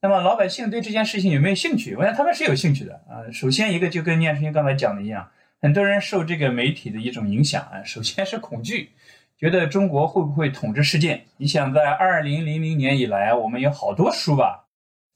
[0.04, 1.95] 那么，老百姓对这件事情有没有兴趣？
[1.95, 3.26] 我想他们是有兴趣的啊。
[3.32, 8.91] 首先，一个就跟聂春刚才讲的一样，很多人受这个媒体的一种影响啊，首先是恐惧。
[9.44, 11.22] 觉得中国会不会统治世界？
[11.36, 14.68] 你想，在二零零零年以来，我们有好多书吧，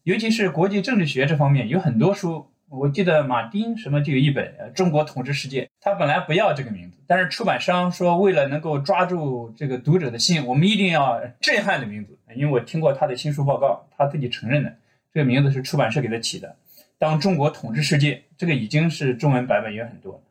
[0.03, 2.45] 尤其是国际政治学这方面有很多书。
[2.67, 12.19] 我记得马丁什么就有一本《中国统治世界》，他本来不要这个名字，但是出版商说，为了能够抓住这个读者的心，我们一定要震撼的名字。
[12.35, 14.75] 因为我听过他的新书报告，他自己承认的，
[15.13, 16.53] 这个名字是出版社给他起的。
[16.99, 20.21] 当中国统治世界，这个已经是中文版本有很多。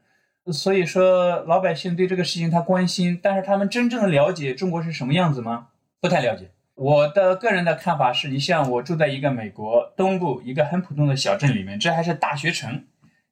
[0.52, 5.68] 所以说，老百姓对这个事情他关心，但是他们真正的了解中国是什么样子吗？
[6.00, 6.50] 不太了解。
[6.74, 12.84] 我的个人的看法是，你像我住在一个美国东部一个很普通的小镇里面，这还是大学城。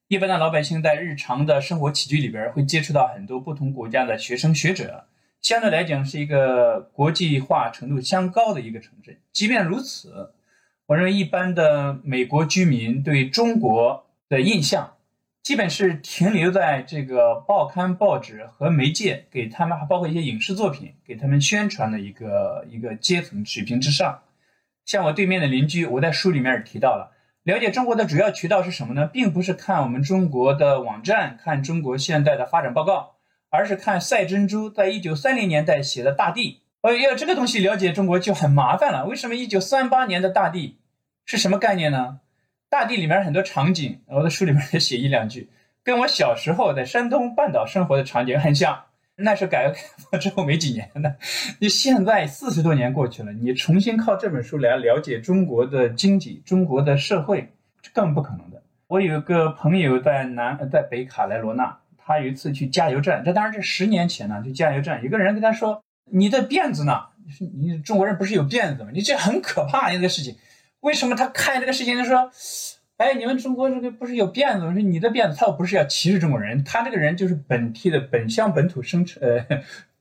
[0.07, 5.05] 一般的老百姓在日常的生活起居里边会接触到很多不同国家的学生学者，
[5.41, 9.15] 相对来讲是一个国际化程度相高的一个城镇。
[9.31, 10.33] 即便如此，
[10.87, 14.91] 我认为一般的美国居民对中国的印象。
[15.45, 24.23] 基本是停留在这个报刊、报纸和媒介给他们，还包括一些影视作品给他们宣传的一个一个阶层水平之上。
[24.85, 27.11] 像我对面的邻居，我在书里面也提到了，
[27.43, 29.05] 了解中国的主要渠道是什么呢？
[29.05, 33.17] 并不是看我们中国的网站，看中国现代的发展报告，
[33.51, 36.63] 而是看赛珍珠在一九三零年代写的《大地》。
[36.89, 39.05] 哦，要这个东西了解中国就很麻烦了。
[39.05, 40.79] 为什么一九三八年的大地
[41.23, 42.21] 是什么概念呢？
[42.75, 45.49] 大地里面很多场景，我的书里面也写一两句，
[45.81, 48.77] 跟我小时候在山东半岛生活的场景很像。
[49.15, 49.79] 那是改革开
[50.11, 51.15] 放之后没几年的，
[51.59, 57.49] 你现在四十多年过去了，你重新靠这本书来了解中国的经济、中国的社会，
[57.81, 58.61] 这更不可能的。
[58.87, 65.81] 我有个朋友在南，在北卡莱罗纳，他有一次去加油站，这当然是十年前呢，去加油站，有个人跟他说
[66.11, 67.05] ：“你的辫子呢？
[67.57, 68.89] 你中国人不是有辫子吗？
[68.93, 70.35] 你这很可怕一个事情。”
[70.85, 72.31] 为什么他看这个事情就说，
[72.97, 74.71] 哎，你们中国这个不是有辫子吗？
[74.71, 79.43] 说你的辫子，他又不是要歧视中国人，他这个人就是本地的本乡本土生呃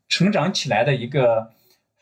[0.09, 1.51] 成长起来的一个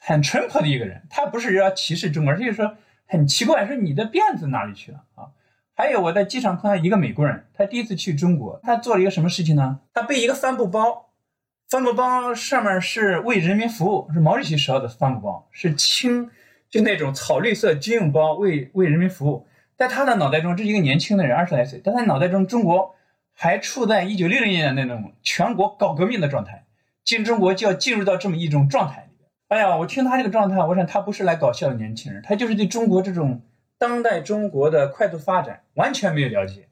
[0.00, 2.76] 很淳朴的一个人，他不是要歧视中国人，就说
[3.06, 5.30] 很奇怪，说你的辫子哪里去了啊？
[5.76, 9.78] 还有我在机场碰到一个美国人，他第一次去中国，他做了一个什么事情呢？
[9.94, 11.06] 他背一个帆布包，
[11.70, 16.28] 帆布包上面是为人民服务，是毛主席时候的帆布包，是青
[16.72, 19.46] 就那种草绿色军用包，为为人民服务。
[19.76, 22.94] 在他的脑袋中，这是一个年轻的人，二十来岁，但他脑袋中中国
[23.34, 26.64] 还处在一九六零年的那种全国搞革命的状态，
[27.04, 29.28] 进中国就要进入到这么一种状态里边。
[29.48, 33.42] 哎呀，我听他这个状态，我想他不是来搞笑的年轻人，他就是对中国这种
[33.76, 36.68] 当代中国的快速发展完全没有了解。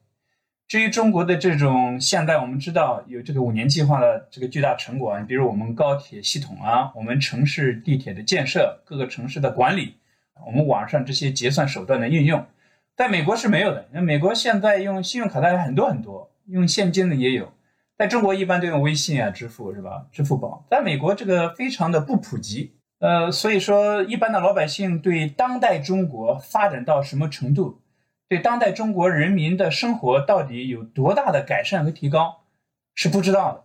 [0.71, 9.97] 至于中国的这种现在，我们知道有这个五年计划的这个巨大成果啊，比如我们高铁系统啊，我们城市地铁的建设，各个城市的管理，
[10.47, 12.47] 我们网上这些结算手段的运用。
[12.97, 13.89] 在美国是没有的。
[13.91, 17.53] 那美国现在用信用卡的很多很多，用现金的也有。
[17.99, 20.07] 在中国一般都用微信啊支付是吧？
[20.13, 22.77] 支付宝在美国这个非常的不普及。
[23.01, 27.81] 呃，所以说一般的老百姓对当代中国发展到什么程度，
[28.31, 32.45] 对当代中国人民的生活到底有多大的改善和提高
[32.95, 33.65] 是不知道的。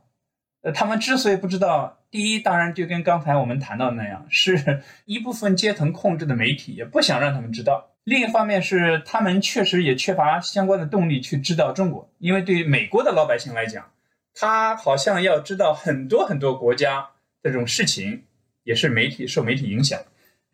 [0.63, 7.91] 呃，他们之所以不知道，第一当然就跟刚才我们谈到的那样，是 一部分阶层控制的媒体也不想让他们知道。
[8.05, 13.85] 另一方面是，他们确实也缺乏相关的动力去知道中国，因为对于美国的老百姓来讲，
[14.33, 17.07] 他好像要知道很多很多国家
[17.43, 18.23] 这种事情，
[18.63, 20.01] 也是媒体受媒体影响。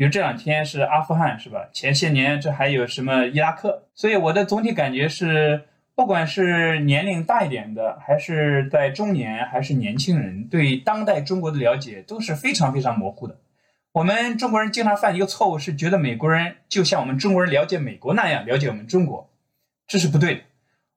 [0.01, 1.69] 比如这两天是阿富汗，是吧？
[1.71, 3.83] 前些年这还有什么伊拉克？
[3.93, 5.61] 所以我的总体感觉是，
[5.93, 13.37] 不管是年龄大一点的，还是在中年，还是年轻人，对当代中国的了解都是非常非常模糊的。
[13.91, 19.29] 我们中国人经常犯一个错误，是觉得美国人就像我们中国人了解美国那样了解我们中国，
[19.85, 20.41] 这是不对的。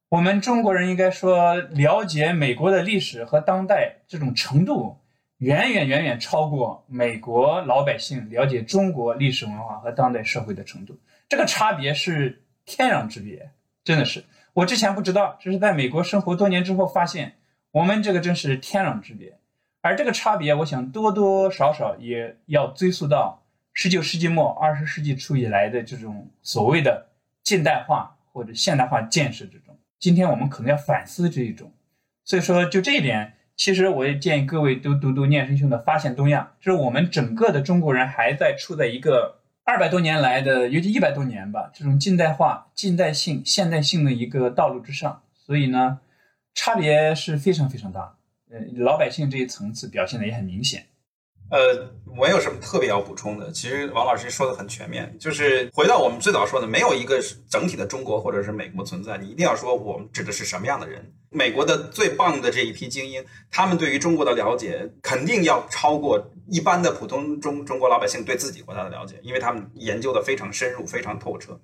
[0.08, 4.96] 我们中国人应该说了解美国的历史和当代这种程度，
[5.38, 10.98] 远远远远超过美国老百姓了解中国历史文化和当代社会的程度。
[11.28, 13.50] 这个差别是天壤之别，
[13.82, 14.24] 真的是。
[14.52, 17.34] 我之前不知道，这是在美国生活多年之后发现，
[17.72, 19.38] 我们这个真是天壤之别。
[19.80, 23.42] 而这个差别，我想多多少少也要追溯到
[23.72, 27.08] 十九世纪末二十世纪初以来的这种所谓的
[27.42, 29.76] 近代化或者现代化建设之中。
[29.98, 31.72] 今天我们可能要反思这一种。
[32.24, 45.22] 所以说，就这一点，其实我也建议各位都读读念生兄的《发现东亚》，就是我们整个的中国人还在处在一个二百多年来的，尤其一百多年吧，这种近代化、近代性、现代性的一个道路之上。
[45.34, 46.00] 所以呢，
[46.54, 48.16] 差别是非常非常大。
[48.50, 50.84] 呃老百姓这一层次表现的也很明显。
[51.54, 53.48] 呃，我有什么特别要补充的？
[53.52, 61.12] 其实王老师说的很全面，就是回到我们最早说的，没有一个整体的中国或者是美国存在，你一定要说我们指的是什么样的人。
[61.30, 71.56] 美国的最棒的这一批精英，他们对于中国的了解肯定要超过一般的普通中中国老百姓对自己国家的了解，因为他们研究的非常深入，非常透彻。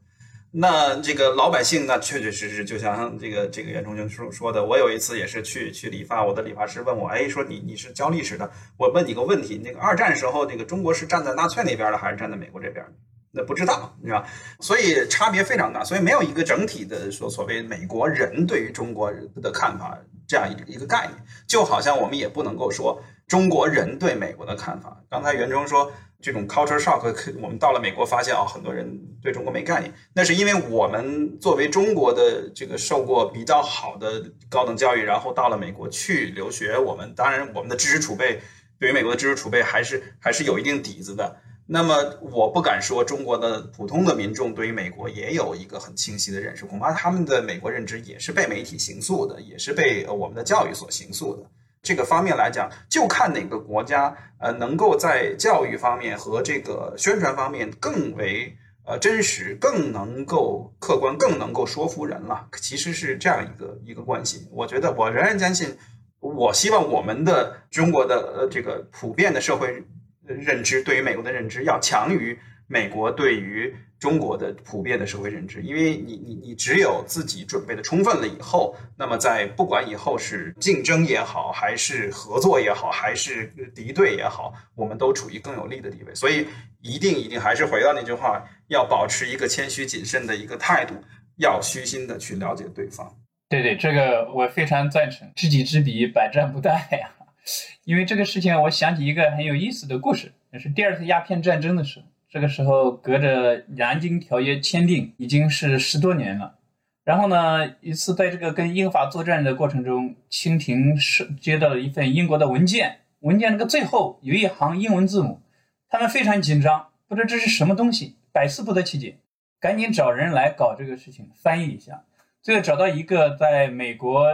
[0.52, 12.84] 那这个老百姓，那确确实实就像这个这个袁崇军说说的，我有一次也是去去理发，我的理发师问我，哎，说你你是教历史的，我问你个问题，那个二战时候，这个中国是站在纳粹那边的，还是站在美国这边？
[13.30, 14.26] 那不知道，是吧？
[14.58, 19.08] 所以差别非常大，所以没有一个整体的说所谓美国人对于中国
[19.40, 19.96] 的看法
[20.26, 25.00] 这样一一个概念，就好像我们也不能够说中国人对美国的看法。
[25.08, 25.92] 刚才袁崇说。
[26.22, 29.92] 这种 culture shock，我们到了美国发现啊，很多人对中国没概念。
[30.12, 38.40] 那是因为我们作为中国的这个受过比较好的高等教育，然后到了美国去留学，我们当然我们的知识储备
[38.78, 41.36] 对于美国的知识储备还是还是有一定底子的。
[41.72, 51.48] 那么我不敢说中国的普通的民众对于美国也有一个很清晰的认识，恐怕他们的美国认知也是被媒体形塑的，也是被我们的教育所形塑的。
[51.82, 62.46] 这个方面来讲，就看哪个国家呃能够在教育方面和这个宣传方面更为呃真实，更能够客观，更能够说服人了。
[62.60, 64.48] 其实是这样一个一个关系。
[64.52, 65.76] 我觉得我仍然相信，
[66.20, 69.82] 我希望我们的中国的呃这个普遍的社会
[70.22, 73.74] 认知对于美国的认知要强于美国对于。
[74.00, 86.14] 中国的普遍的社会认知，因为你你你只有自己准备的充分了以后，那么在不管以后是竞争也好，还是合作也好，还是敌对也好，我们都处于更有利的地位。
[86.14, 86.46] 所以
[86.80, 90.94] 一定一定还是回到那句话，要保持一个谦虚谨慎的一个态度，
[91.36, 93.14] 要虚心的去了解对方。
[93.50, 97.10] 对对，这个我非常赞成，知己知彼，百战不殆呀。
[97.84, 102.06] 因为这个事情，我想起一个很有意思的故事，那是第二次鸦片战争的时候。
[102.30, 106.58] 这个时候，隔着南京条约签订已经是十多年了。
[107.02, 115.40] 然后呢，一次在这个跟英法作战的过程中，清廷是接到了一份英国的文件，文件那个最后有一行英文字母，
[115.88, 119.18] 他们非常紧张，不知这是什么东西，百思不得其解，
[119.58, 122.04] 赶紧找人来搞这个事情，翻译一下。
[122.40, 124.24] 最后找到一个在美国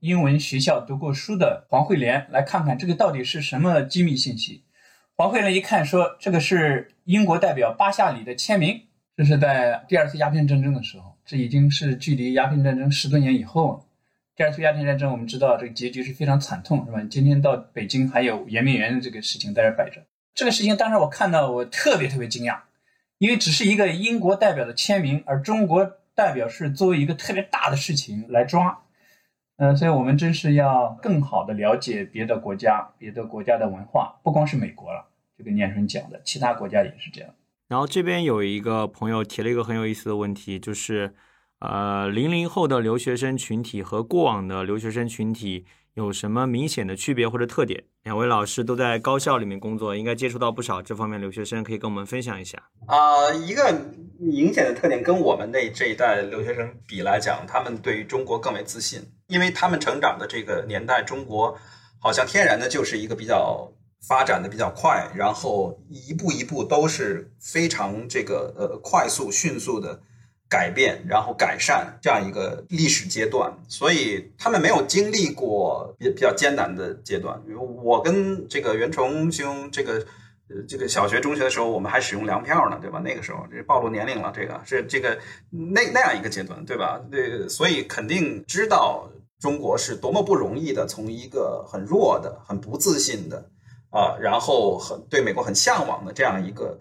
[0.00, 4.65] 英文学校读过书的黄慧莲来看看这个到底是什么机密信息。
[5.18, 8.82] 黄慧莲一看说：“这个是英国代表巴夏里的签名，
[9.16, 13.80] 这是在第二次鸦片战争的时候，这已经是距离鸦片战争十多年以后了。
[14.36, 17.00] 第二次鸦片战争我们知道这个结局是非常惨痛，是吧？
[17.10, 20.02] 今天到北京还有圆明园的这个事情在这摆着。
[20.34, 22.58] 这个事情当时我看到我特别特别惊讶，
[23.16, 28.80] 因为只是一个英国代表的签名，而中国代表是作为一个特别大的事情来抓。”
[29.56, 35.06] 嗯，所以我们真是要更好的了解别的国家、别的国家的文化，不光是美国了。
[35.38, 37.30] 就跟念春讲的，其他国家也是这样。
[37.68, 41.14] 然后这边有一个朋友提了一个很有意思的问题，就是，
[41.58, 47.84] 呃，零零后的留学生群体和过往的留学生群体有什么明显的区别或者特点？
[48.06, 52.56] 两位老师都在高校里面工作，应该接触到不少这方面留学生，可以跟我们分享一下。
[52.86, 53.64] 啊，一个
[54.20, 59.00] 明显的特点，跟我们那这一代留学生比来讲，他们对于中国更为自信。
[59.26, 61.58] 因为他们成长的这个年代，中国
[61.98, 63.68] 好像天然的就是一个比较
[64.06, 70.00] 发展的比较快，然后一步一步都是非常这个呃快速迅速的
[70.48, 77.40] 改变，然后改善这样一个历史阶段，所以他们没有经历过比比较艰难的阶段。
[77.46, 80.04] 比如我跟这个袁崇兄这个。
[80.48, 83.00] 呃，这个小学、中学的时候，我们还使用粮票呢，对吧？
[83.04, 85.18] 那个时候，这暴露年龄了，这个是这个
[85.50, 87.00] 那那样一个阶段，对吧？
[87.10, 89.10] 对，所以肯定知道
[89.40, 93.44] 中国是多么不容易的，从一个很弱的、很不自信的
[93.90, 96.78] 啊，然后很对美国很向往的这样一个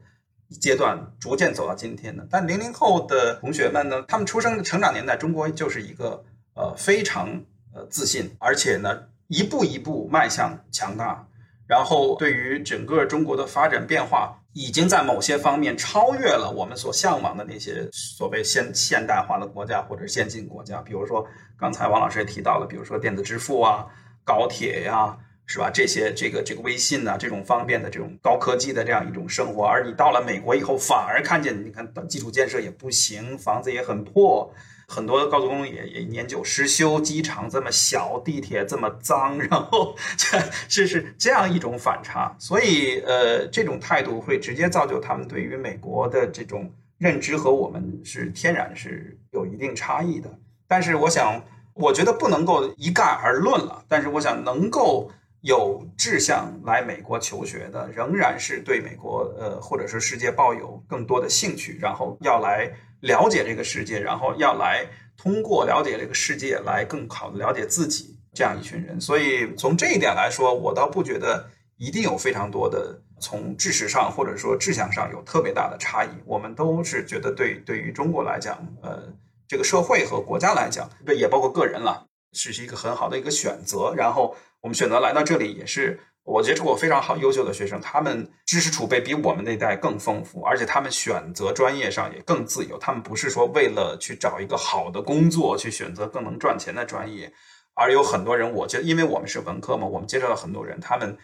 [0.50, 2.28] 阶段，逐渐走到今天的。
[2.30, 6.24] 但零零后的同学们呢，他们出生的成长年代，中国就是一个
[6.56, 7.30] 呃非常
[7.74, 11.28] 呃自信，而且呢一步一步迈向强大。
[11.68, 20.80] 然后，对于整个中国的发展变化，已经在某些方面超越了我们所向往的那些所谓现现代化的国家或者先进国家。
[20.84, 21.26] 比如说，
[21.58, 23.88] 刚才王老师也提到了，比如说电子支付啊、
[24.24, 25.70] 高铁呀，是吧？
[25.74, 29.64] 这些这个这个微信呐，这种方便的这种高科技的这样一种生活。
[29.64, 34.52] 而你到了美国以后，反而看见，你看基础建设也不行，房子也很破。
[34.88, 50.30] 很多高速公路也也年久失修，机场这么小，地铁这么脏，然后这这是这样一种反差，所以呃，这种态度会直接造就他们对于美国的这种认知和我们是天然是有一定差异的。
[50.68, 51.44] 但是我想，
[51.74, 53.84] 我觉得不能够一概而论了。
[53.88, 55.10] 但是我想，能够
[55.46, 62.72] 有志向来美国求学的，仍然是对美国呃或者是世界抱有更多的兴趣，然后要来。
[63.02, 64.84] 了解这个世界，然后要来
[65.16, 69.00] 通过了解这个世界来更好的了解自己，这样一群人。
[69.00, 71.48] 所以从这一点来说，我倒不觉得
[71.78, 76.10] 一定有非常多的从知识上或者说志向上有特别大的差异。
[76.26, 79.04] 我们都是觉得对对于中国来讲，呃，
[79.48, 83.94] 这个社会和国家来讲，也包括个人了，是是一个很好的一个选择。
[83.96, 84.36] 然后
[84.66, 86.00] 我们选择来到这里也是。
[86.24, 92.76] 我接触过非常好、优秀的学生，他们知识储备比我们那代更丰富，而且他们选择专业上也更自由。
[92.80, 97.32] 他们不是说为了去找一个好的工作去选择更能赚钱的专业，
[97.76, 101.16] 而有很多人，我觉得，因为我们是文科嘛，我们接触到很多人，他们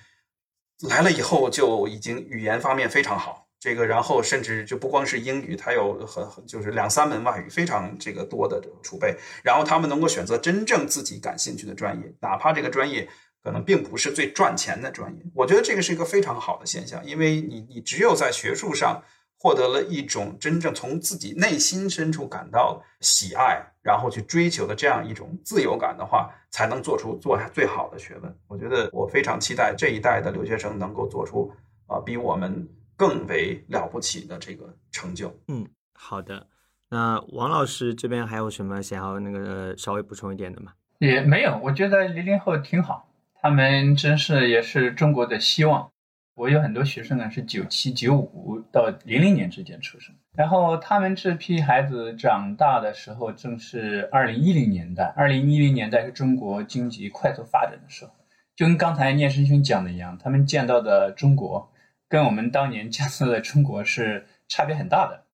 [0.88, 13.10] 来了以后就已经语言方面非常好，这个然后甚至就不光是英语，他有很就是两三门外语非常这个多的储备，然后他们能够选择真正自己感兴趣的专业，哪怕这个专业。
[13.44, 19.02] 可能并不是最赚钱的专业，我觉得这个是一个非常好的现象，因为你你只有在学术上
[19.38, 28.38] 获得了一种真正从自己内心深处感到喜爱，然后去追求的这样一种自由感的话，才能做出做最好的学问。
[28.48, 31.52] 我觉得我非常期待这一代的留学生能够做出
[31.88, 35.36] 啊比我们更为了不起的这个成就。
[35.48, 36.46] 嗯，好的。
[36.90, 40.74] 那王老师这边还有什么想要那个稍微补充一点的吗？
[41.00, 43.11] 也没有，我觉得零零后挺好。
[43.42, 45.90] 他们真是也是中国的希望。
[46.36, 55.14] 我有很多学生呢，是九七、九五到零零年之间出生，然后他们这批孩子长大的时候，正是二零一零年代。
[55.16, 58.12] 二零一零年代是中国经济快速发展的时候，
[58.56, 61.72] 就跟刚才聂师兄讲的一样，他们见到的中国
[62.08, 65.26] 跟我们当年见到的中国是差别很大的。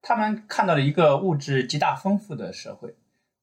[0.00, 2.94] 他们看到了一个物质极大丰富的社会。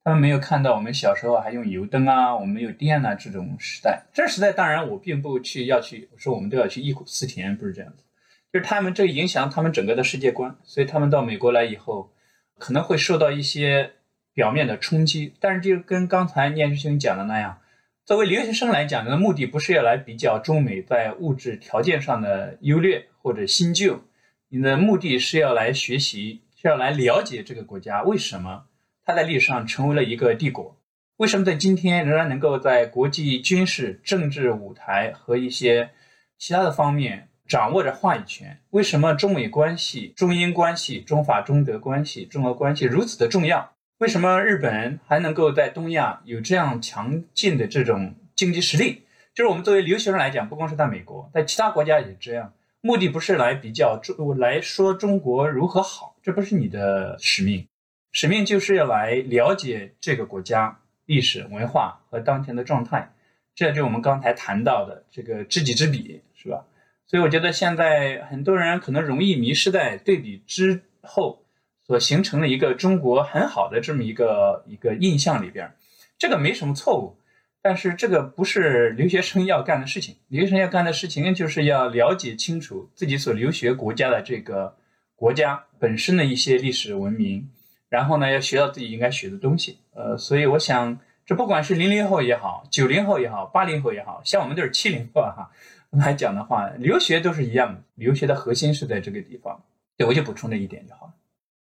[0.04, 4.04] 他们没有看到我们小时候还用油灯啊，我们没有电啊这种时代。
[4.14, 8.04] 这时代当然我并不去要去说我们都要去忆苦思甜，不是这样子。
[8.52, 12.12] 就是他们这影响他们整个的世界观，所以他们到美国来以后，
[12.60, 13.94] 可能会受到一些
[14.34, 15.34] 表面的冲击。
[15.40, 17.60] 但是就跟刚才念师兄讲的那样，
[18.06, 24.02] 作为留学生来讲，的目的不是要来比较中美在物质条件上的优劣或者新旧，
[24.50, 28.66] 你的目的是要来学习，是要来了解这个国家为什么。
[29.06, 30.78] 他在历史上成为了一个帝国，
[31.18, 35.90] 为什么在今天仍然能够在国际军事、政治舞台和一些
[36.38, 38.60] 其他的方面掌握着话语权？
[38.70, 43.74] 为什么中美关系、中英关系、中法中德关系、中俄关系如此的重要？
[44.00, 49.04] 为什么日本还能够在东亚有这样强劲的这种经济实力？
[49.34, 52.54] 就是我们作为留学生来讲，不光是在美国，在其他国家也这样。
[52.82, 57.66] 目的不是来比较中来说中国如何好，这不是你的使命，
[58.14, 63.12] 使命就是要来了解这个国家历史文化和当前的状态，
[63.54, 66.64] 这就我们刚才谈到的这个知己知彼，是吧？
[67.08, 71.44] 所以我觉得现在很多人可能容易迷失在对比之后
[71.86, 75.70] 所形成的一个中国很好的这么一个一个印象里边，
[76.18, 77.18] 这个没什么错误。
[77.64, 80.16] 但是这个不是留学生要干的事情。
[80.28, 84.76] 留学生要干的事情，就是要了解清楚自己所留学国家的这个
[85.16, 87.50] 国家本身的一些历史文明，
[87.94, 89.78] 然后呢，要学到自己应该学的东西。
[89.94, 90.98] 呃，所以我想，
[91.28, 95.52] 这不管是零零后也好，九零后也好，八零后也好，像我们都是七零后哈
[95.92, 97.84] 来讲的话，留学都是一样的。
[97.94, 99.62] 留学的核心是在这个地方。
[99.96, 101.14] 对，我就补充这一点就好了。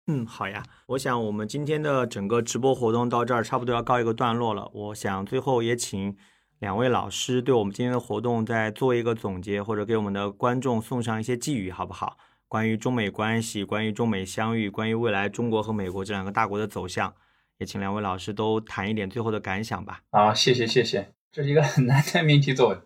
[0.09, 0.63] 嗯，好呀。
[0.89, 4.71] 我想我们今天的整个直播活动到这儿差不多要告一个段落了。
[4.75, 6.15] 我想最后也请
[6.59, 12.19] 两位老师对我们今天的活动再做一个总结，或者给我们的观众送上一些寄语，好不好？
[12.51, 17.15] 关于中美关系，关于中美相遇，关于未来中国和美国这两个大国的走向，
[17.59, 20.01] 也请两位老师都谈一点最后的感想吧。
[20.11, 22.81] 好，谢谢谢谢，这是一个很难的命题作文。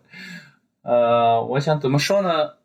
[0.83, 2.57] 呃，我想怎么说呢？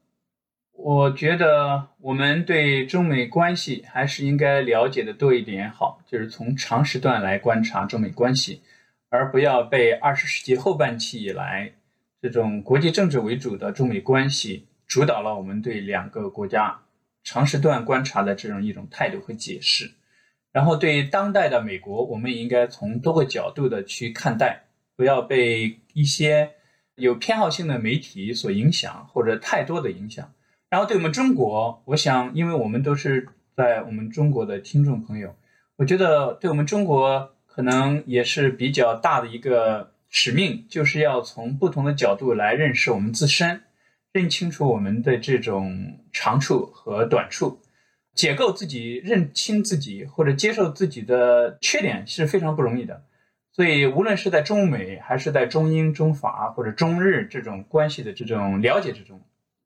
[0.72, 8.60] 我觉得我们对中美关系还是应该了解的多一点好，就是从长时段来观察中美关系，
[9.08, 11.72] 而不要被二十世纪后半期以来
[12.20, 16.78] 这种国际政治为主的中美关系主导了我们对两个国家
[17.22, 19.92] 长时段观察的这种一种态度和解释。
[20.52, 24.64] 然后对当代的美国，我们也应该从多个角度的去看待，
[24.96, 26.50] 不要被一些
[26.96, 30.32] 有偏好性的媒体所影响或者太多的影响。
[30.68, 35.36] 然后对我们中国，我想，因为我们都是在我们中国的听众朋友，
[35.76, 43.62] 我觉得对我们中国可能也是比较大的一个使命，就是要从不同的角度来认识我们自身，
[44.12, 47.58] 认清楚我们的这种长处和短处，
[48.14, 53.04] 解构自己、认清自己或者接受自己的缺点是非常不容易的。
[53.52, 59.20] 所以，无论是在中美还是在中英、中法或者中日这种关系的这种了解之中。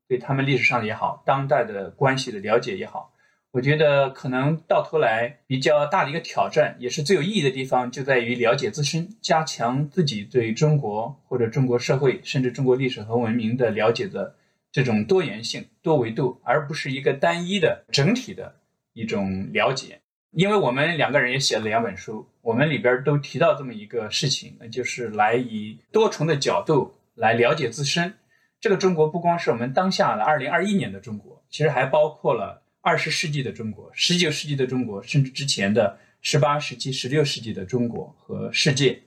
[0.07, 3.11] 对他们历史上的也好，当代的关系的了解也好，
[3.55, 14.35] 我觉得可能到头来比较大的一个挑战，也是最有意义的地方，就在于了解自身，加强自己对中国或者中国社会，甚至中国历史和文明的了解的
[14.73, 18.53] 这种多元性、多维度，而不是一个单一的整体的
[18.91, 20.01] 一种了解。
[20.31, 28.15] 因为我们两个人也写了两本书，我们里边都提到这么一个事情，那就是来以多重的角度来了解自身。
[28.59, 39.01] 这个中国不光是我们当下的二零二一年的中国，其实还包括了二十世纪的中国、十九世纪的中国，甚至之前的十八世纪、十六世纪的中国和世界。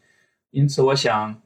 [0.50, 1.40] 因此，我想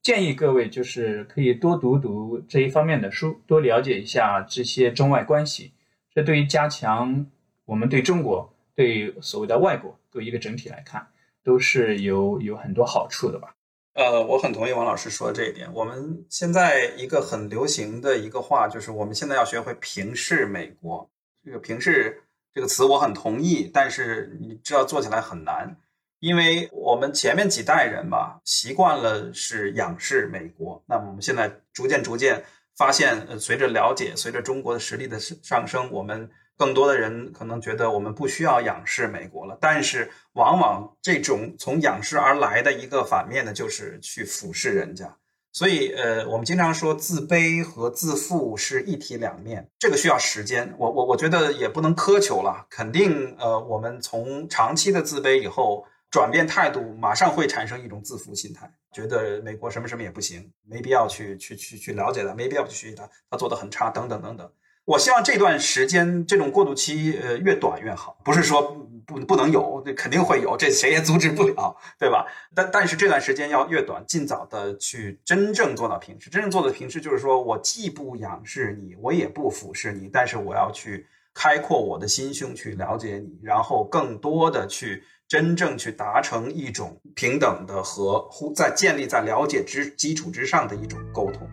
[0.00, 5.74] 建议各位就是可以多读读这一方面的书，多了解一下这些中外关系。
[6.14, 7.26] 这对于加强
[7.66, 11.06] 我们对中国、对所谓的外国作为一个整体来看，
[11.44, 13.54] 都是有有很多好处的吧。
[13.92, 15.70] 呃，我很同意王老师说的这一点。
[15.74, 21.10] 我们现在一个很流行的一个话，就是我们现在要学会平视美国。
[21.44, 22.22] 这个“平视”
[22.54, 25.76] 这个词我很同意，但是你知道做起来很难，
[26.20, 30.82] 因为我们前面几代人吧，习惯了是仰视美国。
[30.86, 32.44] 那么我们现在逐渐逐渐
[32.76, 36.30] 发现，呃，随着了解，随着中国的实力的上升，我们。
[36.56, 45.16] 更多的人可能觉得我们不需要仰视美国了，但是往往这种从仰视而来的一个反面呢，就是去俯视人家。
[45.54, 50.74] 所以，呃，我们经常说自卑和自负是一体两面，这个需要时间。
[50.76, 64.50] 我我我觉得也不能苛求了，肯定，呃，我们从长期的自卑以后转变态度，马上会产生一种自负心态，觉得美国什么什么也不行，没必要去去去去了解他，没必要去学习他，他做的很差，等等等等。
[64.84, 68.18] 我希望这段时间这种过渡期，呃，越短越好。
[68.24, 72.26] 不是说不不能有，这肯定会有，这谁也阻止不了，对吧？
[72.54, 76.30] 但但是这段时间要越短，尽早的去真正做到平视。
[76.30, 91.48] 真正做到平视，就是说我既不仰视你，我也不俯视你，但是我要去开阔我的心胸，去了解你，然后更多的去真正去达成一种平等的和互在建立在了解之基础之上的一种沟通。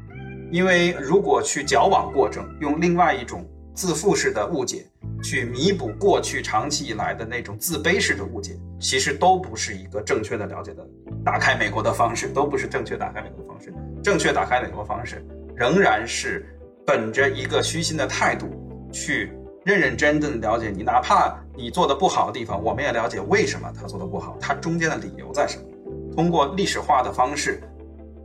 [0.51, 4.85] 因为如果去矫枉过正，用另外一种自负式的误解
[5.23, 10.87] 去弥补过去长期以来的那种自卑式的误解，其实都不是一个正确的了解的
[11.23, 13.73] 打开美国的方式，都不是正确打开美国方式。
[14.03, 15.23] 正确打开美国方式，
[15.55, 16.45] 仍然是
[16.85, 18.47] 本着一个虚心的态度
[18.91, 19.31] 去
[19.63, 25.63] 认认真真的了解你，哪怕你做的不好的地方，我们也了解为什么他做的不好，他中间的理由在什么。
[26.15, 27.61] 通过历史化的方式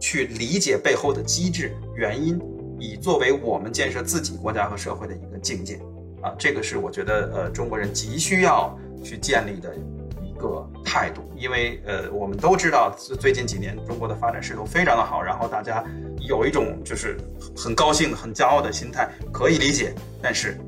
[0.00, 2.40] 去理解背后的机制原因，
[2.78, 5.78] 以作为我们建设自己国家和社会的一个境界。
[6.26, 9.72] 啊，这个是我觉得呃中国人急需要去建立的
[10.20, 15.84] 一个态度，因为呃我们都知道最近几年中国的发展势头非常的好，然后大家
[16.18, 17.16] 有一种就是
[17.56, 20.58] 很高兴、很骄傲的心态，可以理解，但是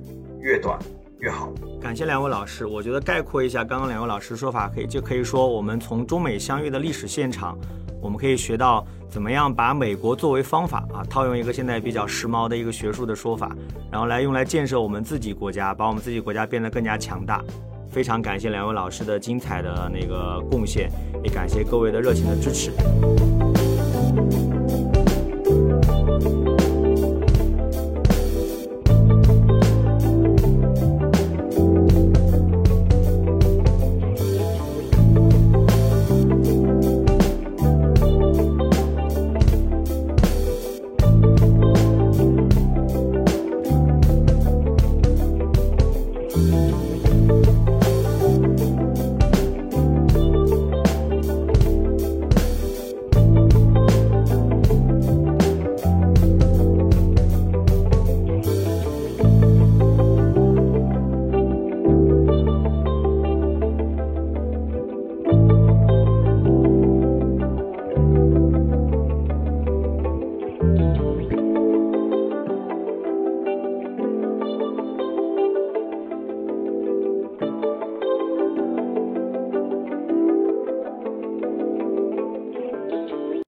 [0.40, 0.78] 越短
[1.18, 1.52] 越好。
[1.80, 7.58] 感谢两位老师，我觉得概括一下刚刚两位老师说法，可以就可以说我们从中美相遇的历史现场，
[8.00, 13.54] 我们可以学到怎么样把美国作为方法啊套用一个现在比较时髦的一个学术的说法
[13.90, 17.42] 然后来用来建设我们自己国家把我们自己国家变得更加强大
[17.90, 20.90] 非常感谢两位老师的精彩的那个贡献
[21.24, 22.70] 也感谢各位的热情的支持。